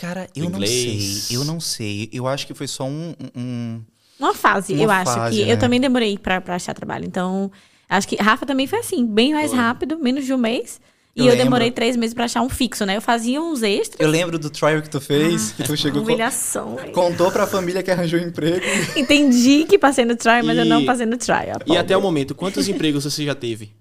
Cara, 0.00 0.28
eu 0.34 0.44
Inglês? 0.46 0.70
não 0.70 1.20
sei. 1.20 1.36
Eu 1.36 1.44
não 1.44 1.60
sei. 1.60 2.08
Eu 2.12 2.26
acho 2.26 2.46
que 2.46 2.54
foi 2.54 2.66
só 2.66 2.84
um. 2.84 3.14
um- 3.36 3.80
Uma 4.18 4.34
fase, 4.34 4.72
Uma 4.74 4.82
eu 4.84 4.90
acho 4.90 5.12
fase, 5.14 5.36
que 5.38 5.44
né? 5.46 5.52
eu 5.52 5.58
também 5.58 5.80
demorei 5.80 6.16
pra, 6.18 6.40
pra 6.40 6.54
achar 6.54 6.72
trabalho. 6.74 7.04
Então, 7.06 7.50
acho 7.88 8.06
que 8.08 8.16
Rafa 8.16 8.44
também 8.46 8.66
foi 8.66 8.78
assim, 8.80 9.04
bem 9.06 9.32
mais 9.34 9.50
Foi. 9.50 9.58
rápido, 9.58 9.98
menos 9.98 10.24
de 10.24 10.32
um 10.32 10.38
mês. 10.38 10.80
E 11.16 11.20
Eu 11.20 11.24
eu, 11.26 11.30
lembro. 11.32 11.44
demorei 11.44 11.70
três 11.72 11.96
meses 11.96 12.14
pra 12.14 12.24
achar 12.26 12.40
um 12.40 12.48
fixo, 12.48 12.86
né? 12.86 12.96
Eu 12.96 13.02
fazia 13.02 13.42
uns 13.42 13.62
extras. 13.64 13.98
Eu 14.00 14.08
lembro 14.08 14.38
do 14.38 14.48
trial 14.48 14.80
que 14.80 14.88
tu 14.88 15.00
fez, 15.00 15.50
que 15.52 15.64
tu 15.64 15.76
chegou. 15.76 16.00
com- 16.02 16.06
Humilhação. 16.08 16.76
velho. 16.76 16.92
Contou 16.92 17.32
pra 17.32 17.46
família 17.48 17.82
que 17.82 17.90
arranjou 17.90 18.20
emprego. 18.20 18.64
Entendi 18.96 19.64
que 19.64 19.76
passei 19.78 20.04
no 20.04 20.14
try, 20.16 20.40
mas 20.44 20.56
eu 20.56 20.64
E- 20.64 20.68
não 20.68 20.84
passei 20.84 21.06
no 21.06 21.16
try. 21.16 21.50
ó. 21.54 21.72
E 21.72 21.76
até 21.76 21.96
o 21.96 22.00
momento, 22.00 22.34
quantos 22.34 22.68
empregos 22.68 23.04
você 23.04 23.24
já 23.24 23.34
teve? 23.34 23.72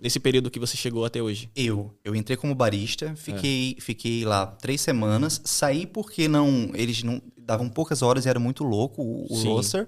Nesse 0.00 0.18
período 0.18 0.50
que 0.50 0.58
você 0.58 0.76
chegou 0.76 1.04
até 1.04 1.20
hoje? 1.22 1.50
Eu, 1.54 1.94
eu 2.04 2.14
entrei 2.16 2.36
como 2.36 2.54
barista, 2.54 3.14
fiquei, 3.16 3.74
É. 3.76 3.80
fiquei 3.80 4.24
lá 4.24 4.46
três 4.46 4.80
semanas, 4.80 5.40
saí 5.44 5.86
porque 5.86 6.26
não, 6.26 6.70
eles 6.74 7.02
não 7.02 7.20
davam 7.36 7.68
poucas 7.68 8.00
horas 8.02 8.24
e 8.24 8.28
era 8.28 8.38
muito 8.40 8.64
louco 8.64 9.02
o, 9.02 9.26
o 9.30 9.42
roster. 9.44 9.86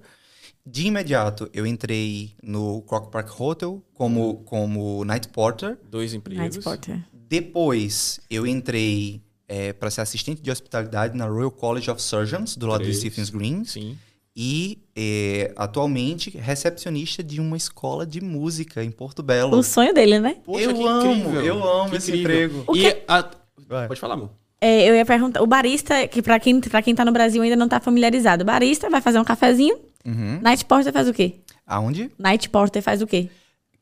De 0.65 0.87
imediato, 0.87 1.49
eu 1.53 1.67
entrei 1.67 2.35
no 2.43 2.83
Croc 2.83 3.11
Park 3.11 3.41
Hotel 3.41 3.83
como, 3.95 4.37
como 4.45 5.05
night 5.05 5.29
porter. 5.29 5.79
Dois 5.91 6.13
Night 6.13 6.31
empregos. 6.31 6.59
Porter. 6.59 7.03
Depois, 7.13 8.21
eu 8.31 8.47
entrei 8.47 9.23
para 9.79 9.91
ser 9.91 10.01
assistente 10.03 10.41
de 10.41 10.51
hospitalidade 10.51 11.17
na 11.17 11.27
Royal 11.27 11.51
College 11.51 11.91
of 11.91 12.01
Surgeons, 12.01 12.57
do 12.57 12.67
lado 12.67 12.83
Três. 12.83 12.97
do 12.97 13.01
Stephen's 13.01 13.29
Green. 13.31 13.65
Sim. 13.65 13.99
E, 14.35 14.79
eh, 14.97 15.53
atualmente, 15.57 16.31
recepcionista 16.31 17.23
de 17.23 17.41
uma 17.41 17.57
escola 17.57 18.07
de 18.07 18.21
música 18.23 18.83
em 18.83 18.91
Porto 18.91 19.23
Belo. 19.23 19.57
O 19.59 19.63
sonho 19.63 19.93
dele, 19.93 20.19
né? 20.19 20.37
Poxa, 20.45 20.65
eu 20.65 20.87
amo, 20.89 21.13
incrível. 21.13 21.41
eu 21.45 21.65
amo 21.71 21.91
Que 21.91 21.97
esse 21.97 22.11
incrível. 22.11 22.47
emprego. 22.47 22.65
O 22.67 22.77
E 22.77 22.81
que- 22.81 23.03
a-. 23.07 23.31
Pode 23.89 24.01
falar, 24.01 24.15
amor. 24.15 24.31
É, 24.61 24.89
eu 24.89 24.95
ia 24.95 25.05
perguntar, 25.05 25.43
o 25.43 25.47
barista, 25.47 26.07
que 26.09 26.23
pra 26.23 26.39
quem, 26.39 26.61
pra 26.61 26.81
quem 26.81 26.95
tá 26.95 27.05
no 27.05 27.13
Brasil 27.13 27.43
ainda 27.43 27.57
não 27.57 27.69
tá 27.69 27.81
familiarizado, 27.81 28.45
barista 28.45 28.89
vai 28.89 29.01
fazer 29.01 29.19
um 29.19 29.25
cafezinho, 29.25 29.77
Uhum. 30.05 30.41
Night 30.41 30.65
Porter 30.65 30.93
faz 30.93 31.09
o 31.09 31.13
quê? 31.13 31.35
Aonde? 31.67 32.11
Night 32.19 32.49
Porter 32.49 32.83
faz 32.83 33.03
o 33.03 33.07
quê? 33.07 33.29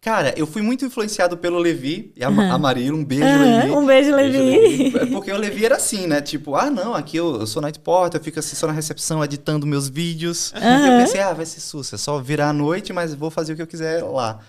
Cara, 0.00 0.32
eu 0.34 0.46
fui 0.46 0.62
muito 0.62 0.82
influenciado 0.84 1.36
pelo 1.36 1.58
Levi 1.58 2.10
e 2.16 2.24
a, 2.24 2.28
a 2.28 2.58
Marília. 2.58 2.94
Um 2.94 3.04
beijo, 3.04 3.22
Aham, 3.24 3.56
Levi. 3.58 3.70
um 3.70 3.86
beijo, 3.86 4.16
Levi. 4.16 4.96
É 4.96 5.06
Porque 5.06 5.30
o 5.30 5.36
Levi 5.36 5.62
era 5.66 5.76
assim, 5.76 6.06
né? 6.06 6.22
Tipo, 6.22 6.54
ah, 6.56 6.70
não, 6.70 6.94
aqui 6.94 7.18
eu, 7.18 7.40
eu 7.40 7.46
sou 7.46 7.60
night 7.60 7.78
porter, 7.80 8.18
eu 8.18 8.24
fico 8.24 8.38
assim 8.38 8.56
só 8.56 8.66
na 8.66 8.72
recepção 8.72 9.22
editando 9.22 9.66
meus 9.66 9.90
vídeos. 9.90 10.54
E 10.56 10.88
eu 10.88 10.98
pensei, 11.04 11.20
ah, 11.20 11.34
vai 11.34 11.44
ser 11.44 11.60
sussa, 11.60 11.96
é 11.96 11.98
só 11.98 12.18
virar 12.18 12.48
à 12.48 12.52
noite, 12.52 12.94
mas 12.94 13.12
vou 13.14 13.30
fazer 13.30 13.52
o 13.52 13.56
que 13.56 13.62
eu 13.62 13.66
quiser 13.66 14.02
lá. 14.02 14.40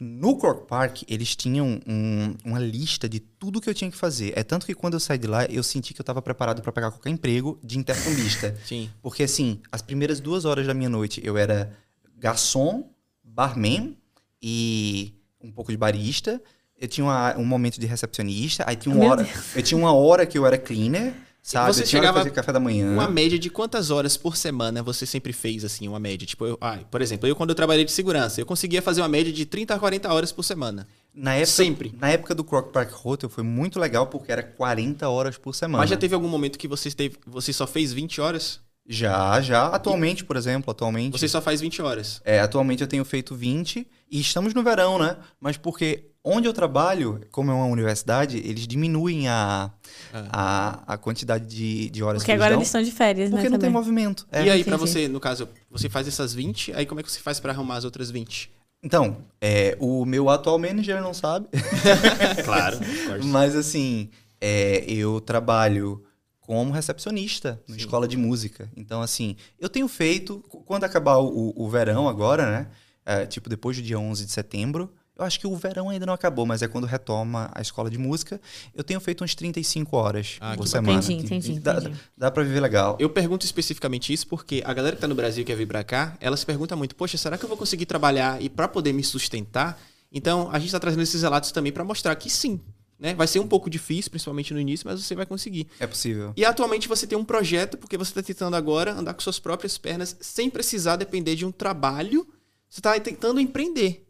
No 0.00 0.36
Cork 0.38 0.66
Park, 0.66 1.02
eles 1.06 1.36
tinham 1.36 1.78
um- 1.86 2.34
uma 2.42 2.58
lista 2.58 3.06
de 3.06 3.20
tudo 3.20 3.60
que 3.60 3.68
eu 3.68 3.74
tinha 3.74 3.90
que 3.90 3.96
fazer. 3.98 4.32
É 4.34 4.42
tanto 4.42 4.64
que 4.64 4.74
quando 4.74 4.94
eu 4.94 5.00
saí 5.00 5.18
de 5.18 5.26
lá, 5.26 5.44
eu 5.46 5.62
senti 5.62 5.92
que 5.92 6.00
eu 6.00 6.02
estava 6.02 6.22
preparado 6.22 6.62
para 6.62 6.72
pegar 6.72 6.90
qualquer 6.90 7.10
emprego 7.10 7.58
de 7.62 7.78
intercambista. 7.78 8.56
Sim. 8.66 8.90
Porque, 9.02 9.22
assim, 9.22 9.60
as 9.70 9.82
primeiras 9.82 10.18
duas 10.18 10.46
horas 10.46 10.66
da 10.66 10.72
minha 10.72 10.88
noite 10.88 11.20
eu 11.22 11.36
era 11.36 11.70
garçom, 12.18 12.88
barman 13.22 13.96
e 14.46 15.14
um 15.42 15.50
pouco 15.50 15.72
de 15.72 15.78
barista. 15.78 16.38
Eu 16.78 16.86
tinha 16.86 17.04
uma- 17.04 17.34
um 17.38 17.44
momento 17.46 17.80
de 17.80 17.86
recepcionista. 17.86 18.62
Aí 18.66 18.76
tinha 18.76 18.94
uma 18.94 19.00
Meu 19.00 19.10
hora. 19.12 19.28
Eu 19.56 19.62
tinha 19.62 19.78
uma 19.78 19.94
hora 19.94 20.26
que 20.26 20.36
eu 20.36 20.44
era 20.44 20.58
cleaner, 20.58 21.14
sabe? 21.42 21.72
você 21.72 21.82
eu 21.82 21.86
tinha 21.86 22.00
hora 22.00 22.08
chegava 22.08 22.18
fazer 22.18 22.30
café 22.30 22.52
da 22.52 22.60
manhã. 22.60 22.92
Uma 22.92 23.08
média 23.08 23.38
de 23.38 23.48
quantas 23.48 23.90
horas 23.90 24.18
por 24.18 24.36
semana 24.36 24.82
você 24.82 25.06
sempre 25.06 25.32
fez, 25.32 25.64
assim, 25.64 25.88
uma 25.88 25.98
média? 25.98 26.26
Tipo, 26.26 26.44
eu, 26.44 26.58
ah, 26.60 26.78
por 26.90 27.00
exemplo, 27.00 27.26
eu 27.26 27.34
quando 27.34 27.50
eu 27.50 27.54
trabalhei 27.56 27.86
de 27.86 27.92
segurança, 27.92 28.38
eu 28.40 28.44
conseguia 28.44 28.82
fazer 28.82 29.00
uma 29.00 29.08
média 29.08 29.32
de 29.32 29.46
30 29.46 29.74
a 29.74 29.78
40 29.78 30.12
horas 30.12 30.30
por 30.30 30.42
semana. 30.42 30.86
Na 31.14 31.34
época, 31.34 31.46
Sempre. 31.46 31.94
Na 31.98 32.10
época 32.10 32.34
do 32.34 32.44
Croc 32.44 32.70
Park 32.72 32.92
Hotel 33.06 33.30
foi 33.30 33.44
muito 33.44 33.78
legal 33.80 34.08
porque 34.08 34.30
era 34.30 34.42
40 34.42 35.08
horas 35.08 35.38
por 35.38 35.54
semana. 35.54 35.78
Mas 35.78 35.88
já 35.90 35.96
teve 35.96 36.14
algum 36.14 36.28
momento 36.28 36.58
que 36.58 36.68
você, 36.68 36.90
teve, 36.90 37.16
você 37.26 37.52
só 37.52 37.66
fez 37.66 37.92
20 37.92 38.20
horas? 38.20 38.60
Já, 38.86 39.40
já. 39.40 39.66
Atualmente, 39.68 40.24
por 40.24 40.36
exemplo, 40.36 40.70
atualmente. 40.70 41.12
Você 41.12 41.26
só 41.28 41.40
faz 41.40 41.60
20 41.60 41.80
horas. 41.80 42.20
É, 42.24 42.40
atualmente 42.40 42.82
eu 42.82 42.86
tenho 42.86 43.04
feito 43.04 43.34
20 43.34 43.86
e 44.10 44.20
estamos 44.20 44.52
no 44.52 44.62
verão, 44.62 44.98
né? 44.98 45.16
Mas 45.40 45.56
porque 45.56 46.10
onde 46.22 46.46
eu 46.48 46.52
trabalho, 46.52 47.20
como 47.30 47.50
é 47.50 47.54
uma 47.54 47.66
universidade, 47.66 48.38
eles 48.38 48.66
diminuem 48.66 49.28
a, 49.28 49.70
a, 50.12 50.94
a 50.94 50.96
quantidade 50.98 51.46
de, 51.46 51.90
de 51.90 52.02
horas 52.02 52.22
Porque 52.22 52.26
que 52.26 52.32
eles 52.32 52.40
agora 52.42 52.50
dão. 52.54 52.58
eles 52.60 52.68
estão 52.68 52.82
de 52.82 52.90
férias, 52.92 53.30
Porque 53.30 53.44
né? 53.44 53.50
não 53.50 53.58
tem 53.58 53.68
também. 53.70 53.72
movimento. 53.72 54.26
É. 54.30 54.44
e 54.44 54.50
aí, 54.50 54.64
pra 54.64 54.76
entendi. 54.76 54.90
você, 54.90 55.08
no 55.08 55.20
caso, 55.20 55.48
você 55.70 55.88
faz 55.88 56.06
essas 56.06 56.32
20, 56.34 56.72
aí 56.74 56.84
como 56.86 57.00
é 57.00 57.02
que 57.02 57.10
você 57.10 57.20
faz 57.20 57.40
pra 57.40 57.52
arrumar 57.52 57.76
as 57.76 57.84
outras 57.84 58.10
20? 58.10 58.50
Então, 58.82 59.16
é, 59.40 59.76
o 59.80 60.04
meu 60.04 60.28
atual 60.28 60.58
manager 60.58 61.00
não 61.00 61.14
sabe. 61.14 61.48
Claro. 62.44 62.78
Mas 63.24 63.56
assim, 63.56 64.10
é, 64.40 64.84
eu 64.86 65.20
trabalho 65.22 66.03
como 66.46 66.72
recepcionista 66.72 67.60
na 67.66 67.76
escola 67.76 68.06
de 68.06 68.16
música. 68.16 68.70
Então, 68.76 69.00
assim, 69.02 69.36
eu 69.58 69.68
tenho 69.68 69.88
feito, 69.88 70.44
qu- 70.48 70.60
quando 70.62 70.84
acabar 70.84 71.16
o, 71.18 71.52
o 71.56 71.68
verão 71.68 72.08
agora, 72.08 72.50
né? 72.50 72.66
é, 73.06 73.26
tipo, 73.26 73.48
depois 73.48 73.76
do 73.76 73.82
dia 73.82 73.98
11 73.98 74.24
de 74.26 74.32
setembro, 74.32 74.90
eu 75.16 75.24
acho 75.24 75.38
que 75.38 75.46
o 75.46 75.54
verão 75.56 75.88
ainda 75.90 76.04
não 76.06 76.12
acabou, 76.14 76.44
mas 76.44 76.60
é 76.62 76.66
quando 76.68 76.86
retoma 76.86 77.50
a 77.54 77.60
escola 77.62 77.88
de 77.88 77.96
música. 77.96 78.40
Eu 78.74 78.82
tenho 78.82 78.98
feito 79.00 79.22
uns 79.22 79.34
35 79.34 79.96
horas 79.96 80.36
Ah, 80.40 80.56
por 80.56 80.66
semana. 80.66 80.98
Entendi, 80.98 81.14
entendi, 81.36 81.60
Dá, 81.60 81.74
entendi. 81.78 81.96
dá 82.16 82.30
pra 82.30 82.42
viver 82.42 82.60
legal. 82.60 82.96
Eu 82.98 83.08
pergunto 83.10 83.44
especificamente 83.46 84.12
isso 84.12 84.26
porque 84.26 84.62
a 84.66 84.72
galera 84.74 84.96
que 84.96 85.02
tá 85.02 85.06
no 85.08 85.14
Brasil 85.14 85.42
e 85.42 85.44
quer 85.46 85.54
vir 85.56 85.66
pra 85.66 85.84
cá, 85.84 86.16
ela 86.20 86.36
se 86.36 86.44
pergunta 86.44 86.74
muito, 86.74 86.96
poxa, 86.96 87.16
será 87.16 87.38
que 87.38 87.44
eu 87.44 87.48
vou 87.48 87.56
conseguir 87.58 87.86
trabalhar 87.86 88.42
e 88.42 88.48
pra 88.48 88.66
poder 88.66 88.92
me 88.92 89.04
sustentar? 89.04 89.78
Então, 90.10 90.48
a 90.52 90.58
gente 90.58 90.72
tá 90.72 90.80
trazendo 90.80 91.02
esses 91.02 91.22
relatos 91.22 91.52
também 91.52 91.72
pra 91.72 91.84
mostrar 91.84 92.14
que 92.16 92.28
sim, 92.30 92.60
né? 93.04 93.14
Vai 93.14 93.26
ser 93.26 93.38
um 93.38 93.46
pouco 93.46 93.68
difícil, 93.68 94.10
principalmente 94.10 94.54
no 94.54 94.58
início, 94.58 94.86
mas 94.88 95.00
você 95.04 95.14
vai 95.14 95.26
conseguir. 95.26 95.68
É 95.78 95.86
possível. 95.86 96.32
E 96.36 96.44
atualmente 96.44 96.88
você 96.88 97.06
tem 97.06 97.16
um 97.18 97.24
projeto, 97.24 97.76
porque 97.76 97.98
você 97.98 98.10
está 98.10 98.22
tentando 98.22 98.56
agora 98.56 98.92
andar 98.94 99.12
com 99.14 99.20
suas 99.20 99.38
próprias 99.38 99.76
pernas 99.76 100.16
sem 100.20 100.48
precisar 100.48 100.96
depender 100.96 101.36
de 101.36 101.44
um 101.44 101.52
trabalho. 101.52 102.26
Você 102.68 102.80
está 102.80 102.98
tentando 102.98 103.38
empreender. 103.38 104.00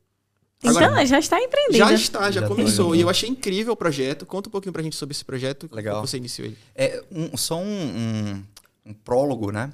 Então, 0.63 0.79
Agora- 0.79 1.05
já 1.05 1.19
está 1.19 1.39
empreendendo. 1.43 1.77
Já 1.79 1.93
está, 1.93 2.31
já, 2.31 2.41
Já 2.41 2.49
tô 2.49 2.55
começou. 2.55 2.95
E 2.97 3.01
eu 3.01 3.11
achei 3.11 3.29
incrível 3.29 3.73
o 3.75 3.77
projeto. 3.77 4.25
Conta 4.25 4.49
um 4.49 4.53
pouquinho 4.53 4.73
pra 4.73 4.83
gente 4.83 4.97
sobre 4.97 5.13
esse 5.13 5.25
projeto. 5.25 5.69
Legal. 5.71 5.97
Como 5.97 6.07
você 6.07 6.17
iniciou 6.17 6.47
ele. 6.47 6.57
É 6.75 7.03
um- 7.11 7.37
só 7.37 7.59
um, 7.59 7.65
um- 7.67 8.45
um 8.87 8.95
prólogo, 8.95 9.51
né? 9.51 9.73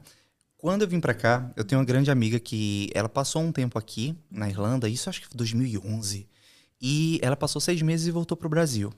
Quando 0.57 0.83
eu 0.83 0.89
vim 0.89 0.99
pra 0.99 1.15
cá, 1.15 1.51
eu 1.57 1.63
tenho 1.65 1.79
uma 1.79 1.85
grande 1.87 2.11
amiga 2.11 2.41
que 2.41 2.91
ela 2.95 3.09
passou 3.09 3.41
um 3.43 3.53
tempo 3.53 3.79
aqui 3.79 4.17
na 4.31 4.49
Irlanda, 4.49 4.89
isso 4.89 5.09
acho 5.09 5.21
que 5.21 5.27
foi 5.29 5.37
2011, 5.37 6.27
e 6.83 7.19
ela 7.23 7.37
passou 7.37 7.61
seis 7.61 7.81
meses 7.83 8.07
e 8.09 8.11
voltou 8.11 8.37
pro 8.37 8.49
Brasil. 8.49 8.93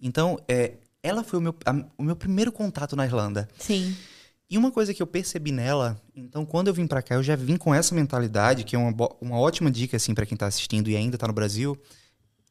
Então, 0.00 0.38
é, 0.48 0.74
ela 1.02 1.22
foi 1.22 1.38
o 1.38 1.42
meu, 1.42 1.54
a- 1.64 1.84
o 1.98 2.02
meu 2.02 2.16
primeiro 2.16 2.50
contato 2.52 2.96
na 2.96 3.04
Irlanda. 3.04 3.48
Sim. 3.58 3.96
E 4.48 4.58
uma 4.58 4.70
coisa 4.72 4.92
que 4.92 5.00
eu 5.00 5.06
percebi 5.06 5.52
nela, 5.52 6.00
então 6.14 6.44
quando 6.44 6.68
eu 6.68 6.74
vim 6.74 6.86
pra 6.86 7.00
cá, 7.02 7.14
eu 7.14 7.22
já 7.22 7.36
vim 7.36 7.56
com 7.56 7.72
essa 7.72 7.94
mentalidade, 7.94 8.64
que 8.64 8.74
é 8.74 8.78
uma, 8.78 8.92
uma 9.20 9.38
ótima 9.38 9.70
dica 9.70 9.96
assim 9.96 10.12
para 10.12 10.26
quem 10.26 10.36
tá 10.36 10.46
assistindo 10.46 10.90
e 10.90 10.96
ainda 10.96 11.16
tá 11.16 11.26
no 11.28 11.32
Brasil. 11.32 11.78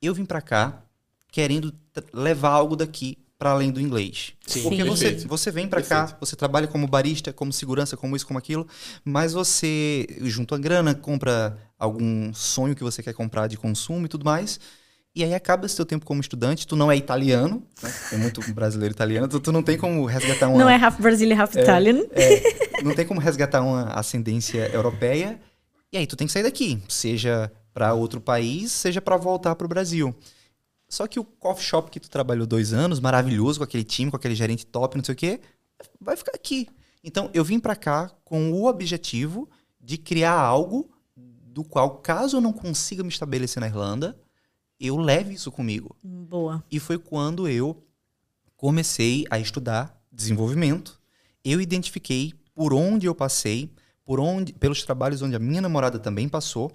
Eu 0.02 0.14
vim 0.14 0.24
pra 0.24 0.42
cá 0.42 0.82
querendo 1.30 1.74
levar 2.14 2.52
algo 2.52 2.76
daqui 2.78 3.18
para 3.38 3.52
além 3.52 3.70
do 3.72 3.82
inglês. 3.82 4.34
Sim, 4.48 4.64
Porque 4.64 4.82
Sim. 4.84 4.90
você, 4.90 5.12
você 5.28 5.52
vem 5.52 5.68
para 5.68 5.82
cá, 5.82 6.18
você 6.20 6.36
trabalha 6.36 6.68
como 6.68 6.88
barista, 6.88 7.32
como 7.34 7.52
segurança, 7.54 7.96
como 7.98 8.16
isso, 8.16 8.26
como 8.26 8.40
aquilo, 8.40 8.66
mas 9.04 9.34
você 9.34 10.08
junta 10.22 10.56
a 10.56 10.58
grana, 10.58 10.96
compra 10.96 11.58
algum 11.78 12.34
sonho 12.34 12.76
que 12.76 12.84
você 12.84 13.04
quer 13.04 13.14
comprar 13.14 13.48
de 13.48 13.58
consumo 13.58 14.06
e 14.06 14.10
tudo 14.10 14.24
mais. 14.26 14.60
E 15.16 15.24
aí 15.24 15.34
acaba 15.34 15.66
esse 15.66 15.76
teu 15.76 15.86
tempo 15.86 16.06
como 16.06 16.22
estudante, 16.22 16.68
tu 16.68 16.76
não 16.76 16.92
é 16.92 16.96
italiano, 16.96 17.64
né? 17.82 17.94
Tem 18.10 18.20
muito 18.20 18.42
brasileiro 18.54 18.94
italiano, 18.94 19.28
tu, 19.28 19.40
tu 19.40 19.52
não 19.52 19.64
tem 19.64 19.78
como 19.78 20.06
resgatar 20.06 20.48
uma 20.48 20.58
Não 20.58 20.70
é 20.70 20.76
half 20.76 21.00
Brazilian, 21.02 21.42
half 21.42 21.56
Italian. 21.56 22.04
é, 22.12 22.84
não 22.84 22.94
tem 22.94 23.06
como 23.06 23.20
resgatar 23.20 23.62
uma 23.62 23.86
ascendência 23.94 24.70
europeia. 24.72 25.40
E 25.92 25.98
aí 25.98 26.06
tu 26.06 26.16
tem 26.16 26.28
que 26.28 26.34
sair 26.34 26.44
daqui, 26.44 26.82
seja 26.88 27.52
para 27.74 27.94
outro 27.94 28.22
país, 28.22 28.72
seja 28.72 29.02
para 29.02 29.18
voltar 29.18 29.56
para 29.56 29.66
o 29.66 29.68
Brasil. 29.68 30.16
Só 30.88 31.08
que 31.08 31.20
o 31.20 31.24
coffee 31.24 31.66
shop 31.66 31.90
que 31.90 32.00
tu 32.00 32.10
trabalhou 32.10 32.46
dois 32.46 32.74
anos, 32.74 33.00
maravilhoso, 33.00 33.60
com 33.60 33.64
aquele 33.64 33.84
time, 33.84 34.12
com 34.12 34.18
aquele 34.18 34.36
gerente 34.36 34.66
top, 34.66 34.98
não 34.98 35.04
sei 35.04 35.14
o 35.14 35.16
quê, 35.16 35.40
vai 36.00 36.16
ficar 36.16 36.34
aqui. 36.36 36.68
Então 37.04 37.30
eu 37.34 37.44
vim 37.44 37.60
para 37.60 37.76
cá 37.76 38.12
com 38.24 38.52
o 38.52 38.66
objetivo 38.66 39.50
de 39.82 39.98
criar 39.98 40.34
algo 40.34 40.90
do 41.16 41.64
qual, 41.64 41.98
caso 41.98 42.38
eu 42.38 42.42
não 42.42 42.54
consiga 42.54 43.04
me 43.04 43.10
estabelecer 43.10 43.60
na 43.60 43.68
Irlanda, 43.68 44.18
eu 44.80 44.98
leve 44.98 45.34
isso 45.34 45.52
comigo. 45.52 45.96
Boa. 46.04 46.64
E 46.72 46.80
foi 46.80 46.98
quando 46.98 47.48
eu 47.48 47.84
comecei 48.56 49.26
a 49.30 49.40
estudar 49.40 50.00
desenvolvimento. 50.12 51.00
Eu 51.44 51.62
identifiquei 51.62 52.34
por 52.54 52.74
onde 52.74 53.06
eu 53.06 53.16
passei, 53.16 53.72
por 54.04 54.20
onde, 54.20 54.54
pelos 54.54 54.84
trabalhos 54.84 55.22
onde 55.22 55.36
a 55.36 55.40
minha 55.40 55.62
namorada 55.62 56.00
também 56.00 56.28
passou 56.28 56.72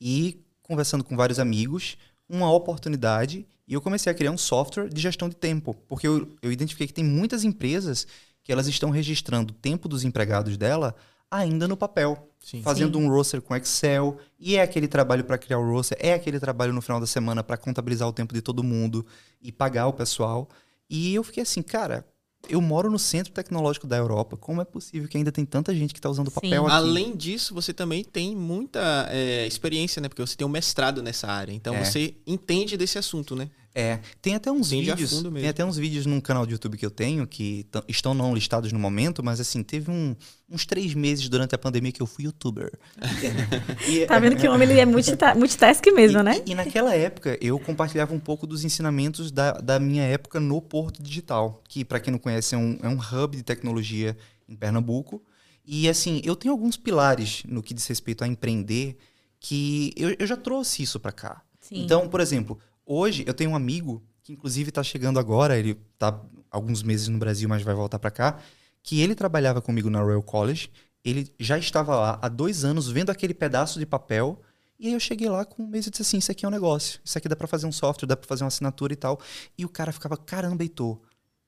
e 0.00 0.44
conversando 0.62 1.04
com 1.04 1.16
vários 1.16 1.38
amigos, 1.38 1.96
uma 2.28 2.52
oportunidade 2.52 3.46
e 3.66 3.74
eu 3.74 3.80
comecei 3.80 4.10
a 4.10 4.14
criar 4.14 4.30
um 4.30 4.38
software 4.38 4.88
de 4.88 5.00
gestão 5.00 5.28
de 5.28 5.36
tempo, 5.36 5.74
porque 5.86 6.06
eu, 6.06 6.34
eu 6.40 6.50
identifiquei 6.50 6.86
que 6.86 6.94
tem 6.94 7.04
muitas 7.04 7.44
empresas 7.44 8.06
que 8.42 8.50
elas 8.50 8.66
estão 8.66 8.88
registrando 8.88 9.52
o 9.52 9.56
tempo 9.56 9.88
dos 9.88 10.04
empregados 10.04 10.56
dela 10.56 10.94
ainda 11.30 11.68
no 11.68 11.76
papel 11.76 12.27
Sim. 12.40 12.62
fazendo 12.62 12.98
Sim. 12.98 13.04
um 13.04 13.10
roster 13.10 13.42
com 13.42 13.54
Excel, 13.54 14.16
e 14.38 14.56
é 14.56 14.62
aquele 14.62 14.88
trabalho 14.88 15.24
para 15.24 15.36
criar 15.36 15.58
o 15.58 15.70
roster, 15.70 15.98
é 16.00 16.14
aquele 16.14 16.40
trabalho 16.40 16.72
no 16.72 16.80
final 16.80 16.98
da 16.98 17.06
semana 17.06 17.42
para 17.44 17.56
contabilizar 17.56 18.08
o 18.08 18.12
tempo 18.12 18.32
de 18.32 18.40
todo 18.40 18.62
mundo 18.62 19.04
e 19.42 19.52
pagar 19.52 19.86
o 19.86 19.92
pessoal. 19.92 20.48
E 20.88 21.14
eu 21.14 21.22
fiquei 21.22 21.42
assim, 21.42 21.60
cara, 21.60 22.06
eu 22.48 22.60
moro 22.60 22.90
no 22.90 22.98
centro 22.98 23.32
tecnológico 23.32 23.86
da 23.86 23.96
Europa, 23.96 24.36
como 24.36 24.62
é 24.62 24.64
possível 24.64 25.08
que 25.08 25.16
ainda 25.18 25.32
tem 25.32 25.44
tanta 25.44 25.74
gente 25.74 25.92
que 25.92 25.98
está 25.98 26.08
usando 26.08 26.28
Sim. 26.28 26.34
papel 26.34 26.66
aqui? 26.66 26.74
Além 26.74 27.16
disso, 27.16 27.52
você 27.52 27.74
também 27.74 28.04
tem 28.04 28.34
muita 28.34 29.08
é, 29.10 29.46
experiência, 29.46 30.00
né? 30.00 30.08
Porque 30.08 30.22
você 30.22 30.36
tem 30.36 30.46
um 30.46 30.50
mestrado 30.50 31.02
nessa 31.02 31.26
área. 31.26 31.52
Então 31.52 31.74
É. 31.74 31.84
você 31.84 32.14
entende 32.26 32.76
desse 32.76 32.96
assunto, 32.96 33.34
né? 33.34 33.50
É, 33.80 34.00
tem 34.20 34.34
até 34.34 34.50
uns 34.50 34.66
a 34.66 34.70
vídeos, 34.76 35.22
tem 35.22 35.48
até 35.48 35.64
uns 35.64 35.76
vídeos 35.76 36.04
num 36.04 36.20
canal 36.20 36.44
de 36.44 36.50
YouTube 36.50 36.76
que 36.76 36.84
eu 36.84 36.90
tenho 36.90 37.24
que 37.28 37.64
estão 37.86 38.12
não 38.12 38.34
listados 38.34 38.72
no 38.72 38.78
momento, 38.78 39.22
mas 39.22 39.38
assim, 39.38 39.62
teve 39.62 39.88
um- 39.88 40.16
uns 40.50 40.66
três 40.66 40.94
meses 40.94 41.28
durante 41.28 41.54
a 41.54 41.58
pandemia 41.58 41.92
que 41.92 42.02
eu 42.02 42.06
fui 42.06 42.24
youtuber. 42.24 42.72
E- 43.88 44.04
Tá 44.06 44.18
vendo 44.18 44.36
que 44.36 44.48
o 44.48 44.52
homem 44.52 44.68
ele 44.68 44.80
é 44.80 44.84
multita 44.84 45.32
multitask 45.34 45.84
mesmo, 45.94 46.18
e, 46.18 46.22
né? 46.24 46.42
E, 46.44 46.50
e 46.50 46.54
naquela 46.56 46.92
época 46.94 47.38
eu 47.40 47.56
compartilhava 47.60 48.12
um 48.12 48.18
pouco 48.18 48.46
dos 48.48 48.64
ensinamentos 48.64 49.30
da, 49.30 49.52
da 49.52 49.78
minha 49.78 50.02
época 50.02 50.40
no 50.40 50.60
Porto 50.60 51.00
Digital, 51.00 51.62
que 51.68 51.84
para 51.84 52.00
quem 52.00 52.10
não 52.10 52.18
conhece 52.18 52.54
é 52.56 52.58
um, 52.58 52.78
é 52.82 52.88
um 52.88 52.98
hub 52.98 53.36
de 53.36 53.42
tecnologia 53.44 54.16
em 54.48 54.56
Pernambuco. 54.56 55.22
E 55.64 55.88
assim, 55.88 56.20
eu 56.24 56.34
tenho 56.34 56.52
alguns 56.52 56.76
pilares 56.76 57.42
no 57.46 57.62
que 57.62 57.72
diz 57.74 57.86
respeito 57.86 58.24
a 58.24 58.26
empreender 58.26 58.96
que 59.38 59.92
eu, 59.96 60.16
eu 60.18 60.26
já 60.26 60.36
trouxe 60.36 60.82
isso 60.82 60.98
para 60.98 61.12
cá. 61.12 61.42
Sim. 61.60 61.84
Então, 61.84 62.08
por 62.08 62.20
exemplo, 62.20 62.58
hoje 62.88 63.24
eu 63.26 63.34
tenho 63.34 63.50
um 63.50 63.56
amigo 63.56 64.02
que 64.22 64.32
inclusive 64.32 64.70
está 64.70 64.82
chegando 64.82 65.18
agora, 65.20 65.58
ele 65.58 65.78
está 65.94 66.20
alguns 66.50 66.82
meses 66.82 67.08
no 67.08 67.18
Brasil, 67.18 67.48
mas 67.48 67.62
vai 67.62 67.74
voltar 67.74 67.98
para 67.98 68.10
cá, 68.10 68.38
que 68.82 69.00
ele 69.00 69.14
trabalhava 69.14 69.60
comigo 69.60 69.90
na 69.90 70.00
Royal 70.00 70.22
College, 70.22 70.70
ele 71.04 71.32
já 71.38 71.58
estava 71.58 71.94
lá 71.94 72.18
há 72.20 72.28
dois 72.28 72.64
anos 72.64 72.88
vendo 72.88 73.10
aquele 73.10 73.34
pedaço 73.34 73.78
de 73.78 73.86
papel, 73.86 74.40
e 74.78 74.86
aí 74.86 74.92
eu 74.92 75.00
cheguei 75.00 75.28
lá 75.28 75.44
com 75.44 75.62
um 75.62 75.66
mês 75.66 75.86
e 75.86 75.90
disse 75.90 76.02
assim, 76.02 76.18
isso 76.18 76.30
aqui 76.30 76.44
é 76.44 76.48
um 76.48 76.52
negócio, 76.52 77.00
isso 77.04 77.18
aqui 77.18 77.28
dá 77.28 77.34
para 77.34 77.46
fazer 77.46 77.66
um 77.66 77.72
software, 77.72 78.06
dá 78.06 78.16
para 78.16 78.28
fazer 78.28 78.44
uma 78.44 78.48
assinatura 78.48 78.92
e 78.92 78.96
tal. 78.96 79.18
E 79.56 79.64
o 79.64 79.68
cara 79.68 79.90
ficava, 79.90 80.16
caramba, 80.16 80.62
Heitor. 80.62 81.00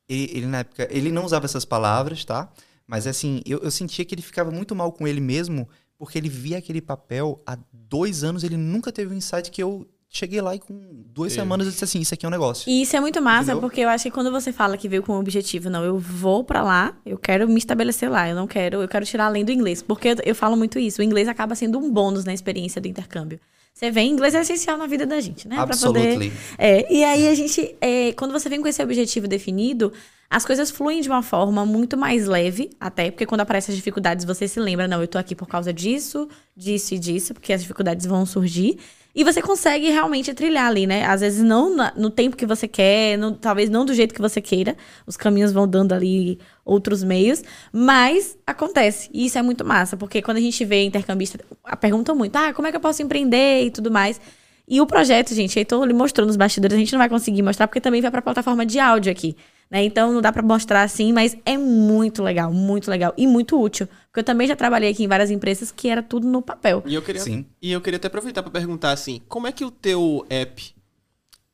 Ele, 0.08 0.30
ele, 0.36 0.46
na 0.46 0.58
época, 0.58 0.88
ele 0.90 1.12
não 1.12 1.24
usava 1.24 1.44
essas 1.44 1.64
palavras, 1.64 2.24
tá? 2.24 2.50
Mas 2.86 3.06
assim, 3.06 3.40
eu, 3.46 3.60
eu 3.60 3.70
sentia 3.70 4.04
que 4.04 4.14
ele 4.14 4.22
ficava 4.22 4.50
muito 4.50 4.74
mal 4.74 4.90
com 4.90 5.06
ele 5.06 5.20
mesmo, 5.20 5.68
porque 5.96 6.18
ele 6.18 6.28
via 6.28 6.58
aquele 6.58 6.80
papel 6.80 7.40
há 7.46 7.56
dois 7.72 8.24
anos, 8.24 8.42
ele 8.42 8.56
nunca 8.56 8.90
teve 8.90 9.14
um 9.14 9.16
insight 9.16 9.48
que 9.50 9.62
eu 9.62 9.88
cheguei 10.10 10.40
lá 10.40 10.56
e 10.56 10.58
com 10.58 10.74
duas 11.06 11.32
Teve. 11.32 11.42
semanas 11.42 11.66
eu 11.66 11.72
disse 11.72 11.84
assim, 11.84 12.00
isso 12.00 12.12
aqui 12.12 12.26
é 12.26 12.28
um 12.28 12.32
negócio. 12.32 12.68
E 12.68 12.82
isso 12.82 12.96
é 12.96 13.00
muito 13.00 13.22
massa, 13.22 13.52
Entendeu? 13.52 13.60
porque 13.60 13.80
eu 13.80 13.88
acho 13.88 14.04
que 14.04 14.10
quando 14.10 14.30
você 14.30 14.52
fala 14.52 14.76
que 14.76 14.88
veio 14.88 15.02
com 15.02 15.12
o 15.12 15.20
objetivo, 15.20 15.70
não, 15.70 15.84
eu 15.84 15.98
vou 15.98 16.42
pra 16.42 16.62
lá, 16.62 16.96
eu 17.06 17.16
quero 17.16 17.48
me 17.48 17.58
estabelecer 17.58 18.10
lá, 18.10 18.28
eu 18.28 18.34
não 18.34 18.46
quero, 18.46 18.82
eu 18.82 18.88
quero 18.88 19.06
tirar 19.06 19.26
além 19.26 19.44
do 19.44 19.52
inglês, 19.52 19.80
porque 19.82 20.08
eu, 20.08 20.16
eu 20.24 20.34
falo 20.34 20.56
muito 20.56 20.78
isso, 20.78 21.00
o 21.00 21.04
inglês 21.04 21.28
acaba 21.28 21.54
sendo 21.54 21.78
um 21.78 21.90
bônus 21.90 22.24
na 22.24 22.34
experiência 22.34 22.80
do 22.80 22.88
intercâmbio. 22.88 23.38
Você 23.72 23.90
vem, 23.90 24.10
inglês 24.10 24.34
é 24.34 24.40
essencial 24.40 24.76
na 24.76 24.86
vida 24.86 25.06
da 25.06 25.20
gente, 25.20 25.46
né? 25.46 25.54
Pra 25.54 25.66
poder 25.68 26.00
Absolutely. 26.00 26.32
É, 26.58 26.92
e 26.92 27.04
aí 27.04 27.28
a 27.28 27.34
gente, 27.34 27.76
é, 27.80 28.12
quando 28.12 28.32
você 28.32 28.48
vem 28.48 28.60
com 28.60 28.66
esse 28.66 28.82
objetivo 28.82 29.28
definido, 29.28 29.92
as 30.30 30.44
coisas 30.46 30.70
fluem 30.70 31.00
de 31.00 31.08
uma 31.08 31.22
forma 31.22 31.66
muito 31.66 31.96
mais 31.96 32.26
leve, 32.26 32.70
até 32.78 33.10
porque 33.10 33.26
quando 33.26 33.40
aparecem 33.40 33.72
as 33.72 33.76
dificuldades, 33.76 34.24
você 34.24 34.46
se 34.46 34.60
lembra, 34.60 34.86
não, 34.86 35.00
eu 35.02 35.08
tô 35.08 35.18
aqui 35.18 35.34
por 35.34 35.48
causa 35.48 35.72
disso, 35.72 36.28
disso 36.56 36.94
e 36.94 36.98
disso, 37.00 37.34
porque 37.34 37.52
as 37.52 37.62
dificuldades 37.62 38.06
vão 38.06 38.24
surgir. 38.24 38.78
E 39.12 39.24
você 39.24 39.42
consegue 39.42 39.90
realmente 39.90 40.32
trilhar 40.32 40.66
ali, 40.68 40.86
né? 40.86 41.04
Às 41.04 41.20
vezes 41.20 41.42
não 41.42 41.74
no 41.96 42.10
tempo 42.10 42.36
que 42.36 42.46
você 42.46 42.68
quer, 42.68 43.18
no- 43.18 43.32
talvez 43.32 43.68
não 43.68 43.84
do 43.84 43.92
jeito 43.92 44.14
que 44.14 44.20
você 44.20 44.40
queira. 44.40 44.76
Os 45.04 45.16
caminhos 45.16 45.50
vão 45.50 45.66
dando 45.66 45.92
ali 45.92 46.38
outros 46.64 47.02
meios, 47.02 47.42
mas 47.72 48.38
acontece. 48.46 49.10
E 49.12 49.26
isso 49.26 49.36
é 49.36 49.42
muito 49.42 49.64
massa, 49.64 49.96
porque 49.96 50.22
quando 50.22 50.36
a 50.36 50.40
gente 50.40 50.64
vê 50.64 50.84
intercambista, 50.84 51.40
perguntam 51.80 52.14
muito: 52.14 52.36
"Ah, 52.36 52.52
como 52.54 52.68
é 52.68 52.70
que 52.70 52.76
eu 52.76 52.80
posso 52.80 53.02
empreender 53.02 53.64
e 53.64 53.70
tudo 53.72 53.90
mais?" 53.90 54.20
E 54.68 54.80
o 54.80 54.86
projeto, 54.86 55.34
gente, 55.34 55.58
Heitor 55.58 55.84
lhe 55.84 55.92
mostrou 55.92 56.24
nos 56.24 56.36
bastidores, 56.36 56.76
a 56.76 56.78
gente 56.78 56.92
não 56.92 57.00
vai 57.00 57.08
conseguir 57.08 57.42
mostrar 57.42 57.66
porque 57.66 57.80
também 57.80 58.00
vai 58.00 58.12
pra 58.12 58.22
plataforma 58.22 58.64
de 58.64 58.78
áudio 58.78 59.10
aqui, 59.10 59.34
né? 59.70 59.84
Então 59.84 60.12
não 60.12 60.20
dá 60.20 60.32
pra 60.32 60.42
mostrar 60.42 60.82
assim, 60.82 61.12
mas 61.12 61.36
é 61.46 61.56
muito 61.56 62.22
legal, 62.22 62.52
muito 62.52 62.90
legal 62.90 63.14
e 63.16 63.26
muito 63.26 63.60
útil, 63.60 63.86
porque 64.06 64.20
eu 64.20 64.24
também 64.24 64.48
já 64.48 64.56
trabalhei 64.56 64.90
aqui 64.90 65.04
em 65.04 65.08
várias 65.08 65.30
empresas 65.30 65.70
que 65.70 65.88
era 65.88 66.02
tudo 66.02 66.26
no 66.26 66.42
papel. 66.42 66.82
E 66.86 66.94
eu 66.94 67.02
queria, 67.02 67.20
Sim. 67.22 67.46
e 67.62 67.70
eu 67.72 67.80
queria 67.80 67.96
até 67.98 68.08
aproveitar 68.08 68.42
para 68.42 68.50
perguntar 68.50 68.90
assim, 68.92 69.20
como 69.28 69.46
é 69.46 69.52
que 69.52 69.64
o 69.64 69.70
teu 69.70 70.26
app 70.28 70.74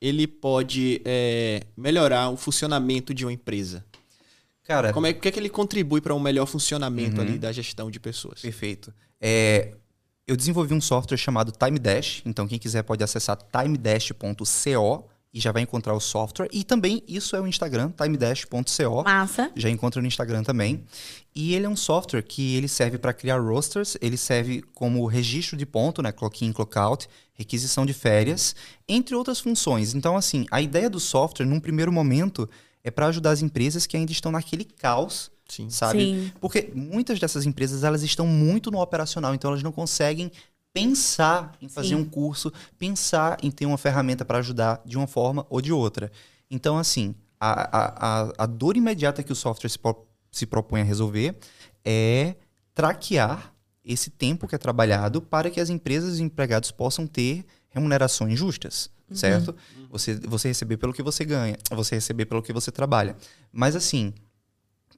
ele 0.01 0.27
pode 0.27 1.01
é, 1.05 1.63
melhorar 1.77 2.31
o 2.31 2.37
funcionamento 2.37 3.13
de 3.15 3.25
uma 3.25 3.33
empresa? 3.33 3.85
Cara, 4.65 4.93
Como 4.93 5.07
é, 5.07 5.11
o 5.11 5.15
que 5.15 5.29
é 5.29 5.31
que 5.31 5.39
ele 5.39 5.49
contribui 5.49 6.01
para 6.01 6.13
um 6.15 6.19
melhor 6.19 6.45
funcionamento 6.47 7.21
Uhum. 7.21 7.27
ali 7.29 7.39
da 7.39 7.53
gestão 7.53 7.89
de 7.91 8.01
pessoas? 8.01 8.41
Perfeito. 8.43 8.93
É, 9.21 9.73
eu 10.27 10.37
desenvolvi 10.37 10.75
um 10.75 10.81
software 10.81 11.17
chamado 11.17 11.53
Time 11.53 11.79
Dash, 11.79 12.21
então 12.27 12.49
quem 12.49 12.59
quiser 12.59 12.83
pode 12.83 13.05
acessar 13.05 13.39
timedash.co 13.53 15.09
e 15.37 15.41
já 15.41 15.53
vai 15.53 15.61
encontrar 15.61 15.93
o 15.93 16.01
software. 16.01 16.49
E 16.51 16.65
também 16.65 17.03
isso 17.07 17.37
é 17.37 17.41
o 17.41 17.47
Instagram, 17.47 17.91
timedash.co. 17.91 19.05
Massa. 19.05 19.53
Já 19.55 19.69
encontra 19.69 20.01
no 20.01 20.09
Instagram 20.09 20.43
também. 20.43 20.83
E 21.35 21.55
ele 21.55 21.67
é 21.67 21.69
um 21.69 21.77
software 21.77 22.23
que 22.23 22.57
ele 22.57 22.67
serve 22.67 22.97
para 22.97 23.13
criar 23.13 23.39
rosters, 23.39 23.99
ele 24.01 24.17
serve 24.17 24.63
como 24.75 25.05
registro 25.05 25.55
de 25.55 25.67
ponto, 25.67 26.01
né, 26.01 26.11
clock 26.11 26.43
in, 26.43 26.55
clock 26.55 26.79
out, 26.79 27.07
requisição 27.35 27.85
de 27.85 27.93
férias, 27.93 28.57
entre 28.89 29.15
outras 29.15 29.39
funções. 29.39 29.95
Então, 29.95 30.17
assim, 30.17 30.47
a 30.51 30.63
ideia 30.63 30.89
do 30.89 30.99
software, 30.99 31.45
num 31.45 31.61
primeiro 31.61 31.93
momento, 31.93 32.49
é 32.83 32.91
para 32.91 33.09
ajudar 33.09 33.33
as 33.33 33.43
empresas 33.43 33.87
que 33.87 33.95
ainda 33.95 34.13
estão 34.13 34.33
naquele 34.33 34.65
caos 34.65 35.31
Sim. 35.47 35.69
sabe? 35.69 35.99
Sim. 36.01 36.33
Porque 36.41 36.73
muitas 36.75 37.21
dessas 37.21 37.45
empresas 37.45 37.85
elas 37.85 38.03
estão 38.03 38.27
muito 38.27 38.71
no 38.71 38.81
operacional, 38.81 39.35
então 39.35 39.51
elas 39.51 39.63
não 39.63 39.71
conseguem 39.71 40.33
pensar 40.77 41.57
em 41.63 41.71
fazer 41.71 41.89
Sim. 41.89 41.95
um 41.95 42.05
curso, 42.05 42.53
pensar 42.79 43.39
em 43.43 43.51
ter 43.51 43.65
uma 43.65 43.79
ferramenta 43.79 44.27
para 44.27 44.39
ajudar 44.39 44.83
de 44.85 44.99
uma 44.99 45.07
forma 45.07 45.47
ou 45.49 45.63
de 45.63 45.73
outra. 45.73 46.13
Então, 46.51 46.77
assim, 46.77 47.15
a, 47.41 47.79
a, 47.79 48.33
a, 48.45 48.47
dor 48.47 48.77
imediata 48.77 49.23
que 49.23 49.33
o 49.33 49.35
software 49.35 49.71
se, 49.71 49.79
pro- 49.79 50.07
se 50.31 50.45
propõe 50.45 50.83
a 50.83 50.85
resolver 50.85 51.35
é 51.83 52.37
traquear 52.75 53.55
esse 53.83 54.11
tempo 54.11 54.47
que 54.47 54.55
é 54.55 54.59
trabalhado 54.59 55.23
para 55.23 55.51
que 55.51 55.61
as 55.61 55.71
empresas 55.71 56.11
e 56.11 56.13
os 56.15 56.21
empregados 56.21 56.71
possam 56.71 57.07
ter 57.07 57.47
remunerações 57.71 58.39
justas, 58.39 58.91
certo? 59.13 59.57
Você, 59.91 60.15
você 60.15 60.49
receber 60.49 60.77
pelo 60.77 60.93
que 60.93 61.03
você 61.03 61.25
ganha, 61.25 61.57
você 61.71 61.95
receber 61.95 62.27
pelo 62.27 62.43
que 62.43 62.53
você 62.53 62.71
trabalha. 62.71 63.17
Mas 63.51 63.77
assim, 63.77 64.13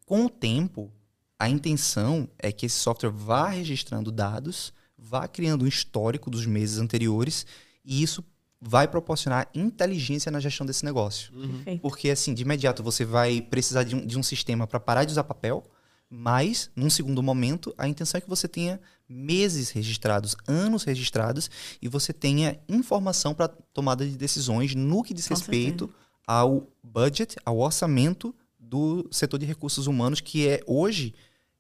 com 0.07 0.25
o 0.25 0.31
tempo, 0.31 0.91
a 1.39 1.49
intenção 1.49 2.29
é 2.39 2.51
que 2.51 2.67
esse 2.67 2.77
software 2.77 3.11
vá 3.11 3.49
registrando 3.49 4.11
dados, 4.11 4.73
vá 4.99 5.29
criando 5.29 5.65
um 5.65 5.69
histórico 5.69 6.29
dos 6.29 6.45
meses 6.45 6.79
anteriores 6.79 7.47
e 7.85 8.03
isso 8.03 8.25
vai 8.61 8.89
proporcionar 8.89 9.49
inteligência 9.55 10.33
na 10.33 10.41
gestão 10.41 10.67
desse 10.67 10.85
negócio. 10.85 11.33
Perfeito. 11.33 11.81
Porque, 11.81 12.11
assim, 12.11 12.35
de 12.35 12.43
imediato 12.43 12.83
você 12.83 13.05
vai 13.05 13.41
precisar 13.41 13.85
de 13.85 13.95
um, 13.95 14.05
de 14.05 14.19
um 14.19 14.23
sistema 14.23 14.67
para 14.67 14.81
parar 14.81 15.05
de 15.05 15.13
usar 15.13 15.23
papel, 15.23 15.65
Mas, 16.11 16.71
num 16.75 16.89
segundo 16.89 17.23
momento, 17.23 17.75
a 17.77 17.87
intenção 17.87 18.19
é 18.19 18.21
que 18.23 18.29
você 18.29 18.49
tenha 18.49 18.81
meses 19.07 19.71
registrados, 19.71 20.35
anos 20.47 20.85
registrados, 20.85 21.51
e 21.83 21.89
você 21.89 22.13
tenha 22.13 22.59
informação 22.67 23.35
para 23.35 23.49
tomada 23.49 24.07
de 24.07 24.17
decisões 24.17 24.75
no 24.75 25.03
que 25.03 25.13
diz 25.13 25.29
Com 25.29 25.35
respeito 25.35 25.91
ao 26.27 26.67
budget, 26.83 27.37
ao 27.45 27.59
orçamento 27.59 28.35
do 28.59 29.07
setor 29.11 29.39
de 29.39 29.47
recursos 29.47 29.87
humanos, 29.87 30.21
que 30.21 30.49
é 30.49 30.61
hoje, 30.67 31.15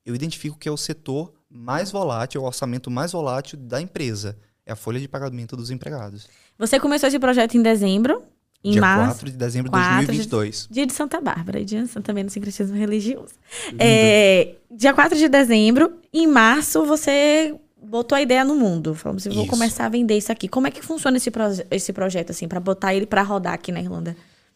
eu 0.04 0.14
identifico 0.14 0.58
que 0.58 0.68
é 0.68 0.72
o 0.72 0.76
setor 0.76 1.32
mais 1.50 1.90
volátil, 1.90 2.40
é 2.40 2.44
o 2.44 2.46
orçamento 2.46 2.90
mais 2.90 3.12
volátil 3.12 3.58
da 3.58 3.80
empresa. 3.80 4.36
É 4.66 4.72
a 4.72 4.76
folha 4.76 5.00
de 5.00 5.08
pagamento 5.08 5.56
dos 5.56 5.70
empregados. 5.70 6.28
Você 6.58 6.78
começou 6.78 7.08
esse 7.08 7.18
projeto 7.18 7.56
em 7.56 7.62
dezembro, 7.62 8.22
em 8.62 8.72
Dia 8.72 8.80
março. 8.82 9.06
4 9.20 9.30
de 9.30 9.36
dezembro 9.36 9.70
de 9.70 9.78
4 9.78 9.90
de- 10.00 10.06
2022. 10.06 10.68
Dia 10.70 10.84
de 10.86 10.92
Santa 10.92 11.20
Bárbara, 11.20 11.64
dia 11.64 11.82
de 11.82 11.88
Santa- 11.88 12.06
também 12.08 12.24
no 12.24 12.28
sincretismo 12.30 12.76
religioso. 12.76 13.32
É, 13.78 14.56
dia 14.70 14.92
4 14.92 15.16
de 15.16 15.28
dezembro, 15.28 15.94
em 16.12 16.26
março, 16.26 16.84
você 16.84 17.54
botou 17.80 18.16
a 18.16 18.20
ideia 18.20 18.44
no 18.44 18.54
mundo. 18.56 18.94
Falou 18.94 19.16
assim, 19.16 19.30
vou 19.30 19.42
Isso. 19.44 19.50
começar 19.50 19.86
a 19.86 19.88
vender 19.88 20.18
isso 20.18 20.30
aqui. 20.30 20.48
Como 20.48 20.66
é 20.66 20.70
que 20.70 20.82
funciona 20.82 21.16
esse, 21.16 21.30
proje- 21.30 21.66
esse 21.70 21.92
projeto, 21.92 22.30
assim, 22.30 22.46
pra 22.48 22.60
botar 22.60 22.94
ele 22.94 23.06
pra 23.06 23.22
rodar 23.22 23.54
aqui 23.54 23.72
na 23.72 23.80
Irlanda? 23.80 24.14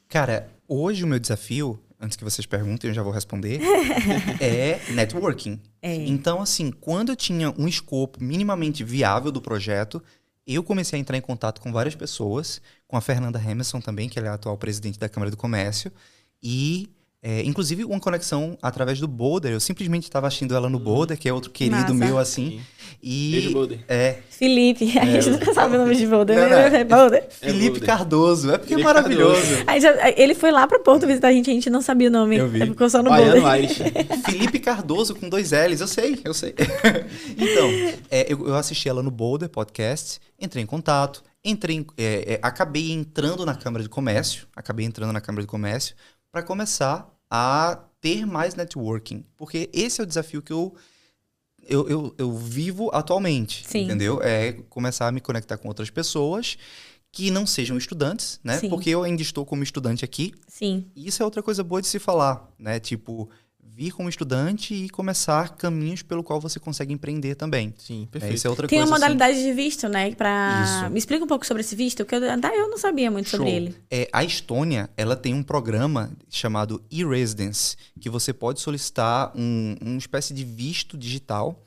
Cara, 0.09 0.49
hoje 0.69 1.05
o 1.05 1.07
meu 1.07 1.19
desafio, 1.19 1.79
antes 2.03 2.17
que 2.17 2.25
vocês 2.25 2.45
perguntem, 2.45 2.91
eu 2.91 2.95
já 2.95 3.03
vou 3.03 3.13
responder, 3.13 3.61
é 4.41 4.81
networking. 4.91 5.61
É. 5.81 5.95
Então, 5.95 6.43
assim, 6.43 6.73
quando 6.73 7.11
eu 7.11 7.17
tinha 7.17 7.55
um 7.57 7.69
escopo 7.69 8.23
minimamente 8.23 8.83
viável 8.83 9.31
do 9.31 9.41
projeto, 9.41 10.03
eu 10.45 10.65
comecei 10.65 10.99
a 10.99 11.01
entrar 11.01 11.17
em 11.17 11.21
contato 11.21 11.61
com 11.61 11.73
várias 11.73 11.95
pessoas, 11.95 12.61
com 12.89 12.97
a 12.97 13.01
Fernanda 13.01 13.41
Emerson 13.41 13.81
também, 13.81 14.09
que 14.09 14.19
ela 14.19 14.27
é 14.27 14.31
a 14.33 14.35
atual 14.35 14.59
presidente 14.59 14.99
da 14.99 15.09
Câmara 15.09 15.31
do 15.31 15.37
Comércio, 15.37 15.93
e 16.43 16.91
é, 17.23 17.43
inclusive 17.45 17.85
uma 17.85 18.01
conexão 18.01 18.59
através 18.61 18.99
do 18.99 19.07
Boulder. 19.07 19.53
Eu 19.53 19.61
simplesmente 19.61 20.03
estava 20.05 20.27
assistindo 20.27 20.57
ela 20.57 20.69
no 20.69 20.79
Boulder, 20.79 21.17
que 21.17 21.29
é 21.29 21.33
outro 21.33 21.51
querido 21.51 21.95
Massa. 21.95 21.95
meu, 21.95 22.19
assim. 22.19 22.61
E, 23.01 23.31
Beijo, 23.33 23.53
Boulder. 23.53 23.79
É, 23.89 24.19
Felipe, 24.29 24.99
a 24.99 25.05
gente 25.05 25.31
nunca 25.31 25.55
sabe 25.55 25.77
o 25.77 25.79
nome 25.79 25.95
de 25.95 26.05
Boulder, 26.05 26.37
Não, 26.37 26.49
né? 26.49 26.71
não. 26.71 26.77
É 26.79 26.85
Boulder. 26.85 27.29
Felipe 27.31 27.71
Boulder. 27.71 27.87
Cardoso. 27.87 28.51
É 28.51 28.59
porque 28.59 28.75
Felipe 28.75 28.89
é 28.89 28.93
maravilhoso. 28.93 29.41
Aí 29.67 29.81
ele 30.17 30.35
foi 30.35 30.51
lá 30.51 30.67
pra 30.67 30.81
Porto 30.81 31.07
visitar 31.07 31.29
a 31.29 31.33
gente, 31.33 31.49
a 31.49 31.55
gente 31.55 31.71
não 31.71 31.81
sabia 31.81 32.09
o 32.09 32.11
nome. 32.11 32.37
Eu 32.37 32.49
vi. 32.49 32.63
É 32.63 32.67
porque 32.67 32.83
eu 32.83 32.91
só 32.91 33.01
no 33.03 33.11
Baiano 33.11 33.41
Boulder. 33.41 33.69
Felipe 34.27 34.59
Cardoso 34.59 35.15
com 35.15 35.29
dois 35.29 35.53
L's, 35.53 35.81
eu 35.81 35.87
sei, 35.87 36.19
eu 36.25 36.35
sei. 36.35 36.55
então, 37.39 37.71
é, 38.11 38.33
eu, 38.33 38.49
eu 38.49 38.57
assisti 38.57 38.89
ela 38.89 39.03
no 39.03 39.13
Boulder 39.13 39.49
Podcast, 39.49 40.21
entrei 40.41 40.63
em 40.63 40.67
contato, 40.67 41.23
entrei, 41.45 41.85
é, 41.97 42.35
é, 42.35 42.39
acabei 42.43 42.93
entrando 42.93 43.45
na 43.45 43.55
Câmara 43.55 43.83
de 43.83 43.89
Comércio, 43.89 44.47
acabei 44.55 44.87
entrando 44.87 45.13
na 45.13 45.21
Câmara 45.21 45.43
de 45.43 45.49
Comércio 45.49 45.95
para 46.33 46.43
começar 46.43 47.15
a 47.31 47.79
ter 48.01 48.27
mais 48.27 48.55
networking, 48.55 49.25
porque 49.37 49.71
esse 49.73 50.01
é 50.01 50.05
o 50.05 50.07
desafio 50.07 50.43
que 50.43 50.53
eu 50.53 50.75
eu, 51.69 51.89
eu, 51.89 52.15
eu 52.19 52.37
vivo 52.37 52.91
atualmente, 52.93 53.65
Sim. 53.69 53.85
entendeu? 53.85 54.21
É 54.21 54.53
começar 54.69 55.07
a 55.07 55.13
me 55.13 55.21
conectar 55.21 55.57
com 55.57 55.69
outras 55.69 55.91
pessoas 55.91 56.59
que 57.13 57.31
não 57.31 57.47
sejam 57.47 57.77
estudantes, 57.77 58.41
né? 58.43 58.59
Sim. 58.59 58.69
Porque 58.69 58.91
eu 58.91 59.05
ainda 59.05 59.23
estou 59.23 59.47
como 59.47 59.63
estudante 59.63 60.05
aqui, 60.05 60.35
Sim. 60.49 60.91
e 60.97 61.07
isso 61.07 61.23
é 61.23 61.25
outra 61.25 61.43
coisa 61.43 61.63
boa 61.63 61.81
de 61.81 61.87
se 61.87 62.01
falar, 62.01 62.53
né? 62.59 62.81
Tipo, 62.81 63.31
vir 63.75 63.91
como 63.93 64.09
estudante 64.09 64.75
e 64.75 64.89
começar 64.91 65.57
caminhos 65.57 66.03
pelo 66.03 66.23
qual 66.23 66.39
você 66.41 66.61
consegue 66.61 66.93
empreender 66.93 67.35
também. 67.35 67.73
Sim, 67.79 68.03
Né? 68.03 68.09
perfeito. 68.11 68.35
Isso 68.37 68.47
é 68.47 68.51
outra 68.51 68.69
Tem 68.69 68.79
coisa. 68.79 68.91
uma 68.91 68.97
assim. 68.97 69.15
modalidade 69.15 69.43
de 69.43 69.53
visto, 69.55 69.89
né? 69.89 70.15
Pra... 70.15 70.63
Isso. 70.85 70.91
Me 70.93 70.99
explica 70.99 71.25
um 71.25 71.27
pouco 71.27 71.47
sobre 71.47 71.63
esse 71.63 71.75
visto, 71.75 72.05
que 72.05 72.15
eu, 72.15 72.31
até 72.31 72.55
eu 72.55 72.69
não 72.69 72.77
sabia 72.77 73.11
muito 73.11 73.31
sobre 73.31 73.47
Show. 73.47 73.55
ele. 73.57 73.75
É, 73.91 74.09
a 74.13 74.23
Estônia, 74.23 74.91
ela 74.97 75.17
tem 75.17 75.33
um 75.33 75.43
programa 75.43 76.13
chamado 76.29 76.83
e-residence, 76.91 77.77
que 77.99 78.11
você 78.11 78.33
pode 78.33 78.61
solicitar 78.61 79.33
um, 79.35 79.75
uma 79.81 79.99
espécie 79.99 80.35
de 80.35 80.45
visto 80.45 80.99
digital. 80.99 81.65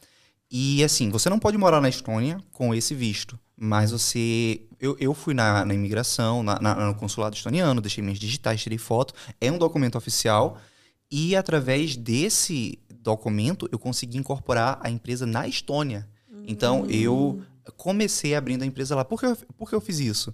E 0.52 0.84
assim, 0.84 1.10
você 1.10 1.28
não 1.30 1.40
pode 1.40 1.58
morar 1.58 1.82
na 1.82 1.90
Estônia 1.90 2.38
com 2.52 2.74
esse 2.74 2.94
visto, 2.94 3.38
mas 3.58 3.92
você. 3.92 4.62
Eu, 4.80 4.96
eu 5.00 5.14
fui 5.14 5.34
na, 5.34 5.66
na 5.66 5.74
imigração, 5.74 6.44
na, 6.44 6.60
na- 6.60 6.76
no 6.88 6.94
consulado 6.96 7.36
estoniano, 7.36 7.82
deixei 7.82 8.04
minhas 8.04 8.20
digitais, 8.20 8.62
tirei 8.62 8.78
foto. 8.78 9.14
É 9.42 9.52
um 9.52 9.58
documento 9.58 9.98
oficial. 9.98 10.58
E 11.12 11.36
através 11.36 11.96
desse 11.96 12.80
documento, 13.02 13.70
eu 13.72 13.78
consegui 13.80 14.18
incorporar 14.18 14.80
a 14.82 14.90
empresa 14.90 15.26
na 15.26 15.48
Estônia. 15.48 16.08
Então, 16.48 16.86
eu 16.90 17.42
comecei 17.78 18.36
abrindo 18.36 18.64
a 18.64 18.66
empresa 18.66 18.96
lá. 18.96 19.04
Por 19.06 19.20
que, 19.20 19.26
eu, 19.26 19.36
por 19.58 19.70
que 19.70 19.76
eu 19.76 19.82
fiz 19.82 20.00
isso? 20.00 20.34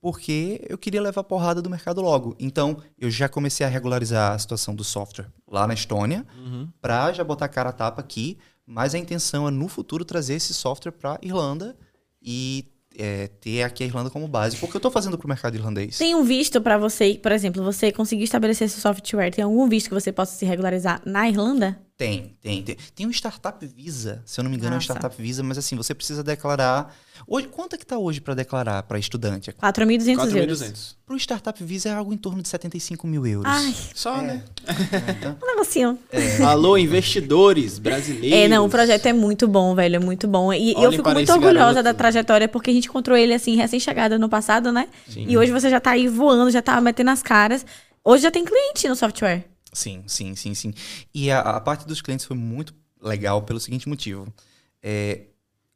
Porque 0.00 0.64
eu 0.68 0.78
queria 0.78 1.02
levar 1.02 1.22
porrada 1.24 1.60
do 1.60 1.68
mercado 1.68 2.00
logo. 2.00 2.34
Então, 2.38 2.78
eu 2.98 3.10
já 3.10 3.28
comecei 3.28 3.66
a 3.66 3.68
regularizar 3.68 4.32
a 4.32 4.38
situação 4.38 4.74
do 4.74 4.82
software 4.82 5.28
lá 5.46 5.66
na 5.66 5.74
Estônia, 5.74 6.26
Uhum. 6.38 6.68
para 6.80 7.12
já 7.12 7.22
botar 7.22 7.44
a 7.46 7.48
cara 7.48 7.68
a 7.68 7.72
tapa 7.72 8.00
aqui. 8.00 8.38
Mas 8.66 8.94
a 8.94 8.98
intenção 8.98 9.46
é, 9.48 9.50
no 9.50 9.68
futuro, 9.68 10.04
trazer 10.04 10.34
esse 10.34 10.54
software 10.54 10.92
para 10.92 11.18
Irlanda 11.20 11.76
e 12.22 12.64
é, 13.00 13.28
ter 13.40 13.62
aqui 13.62 13.82
a 13.82 13.86
Irlanda 13.86 14.10
como 14.10 14.28
base. 14.28 14.56
Porque 14.56 14.76
eu 14.76 14.78
estou 14.78 14.90
fazendo 14.90 15.16
para 15.16 15.24
o 15.24 15.28
mercado 15.28 15.54
irlandês. 15.54 15.98
Tem 15.98 16.14
um 16.14 16.22
visto 16.22 16.60
pra 16.60 16.76
você, 16.76 17.18
por 17.20 17.32
exemplo, 17.32 17.62
você 17.62 17.90
conseguiu 17.90 18.24
estabelecer 18.24 18.66
esse 18.66 18.80
software, 18.80 19.30
tem 19.30 19.42
algum 19.42 19.68
visto 19.68 19.88
que 19.88 19.94
você 19.94 20.12
possa 20.12 20.36
se 20.36 20.44
regularizar 20.44 21.00
na 21.04 21.28
Irlanda? 21.28 21.80
Tem, 22.00 22.34
tem, 22.40 22.62
tem. 22.62 22.76
Tem 22.96 23.06
um 23.06 23.10
Startup 23.10 23.66
Visa, 23.66 24.22
se 24.24 24.40
eu 24.40 24.42
não 24.42 24.50
me 24.50 24.56
engano, 24.56 24.72
é 24.74 24.78
um. 24.78 24.80
Startup 24.80 25.14
Visa, 25.20 25.42
mas 25.42 25.58
assim, 25.58 25.76
você 25.76 25.94
precisa 25.94 26.24
declarar. 26.24 26.96
Hoje, 27.26 27.46
quanto 27.48 27.74
é 27.74 27.76
que 27.76 27.84
tá 27.84 27.98
hoje 27.98 28.22
para 28.22 28.32
declarar 28.32 28.82
para 28.84 28.98
estudante? 28.98 29.52
4.200 29.52 30.34
euros. 30.34 30.62
4.200. 30.62 30.94
Para 31.04 31.14
o 31.14 31.18
Startup 31.18 31.62
Visa 31.62 31.90
é 31.90 31.92
algo 31.92 32.14
em 32.14 32.16
torno 32.16 32.40
de 32.40 32.48
75 32.48 33.06
mil 33.06 33.26
euros. 33.26 33.44
Ai, 33.46 33.74
Só, 33.94 34.16
É. 34.16 34.22
né? 34.22 34.44
Então, 35.18 35.36
um 35.42 35.46
negocinho. 35.46 35.98
Alô, 36.48 36.78
investidores 36.78 37.78
brasileiros. 37.78 38.32
É, 38.38 38.48
não, 38.48 38.64
o 38.64 38.70
projeto 38.70 39.04
é 39.04 39.12
muito 39.12 39.46
bom, 39.46 39.74
velho, 39.74 39.96
é 39.96 39.98
muito 39.98 40.26
bom. 40.26 40.50
E 40.54 40.72
Olhem 40.72 40.82
eu 40.84 40.92
fico 40.92 41.10
muito 41.10 41.30
orgulhosa 41.30 41.58
garoto. 41.58 41.82
da 41.82 41.92
trajetória, 41.92 42.48
porque 42.48 42.70
a 42.70 42.72
gente 42.72 42.88
encontrou 42.88 43.14
ele, 43.14 43.34
assim, 43.34 43.56
recém-chegada 43.56 44.18
no 44.18 44.30
passado, 44.30 44.72
né? 44.72 44.88
Sim. 45.06 45.26
E 45.28 45.36
hoje 45.36 45.52
você 45.52 45.68
já 45.68 45.78
tá 45.80 45.90
aí 45.90 46.08
voando, 46.08 46.50
já 46.50 46.62
tá 46.62 46.80
metendo 46.80 47.10
as 47.10 47.22
caras. 47.22 47.66
Hoje 48.02 48.22
já 48.22 48.30
tem 48.30 48.42
cliente 48.42 48.88
no 48.88 48.96
software. 48.96 49.44
Sim, 49.72 50.04
sim, 50.06 50.34
sim, 50.34 50.54
sim. 50.54 50.72
E 51.14 51.30
a, 51.30 51.40
a 51.40 51.60
parte 51.60 51.86
dos 51.86 52.02
clientes 52.02 52.26
foi 52.26 52.36
muito 52.36 52.74
legal 53.00 53.42
pelo 53.42 53.60
seguinte 53.60 53.88
motivo. 53.88 54.32
É, 54.82 55.26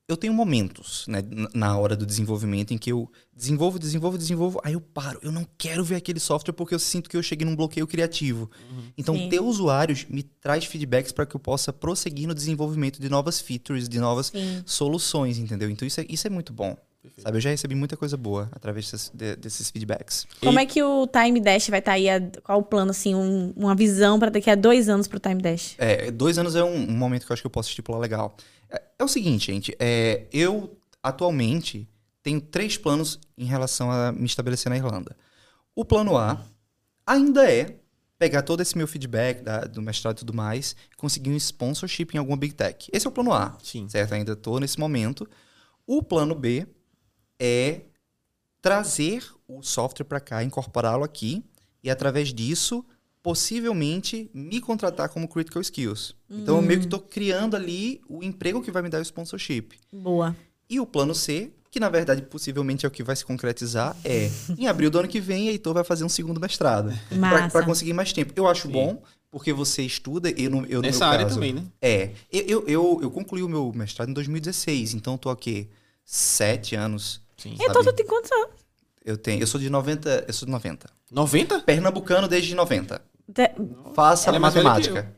eu 0.06 0.16
tenho 0.16 0.34
momentos 0.34 1.06
né, 1.08 1.22
na 1.54 1.78
hora 1.78 1.96
do 1.96 2.04
desenvolvimento 2.04 2.74
em 2.74 2.78
que 2.78 2.92
eu 2.92 3.10
desenvolvo, 3.34 3.78
desenvolvo, 3.78 4.18
desenvolvo, 4.18 4.60
aí 4.62 4.74
eu 4.74 4.80
paro. 4.80 5.18
Eu 5.22 5.32
não 5.32 5.46
quero 5.56 5.82
ver 5.82 5.96
aquele 5.96 6.20
software 6.20 6.52
porque 6.52 6.74
eu 6.74 6.78
sinto 6.78 7.08
que 7.08 7.16
eu 7.16 7.22
cheguei 7.22 7.46
num 7.46 7.56
bloqueio 7.56 7.86
criativo. 7.86 8.50
Então, 8.98 9.16
Sim. 9.16 9.28
ter 9.30 9.40
usuários 9.40 10.04
me 10.04 10.22
traz 10.22 10.66
feedbacks 10.66 11.10
para 11.10 11.24
que 11.24 11.34
eu 11.34 11.40
possa 11.40 11.72
prosseguir 11.72 12.28
no 12.28 12.34
desenvolvimento 12.34 13.00
de 13.00 13.08
novas 13.08 13.40
features, 13.40 13.88
de 13.88 13.98
novas 13.98 14.26
Sim. 14.26 14.62
soluções, 14.66 15.38
entendeu? 15.38 15.70
Então, 15.70 15.88
isso 15.88 16.00
é, 16.00 16.06
isso 16.08 16.26
é 16.26 16.30
muito 16.30 16.52
bom. 16.52 16.76
Sabe, 17.18 17.36
eu 17.36 17.40
já 17.40 17.50
recebi 17.50 17.74
muita 17.74 17.96
coisa 17.96 18.16
boa 18.16 18.48
através 18.52 18.90
desses, 18.90 19.10
de- 19.14 19.36
desses 19.36 19.70
feedbacks. 19.70 20.26
Como 20.40 20.58
é 20.58 20.66
que 20.66 20.82
o 20.82 21.06
Time 21.06 21.40
Dash 21.40 21.68
vai 21.68 21.78
estar 21.78 21.92
aí? 21.92 22.08
a- 22.08 22.20
Qual 22.42 22.58
o 22.60 22.62
plano, 22.62 22.90
assim, 22.90 23.14
um- 23.14 23.52
uma 23.56 23.74
visão 23.74 24.18
pra 24.18 24.30
daqui 24.30 24.50
a 24.50 24.54
dois 24.54 24.88
anos 24.88 25.06
pro 25.06 25.18
Time 25.20 25.40
Dash? 25.40 25.74
É, 25.78 26.10
dois 26.10 26.38
anos 26.38 26.56
é 26.56 26.64
um, 26.64 26.74
um 26.90 26.96
momento 26.96 27.26
que 27.26 27.32
eu 27.32 27.34
acho 27.34 27.42
que 27.42 27.46
eu 27.46 27.50
posso 27.50 27.68
estipular 27.68 28.00
legal. 28.00 28.36
É, 28.70 28.82
é 28.98 29.04
o 29.04 29.08
seguinte, 29.08 29.46
gente. 29.52 29.76
é, 29.78 30.24
eu, 30.32 30.76
atualmente, 31.02 31.88
tenho 32.22 32.40
três 32.40 32.76
planos 32.76 33.18
em 33.36 33.44
relação 33.44 33.90
a 33.90 34.10
me 34.12 34.24
estabelecer 34.26 34.70
na 34.70 34.76
Irlanda. 34.76 35.14
O 35.76 35.84
plano 35.84 36.16
A 36.16 36.40
ainda 37.06 37.50
é 37.50 37.76
pegar 38.18 38.42
todo 38.42 38.60
esse 38.62 38.76
meu 38.78 38.86
feedback 38.88 39.42
da- 39.42 39.62
do 39.62 39.82
mestrado 39.82 40.16
e 40.16 40.18
tudo 40.20 40.32
mais, 40.32 40.74
conseguir 40.96 41.30
um 41.30 41.36
sponsorship 41.36 42.08
em 42.14 42.18
alguma 42.18 42.36
Big 42.36 42.54
Tech. 42.54 42.88
Esse 42.92 43.06
é 43.06 43.08
o 43.08 43.12
plano 43.12 43.32
A, 43.32 43.58
Sim. 43.62 43.88
certo? 43.88 44.14
Ainda 44.14 44.32
estou 44.32 44.58
nesse 44.58 44.78
momento. 44.80 45.28
O 45.86 46.02
plano 46.02 46.34
B 46.34 46.66
é 47.38 47.82
trazer 48.60 49.24
o 49.46 49.62
software 49.62 50.06
para 50.06 50.20
cá, 50.20 50.42
incorporá-lo 50.42 51.04
aqui 51.04 51.44
e 51.82 51.90
através 51.90 52.32
disso 52.32 52.84
possivelmente 53.22 54.30
me 54.34 54.60
contratar 54.60 55.08
como 55.08 55.26
critical 55.26 55.62
skills. 55.62 56.14
Então 56.28 56.56
eu 56.56 56.62
meio 56.62 56.80
que 56.80 56.86
estou 56.86 57.00
criando 57.00 57.56
ali 57.56 58.02
o 58.08 58.22
emprego 58.22 58.62
que 58.62 58.70
vai 58.70 58.82
me 58.82 58.90
dar 58.90 58.98
o 58.98 59.02
sponsorship. 59.02 59.78
Boa. 59.92 60.36
E 60.68 60.78
o 60.78 60.86
plano 60.86 61.14
C, 61.14 61.50
que 61.70 61.80
na 61.80 61.88
verdade 61.88 62.20
possivelmente 62.22 62.84
é 62.84 62.88
o 62.88 62.90
que 62.90 63.02
vai 63.02 63.16
se 63.16 63.24
concretizar, 63.24 63.96
é 64.04 64.30
em 64.58 64.66
abril 64.66 64.90
do 64.90 64.98
ano 64.98 65.08
que 65.08 65.20
vem, 65.20 65.48
Heitor 65.48 65.72
vai 65.74 65.84
fazer 65.84 66.04
um 66.04 66.08
segundo 66.08 66.38
mestrado 66.40 66.92
para 67.50 67.64
conseguir 67.64 67.94
mais 67.94 68.12
tempo. 68.12 68.32
Eu 68.36 68.46
acho 68.46 68.66
Sim. 68.66 68.72
bom 68.72 69.02
porque 69.30 69.52
você 69.52 69.82
estuda, 69.82 70.30
eu 70.30 70.48
no, 70.48 70.64
eu 70.66 70.80
no 70.80 70.82
Nessa 70.82 71.06
meu 71.06 71.08
área 71.08 71.24
caso, 71.24 71.34
também, 71.34 71.54
né? 71.54 71.64
é, 71.82 72.10
eu, 72.30 72.46
eu, 72.46 72.68
eu, 72.68 72.98
eu 73.02 73.10
concluí 73.10 73.42
o 73.42 73.48
meu 73.48 73.72
mestrado 73.74 74.08
em 74.08 74.12
2016, 74.12 74.94
então 74.94 75.14
eu 75.14 75.18
tô 75.18 75.28
aqui 75.28 75.68
sete 76.04 76.76
anos. 76.76 77.20
Sim. 77.36 77.56
Então 77.60 77.82
tu 77.82 77.92
tem 77.92 78.06
quantos 78.06 78.30
anos? 78.32 78.50
Eu 79.04 79.18
tenho, 79.18 79.40
eu 79.42 79.46
sou 79.46 79.60
de 79.60 79.68
90, 79.68 80.24
eu 80.26 80.32
sou 80.32 80.46
de 80.46 80.52
90. 80.52 80.88
90? 81.10 81.60
Pernambucano 81.60 82.26
desde 82.26 82.54
90. 82.54 83.00
Te- 83.32 83.50
Faça 83.94 84.30
Ela 84.30 84.36
a 84.36 84.38
é 84.38 84.40
matemática. 84.40 85.14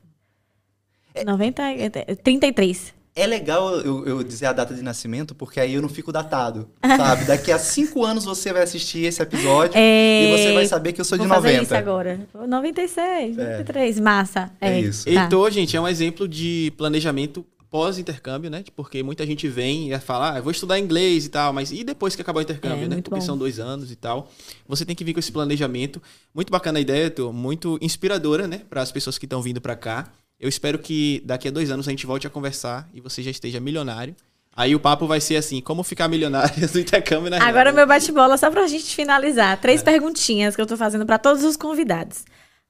90, 1.25 1.63
é, 1.63 1.91
é, 2.09 2.15
33. 2.15 2.95
É 3.19 3.27
legal 3.27 3.77
eu, 3.81 4.07
eu 4.07 4.23
dizer 4.23 4.45
a 4.45 4.53
data 4.53 4.75
de 4.75 4.83
nascimento, 4.83 5.35
porque 5.35 5.59
aí 5.59 5.73
eu 5.73 5.81
não 5.81 5.89
fico 5.89 6.13
datado, 6.13 6.69
sabe? 6.85 7.25
Daqui 7.27 7.51
a 7.51 7.59
cinco 7.59 8.05
anos 8.05 8.27
você 8.27 8.53
vai 8.53 8.63
assistir 8.63 9.05
esse 9.07 9.23
episódio 9.23 9.73
É, 9.75 10.25
e 10.25 10.37
você 10.37 10.53
vai 10.53 10.67
saber 10.67 10.93
que 10.93 11.01
eu 11.01 11.05
sou 11.05 11.17
de 11.17 11.27
Vou 11.27 11.35
fazer 11.35 11.53
90. 11.53 11.63
isso 11.63 11.75
agora. 11.75 12.21
96, 12.35 13.37
93. 13.39 14.01
Massa. 14.01 14.51
É 14.61 14.79
isso. 14.79 15.07
Tá. 15.07 15.23
Heitor, 15.23 15.51
gente, 15.51 15.75
é 15.75 15.81
um 15.81 15.89
exemplo 15.89 16.29
de 16.29 16.71
planejamento 16.77 17.43
pós-intercâmbio, 17.71 18.51
né? 18.51 18.65
Porque 18.75 19.03
muita 19.03 19.27
gente 19.27 19.49
vem 19.49 19.93
e 19.93 19.99
fala, 19.99 20.35
ah, 20.35 20.39
eu 20.39 20.43
vou 20.43 20.51
estudar 20.51 20.79
inglês 20.79 21.27
e 21.27 21.29
tal, 21.29 21.53
mas 21.53 21.71
e 21.73 21.85
depois 21.85 22.15
que 22.17 22.23
acabar 22.23 22.41
o 22.41 22.43
intercâmbio, 22.43 22.85
É, 22.85 22.89
né? 22.89 22.97
Porque 23.03 23.21
bom. 23.21 23.25
são 23.25 23.37
dois 23.37 23.59
anos 23.59 23.91
e 23.91 23.97
tal. 23.97 24.31
Você 24.69 24.85
tem 24.85 24.95
que 24.97 25.05
vir 25.05 25.13
com 25.13 25.21
esse 25.21 25.33
planejamento. 25.33 26.01
Muito 26.35 26.51
bacana 26.51 26.79
a 26.79 26.83
ideia, 26.83 27.05
Heitor. 27.05 27.33
Muito 27.33 27.79
inspiradora, 27.81 28.47
né? 28.47 28.63
Para 28.69 28.83
as 28.83 28.93
pessoas 28.93 29.19
que 29.19 29.27
estão 29.27 29.43
vindo 29.43 29.61
para 29.61 29.77
cá. 29.77 30.11
Eu 30.39 30.49
espero 30.49 30.79
que 30.79 31.23
daqui 31.25 31.49
a 31.49 31.51
dois 31.51 31.71
anos 31.71 31.89
a 31.89 31.91
gente 31.91 32.07
volte 32.07 32.27
a 32.27 32.31
conversar 32.31 32.89
e 32.93 33.01
você 33.01 33.23
já 33.23 33.31
esteja 33.31 33.59
milionário. 33.59 34.15
Aí 34.55 34.75
o 34.75 34.81
papo 34.81 35.07
vai 35.07 35.21
ser 35.21 35.37
assim, 35.37 35.61
como 35.61 35.83
ficar 35.83 36.09
milionário 36.09 36.55
no 36.73 36.81
intercâmbio 36.81 37.31
na 37.31 37.43
Agora 37.47 37.73
meu 37.73 37.87
bate-bola, 37.87 38.39
só 38.39 38.51
pra 38.51 38.67
gente 38.67 38.95
finalizar. 38.95 39.53
É. 39.53 39.57
Três 39.57 39.83
perguntinhas 39.83 40.57
que 40.57 40.63
eu 40.63 40.67
tô 40.67 40.77
fazendo 40.77 41.05
pra 41.05 41.19
todos 41.19 41.45
os 41.45 41.57
convidados. 41.57 42.25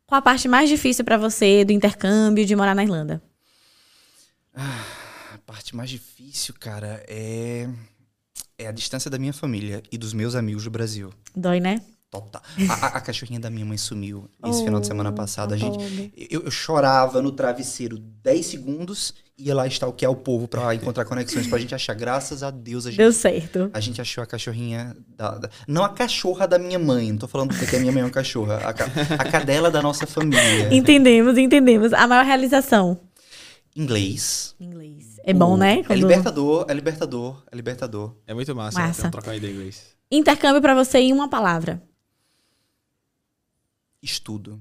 Qual 0.07 0.19
a 0.19 0.23
parte 0.23 0.49
mais 0.49 0.69
difícil 0.69 1.05
pra 1.05 1.17
você 1.17 1.65
do 1.65 1.73
intercâmbio 1.73 2.45
de 2.45 2.55
morar 2.57 2.75
na 2.75 2.83
Irlanda? 2.83 3.23
A 4.57 5.38
parte 5.47 5.77
mais 5.77 5.90
difícil, 5.90 6.55
cara, 6.59 7.03
é... 7.07 7.69
é 8.59 8.66
a 8.66 8.73
distância 8.73 9.11
da 9.11 9.19
minha 9.19 9.33
família 9.33 9.83
e 9.92 9.99
dos 9.99 10.12
meus 10.12 10.35
amigos 10.35 10.64
do 10.64 10.71
Brasil. 10.71 11.12
Dói, 11.35 11.61
né? 11.61 11.81
Total. 12.11 12.40
A, 12.71 12.87
a- 12.87 13.01
cachorrinha 13.01 13.40
da 13.40 13.51
minha 13.51 13.66
mãe 13.66 13.77
sumiu 13.77 14.31
esse 14.47 14.61
Oh, 14.62 14.64
final 14.64 14.81
de 14.81 14.87
semana 14.87 15.12
passado. 15.12 15.53
A 15.53 15.59
tá 15.59 15.64
gente, 15.64 16.12
eu, 16.31 16.42
eu 16.45 16.51
chorava 16.51 17.21
no 17.21 17.33
travesseiro 17.33 17.99
10 17.99 18.47
segundos 18.47 19.12
e 19.37 19.49
ia 19.49 19.55
lá 19.55 19.66
stalkear 19.66 20.11
o 20.11 20.16
povo 20.16 20.47
pra 20.49 20.73
encontrar 20.75 21.05
conexões 21.05 21.47
pra 21.49 21.59
gente 21.59 21.75
achar. 21.75 21.92
Graças 21.95 22.42
a 22.45 22.51
Deus 22.51 22.87
a 22.87 22.90
gente, 22.90 22.99
Deu 22.99 23.12
certo. 23.12 23.71
a 23.75 23.81
gente 23.81 24.01
achou 24.01 24.23
a 24.23 24.27
cachorrinha. 24.27 24.97
Da, 25.16 25.37
da- 25.37 25.51
não 25.69 25.85
a 25.85 25.88
cachorra 25.90 26.47
da 26.47 26.59
minha 26.59 26.79
mãe, 26.79 27.11
não 27.11 27.19
tô 27.19 27.29
falando 27.29 27.55
porque 27.55 27.77
a 27.77 27.81
minha 27.81 27.92
mãe 27.92 28.01
é 28.01 28.05
uma 28.05 28.11
cachorra. 28.11 28.61
A, 28.64 28.71
a 28.71 29.31
cadela 29.31 29.71
da 29.71 29.83
nossa 29.83 30.07
família. 30.07 30.73
Entendemos, 30.73 31.37
entendemos. 31.37 31.92
A 31.92 32.07
maior 32.07 32.25
realização. 32.25 32.99
Inglês. 33.77 34.55
Inglês. 34.59 35.19
É 35.23 35.33
bom, 35.35 35.53
O- 35.55 35.57
né? 35.57 35.81
É 35.81 35.85
Quando- 35.85 35.99
libertador, 36.01 36.65
é 36.69 36.73
libertador, 36.75 37.43
é 37.51 37.55
libertador. 37.57 38.17
É 38.27 38.33
muito 38.35 38.55
massa, 38.57 38.81
Massa. 38.81 39.03
Né? 39.05 39.11
trocar 39.11 39.37
ideia 39.37 39.51
em 39.53 39.55
inglês. 39.55 39.95
Intercâmbio 40.11 40.62
pra 40.62 40.75
você 40.75 40.99
em 40.99 41.12
uma 41.12 41.29
palavra. 41.29 41.83
Estudo. 44.03 44.61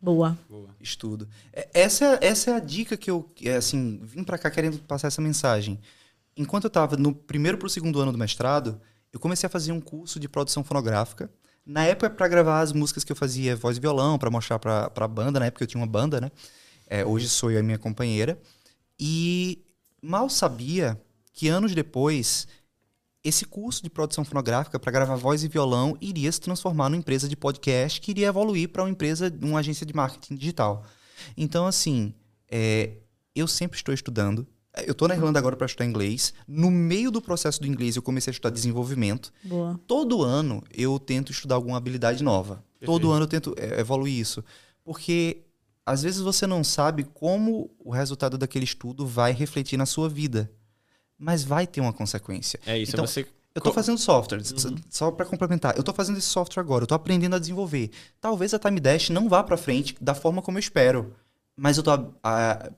Boa. 0.00 0.36
Boa. 0.48 0.70
estudo. 0.80 1.28
É- 1.52 1.68
Essa, 1.74 2.04
é- 2.20 2.26
essa 2.26 2.50
é 2.50 2.54
a 2.54 2.58
dica 2.60 2.96
que 2.96 3.08
eu, 3.10 3.28
é, 3.44 3.54
assim, 3.54 4.00
vim 4.02 4.24
pra 4.24 4.36
cá 4.36 4.50
querendo 4.50 4.78
passar 4.80 5.06
essa 5.08 5.22
mensagem. 5.22 5.78
Enquanto 6.36 6.64
eu 6.64 6.70
tava 6.70 6.96
no 6.96 7.14
primeiro 7.14 7.56
pro 7.56 7.68
segundo 7.68 8.00
ano 8.00 8.10
do 8.10 8.18
mestrado, 8.18 8.80
eu 9.12 9.20
comecei 9.20 9.46
a 9.46 9.50
fazer 9.50 9.70
um 9.70 9.80
curso 9.80 10.18
de 10.18 10.28
produção 10.28 10.64
fonográfica. 10.64 11.30
Na 11.64 11.84
época, 11.84 12.10
para 12.10 12.26
gravar 12.26 12.60
as 12.60 12.72
músicas 12.72 13.04
que 13.04 13.12
eu 13.12 13.16
fazia 13.16 13.54
voz 13.54 13.76
e 13.76 13.80
violão, 13.80 14.18
para 14.18 14.28
mostrar 14.30 14.58
pra, 14.58 14.90
pra 14.90 15.06
banda. 15.06 15.38
Na 15.38 15.46
época 15.46 15.62
eu 15.62 15.68
tinha 15.68 15.80
uma 15.80 15.86
banda, 15.86 16.20
né? 16.20 16.30
É, 16.92 17.06
hoje 17.06 17.26
sou 17.26 17.50
eu 17.50 17.56
e 17.56 17.60
a 17.60 17.62
minha 17.62 17.78
companheira. 17.78 18.38
E 19.00 19.64
mal 20.02 20.28
sabia 20.28 21.00
que 21.32 21.48
anos 21.48 21.74
depois, 21.74 22.46
esse 23.24 23.46
curso 23.46 23.82
de 23.82 23.88
produção 23.88 24.26
fonográfica 24.26 24.78
para 24.78 24.92
gravar 24.92 25.16
voz 25.16 25.42
e 25.42 25.48
violão 25.48 25.96
iria 26.02 26.30
se 26.30 26.38
transformar 26.38 26.90
numa 26.90 26.98
empresa 26.98 27.26
de 27.26 27.34
podcast 27.34 27.98
que 27.98 28.10
iria 28.10 28.26
evoluir 28.26 28.68
para 28.68 28.82
uma 28.82 28.90
empresa, 28.90 29.32
uma 29.40 29.60
agência 29.60 29.86
de 29.86 29.96
marketing 29.96 30.34
digital. 30.34 30.84
Então, 31.34 31.66
assim, 31.66 32.12
é, 32.50 32.98
eu 33.34 33.48
sempre 33.48 33.78
estou 33.78 33.94
estudando. 33.94 34.46
Eu 34.86 34.92
estou 34.92 35.08
na 35.08 35.14
Irlanda 35.14 35.38
agora 35.38 35.56
para 35.56 35.64
estudar 35.64 35.86
inglês. 35.86 36.34
No 36.46 36.70
meio 36.70 37.10
do 37.10 37.22
processo 37.22 37.58
do 37.58 37.66
inglês, 37.66 37.96
eu 37.96 38.02
comecei 38.02 38.30
a 38.30 38.32
estudar 38.32 38.50
desenvolvimento. 38.50 39.32
Boa. 39.42 39.80
Todo 39.86 40.22
ano 40.22 40.62
eu 40.70 40.98
tento 40.98 41.32
estudar 41.32 41.54
alguma 41.54 41.78
habilidade 41.78 42.22
nova. 42.22 42.62
Todo 42.84 43.10
ano 43.12 43.22
eu 43.22 43.28
tento 43.28 43.54
é, 43.56 43.80
evoluir 43.80 44.20
isso. 44.20 44.44
Porque 44.84 45.46
às 45.84 46.02
vezes 46.02 46.20
você 46.20 46.46
não 46.46 46.62
sabe 46.64 47.04
como 47.04 47.70
o 47.78 47.90
resultado 47.90 48.38
daquele 48.38 48.64
estudo 48.64 49.06
vai 49.06 49.32
refletir 49.32 49.76
na 49.76 49.86
sua 49.86 50.08
vida. 50.08 50.50
Mas 51.18 51.44
vai 51.44 51.66
ter 51.66 51.80
uma 51.80 51.92
consequência. 51.92 52.58
É 52.66 52.76
isso, 52.78 52.92
Então, 52.92 53.06
você... 53.06 53.26
Eu 53.54 53.60
tô 53.60 53.68
Co- 53.68 53.74
fazendo 53.74 53.98
software, 53.98 54.38
s- 54.40 54.54
só 54.88 55.10
para 55.10 55.26
complementar. 55.26 55.76
Eu 55.76 55.82
tô 55.82 55.92
fazendo 55.92 56.16
esse 56.16 56.26
software 56.26 56.62
agora, 56.62 56.84
eu 56.84 56.86
tô 56.88 56.94
aprendendo 56.94 57.36
a 57.36 57.38
desenvolver. 57.38 57.90
Talvez 58.20 58.54
a 58.54 58.58
Time 58.58 58.80
Dash 58.80 59.10
não 59.10 59.28
vá 59.28 59.42
para 59.42 59.58
frente 59.58 59.94
da 60.00 60.14
forma 60.14 60.40
como 60.40 60.56
eu 60.56 60.60
espero, 60.60 61.14
mas 61.54 61.76
eu 61.76 61.82
a- 62.22 62.70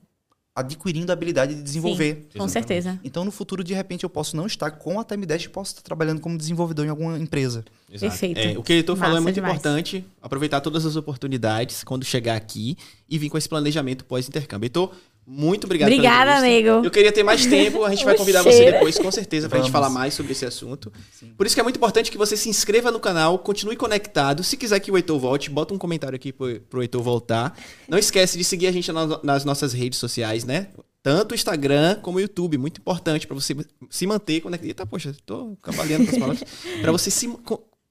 adquirindo 0.55 1.11
a 1.11 1.13
habilidade 1.13 1.53
de 1.53 1.61
desenvolver. 1.61 2.29
Com 2.37 2.47
certeza. 2.47 2.97
Então, 3.03 3.25
no 3.25 3.31
futuro, 3.31 3.61
de 3.61 3.73
repente, 3.73 4.05
eu 4.05 4.09
posso 4.09 4.37
não 4.37 4.47
estar 4.47 4.71
com 4.71 4.97
a 4.99 5.03
Time 5.03 5.25
Dash 5.25 5.43
e 5.43 5.49
posso 5.49 5.71
estar 5.71 5.81
trabalhando 5.81 6.21
como 6.21 6.37
desenvolvedor 6.37 6.85
em 6.85 6.89
alguma 6.89 7.19
empresa. 7.19 7.65
Exato. 7.91 8.09
Perfeito. 8.09 8.39
É, 8.39 8.57
o 8.57 8.63
que 8.63 8.71
ele 8.71 8.83
falou 8.83 9.01
é 9.03 9.09
Massa 9.09 9.21
muito 9.21 9.35
demais. 9.35 9.53
importante. 9.55 10.05
Aproveitar 10.21 10.61
todas 10.61 10.85
as 10.85 10.95
oportunidades 10.95 11.83
quando 11.83 12.05
chegar 12.05 12.37
aqui 12.37 12.77
e 13.09 13.19
vir 13.19 13.29
com 13.29 13.37
esse 13.37 13.49
planejamento 13.49 14.05
pós-intercâmbio. 14.05 14.67
Heitor, 14.67 14.93
muito 15.27 15.65
obrigado 15.65 15.87
Obrigada, 15.91 16.35
amigo. 16.37 16.69
Eu 16.85 16.91
queria 16.91 17.11
ter 17.11 17.23
mais 17.23 17.45
tempo, 17.45 17.83
a 17.83 17.89
gente 17.89 18.05
vai 18.05 18.15
convidar 18.17 18.43
você 18.43 18.71
depois, 18.71 18.97
com 18.97 19.11
certeza, 19.11 19.49
pra 19.49 19.57
gente 19.59 19.71
Vamos. 19.71 19.85
falar 19.87 19.89
mais 19.89 20.13
sobre 20.13 20.31
esse 20.33 20.45
assunto. 20.45 20.91
Por 21.37 21.45
isso 21.45 21.55
que 21.55 21.59
é 21.59 21.63
muito 21.63 21.77
importante 21.77 22.11
que 22.11 22.17
você 22.17 22.37
se 22.37 22.47
inscreva 22.49 22.91
no 22.91 22.99
canal, 22.99 23.39
continue 23.39 23.75
conectado. 23.75 24.43
Se 24.43 24.55
quiser 24.55 24.79
que 24.79 24.91
o 24.91 24.97
Heitor 24.97 25.19
volte, 25.19 25.49
bota 25.49 25.73
um 25.73 25.77
comentário 25.77 26.15
aqui 26.15 26.31
pro, 26.31 26.59
pro 26.69 26.81
Heitor 26.81 27.01
voltar. 27.01 27.57
Não 27.87 27.97
esquece 27.97 28.37
de 28.37 28.43
seguir 28.43 28.67
a 28.67 28.71
gente 28.71 28.91
na- 28.91 29.19
nas 29.23 29.43
nossas 29.45 29.73
redes 29.73 29.97
sociais, 29.99 30.43
né? 30.45 30.67
Tanto 31.01 31.33
o 31.33 31.35
Instagram 31.35 31.99
como 32.01 32.17
o 32.17 32.21
YouTube. 32.21 32.57
Muito 32.57 32.79
importante 32.81 33.27
pra 33.27 33.35
você 33.35 33.55
se 33.91 34.07
manter 34.07 34.41
conectado. 34.41 34.67
Eita, 34.67 34.85
poxa, 34.87 35.15
tô 35.25 35.55
cambaleando 35.61 36.05
com 36.05 36.11
as 36.13 36.17
palavras. 36.17 36.43
Pra 36.81 36.91
você 36.91 37.11
se, 37.11 37.27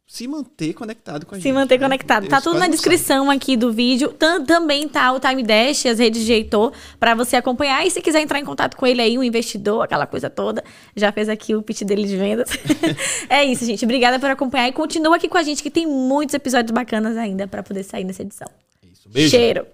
se 0.07 0.29
manter 0.29 0.75
conectado 0.75 1.25
com 1.25 1.35
a 1.35 1.39
gente. 1.39 1.43
Se 1.43 1.53
manter 1.53 1.79
né? 1.79 1.87
conectado. 1.87 2.29
Tá 2.29 2.41
tudo 2.41 2.59
na 2.59 2.69
descrição 2.69 3.31
aqui 3.31 3.57
do 3.57 3.73
vídeo. 3.73 4.09
Tam- 4.13 4.45
também 4.45 4.87
tá 4.87 5.13
o 5.13 5.19
Time 5.19 5.43
Dash, 5.43 5.87
as 5.87 5.99
redes 5.99 6.25
de 6.25 6.33
Heitor, 6.33 6.73
pra 7.01 7.15
você 7.15 7.37
acompanhar. 7.37 7.85
E 7.87 7.91
se 7.91 8.01
quiser 8.01 8.21
entrar 8.21 8.39
em 8.39 8.45
contato 8.45 8.77
com 8.77 8.87
ele 8.87 9.01
aí, 9.01 9.19
um 9.19 9.25
investidor, 9.25 9.83
aquela 9.83 10.07
coisa 10.07 10.29
toda, 10.29 10.63
já 10.95 11.11
fez 11.11 11.29
aqui 11.29 11.55
o 11.55 11.63
pitch 11.63 11.83
dele 11.83 12.05
de 12.05 12.17
vendas. 12.17 12.51
é 13.29 13.45
isso, 13.45 13.65
gente. 13.65 13.85
Obrigada 13.85 14.19
por 14.21 14.29
acompanhar 14.29 14.69
e 14.69 14.73
continua 14.73 15.17
aqui 15.17 15.29
com 15.29 15.39
a 15.39 15.43
gente 15.43 15.63
que 15.63 15.71
tem 15.71 15.87
muitos 15.87 16.35
episódios 16.35 16.71
bacanas 16.71 17.17
ainda 17.17 17.49
pra 17.49 17.63
poder 17.63 17.83
sair 17.83 18.05
nessa 18.05 18.23
edição. 18.23 18.47
sabe. 18.49 18.93
Isso. 18.93 19.09
Beijo. 19.09 19.31
Cheiro. 19.31 19.67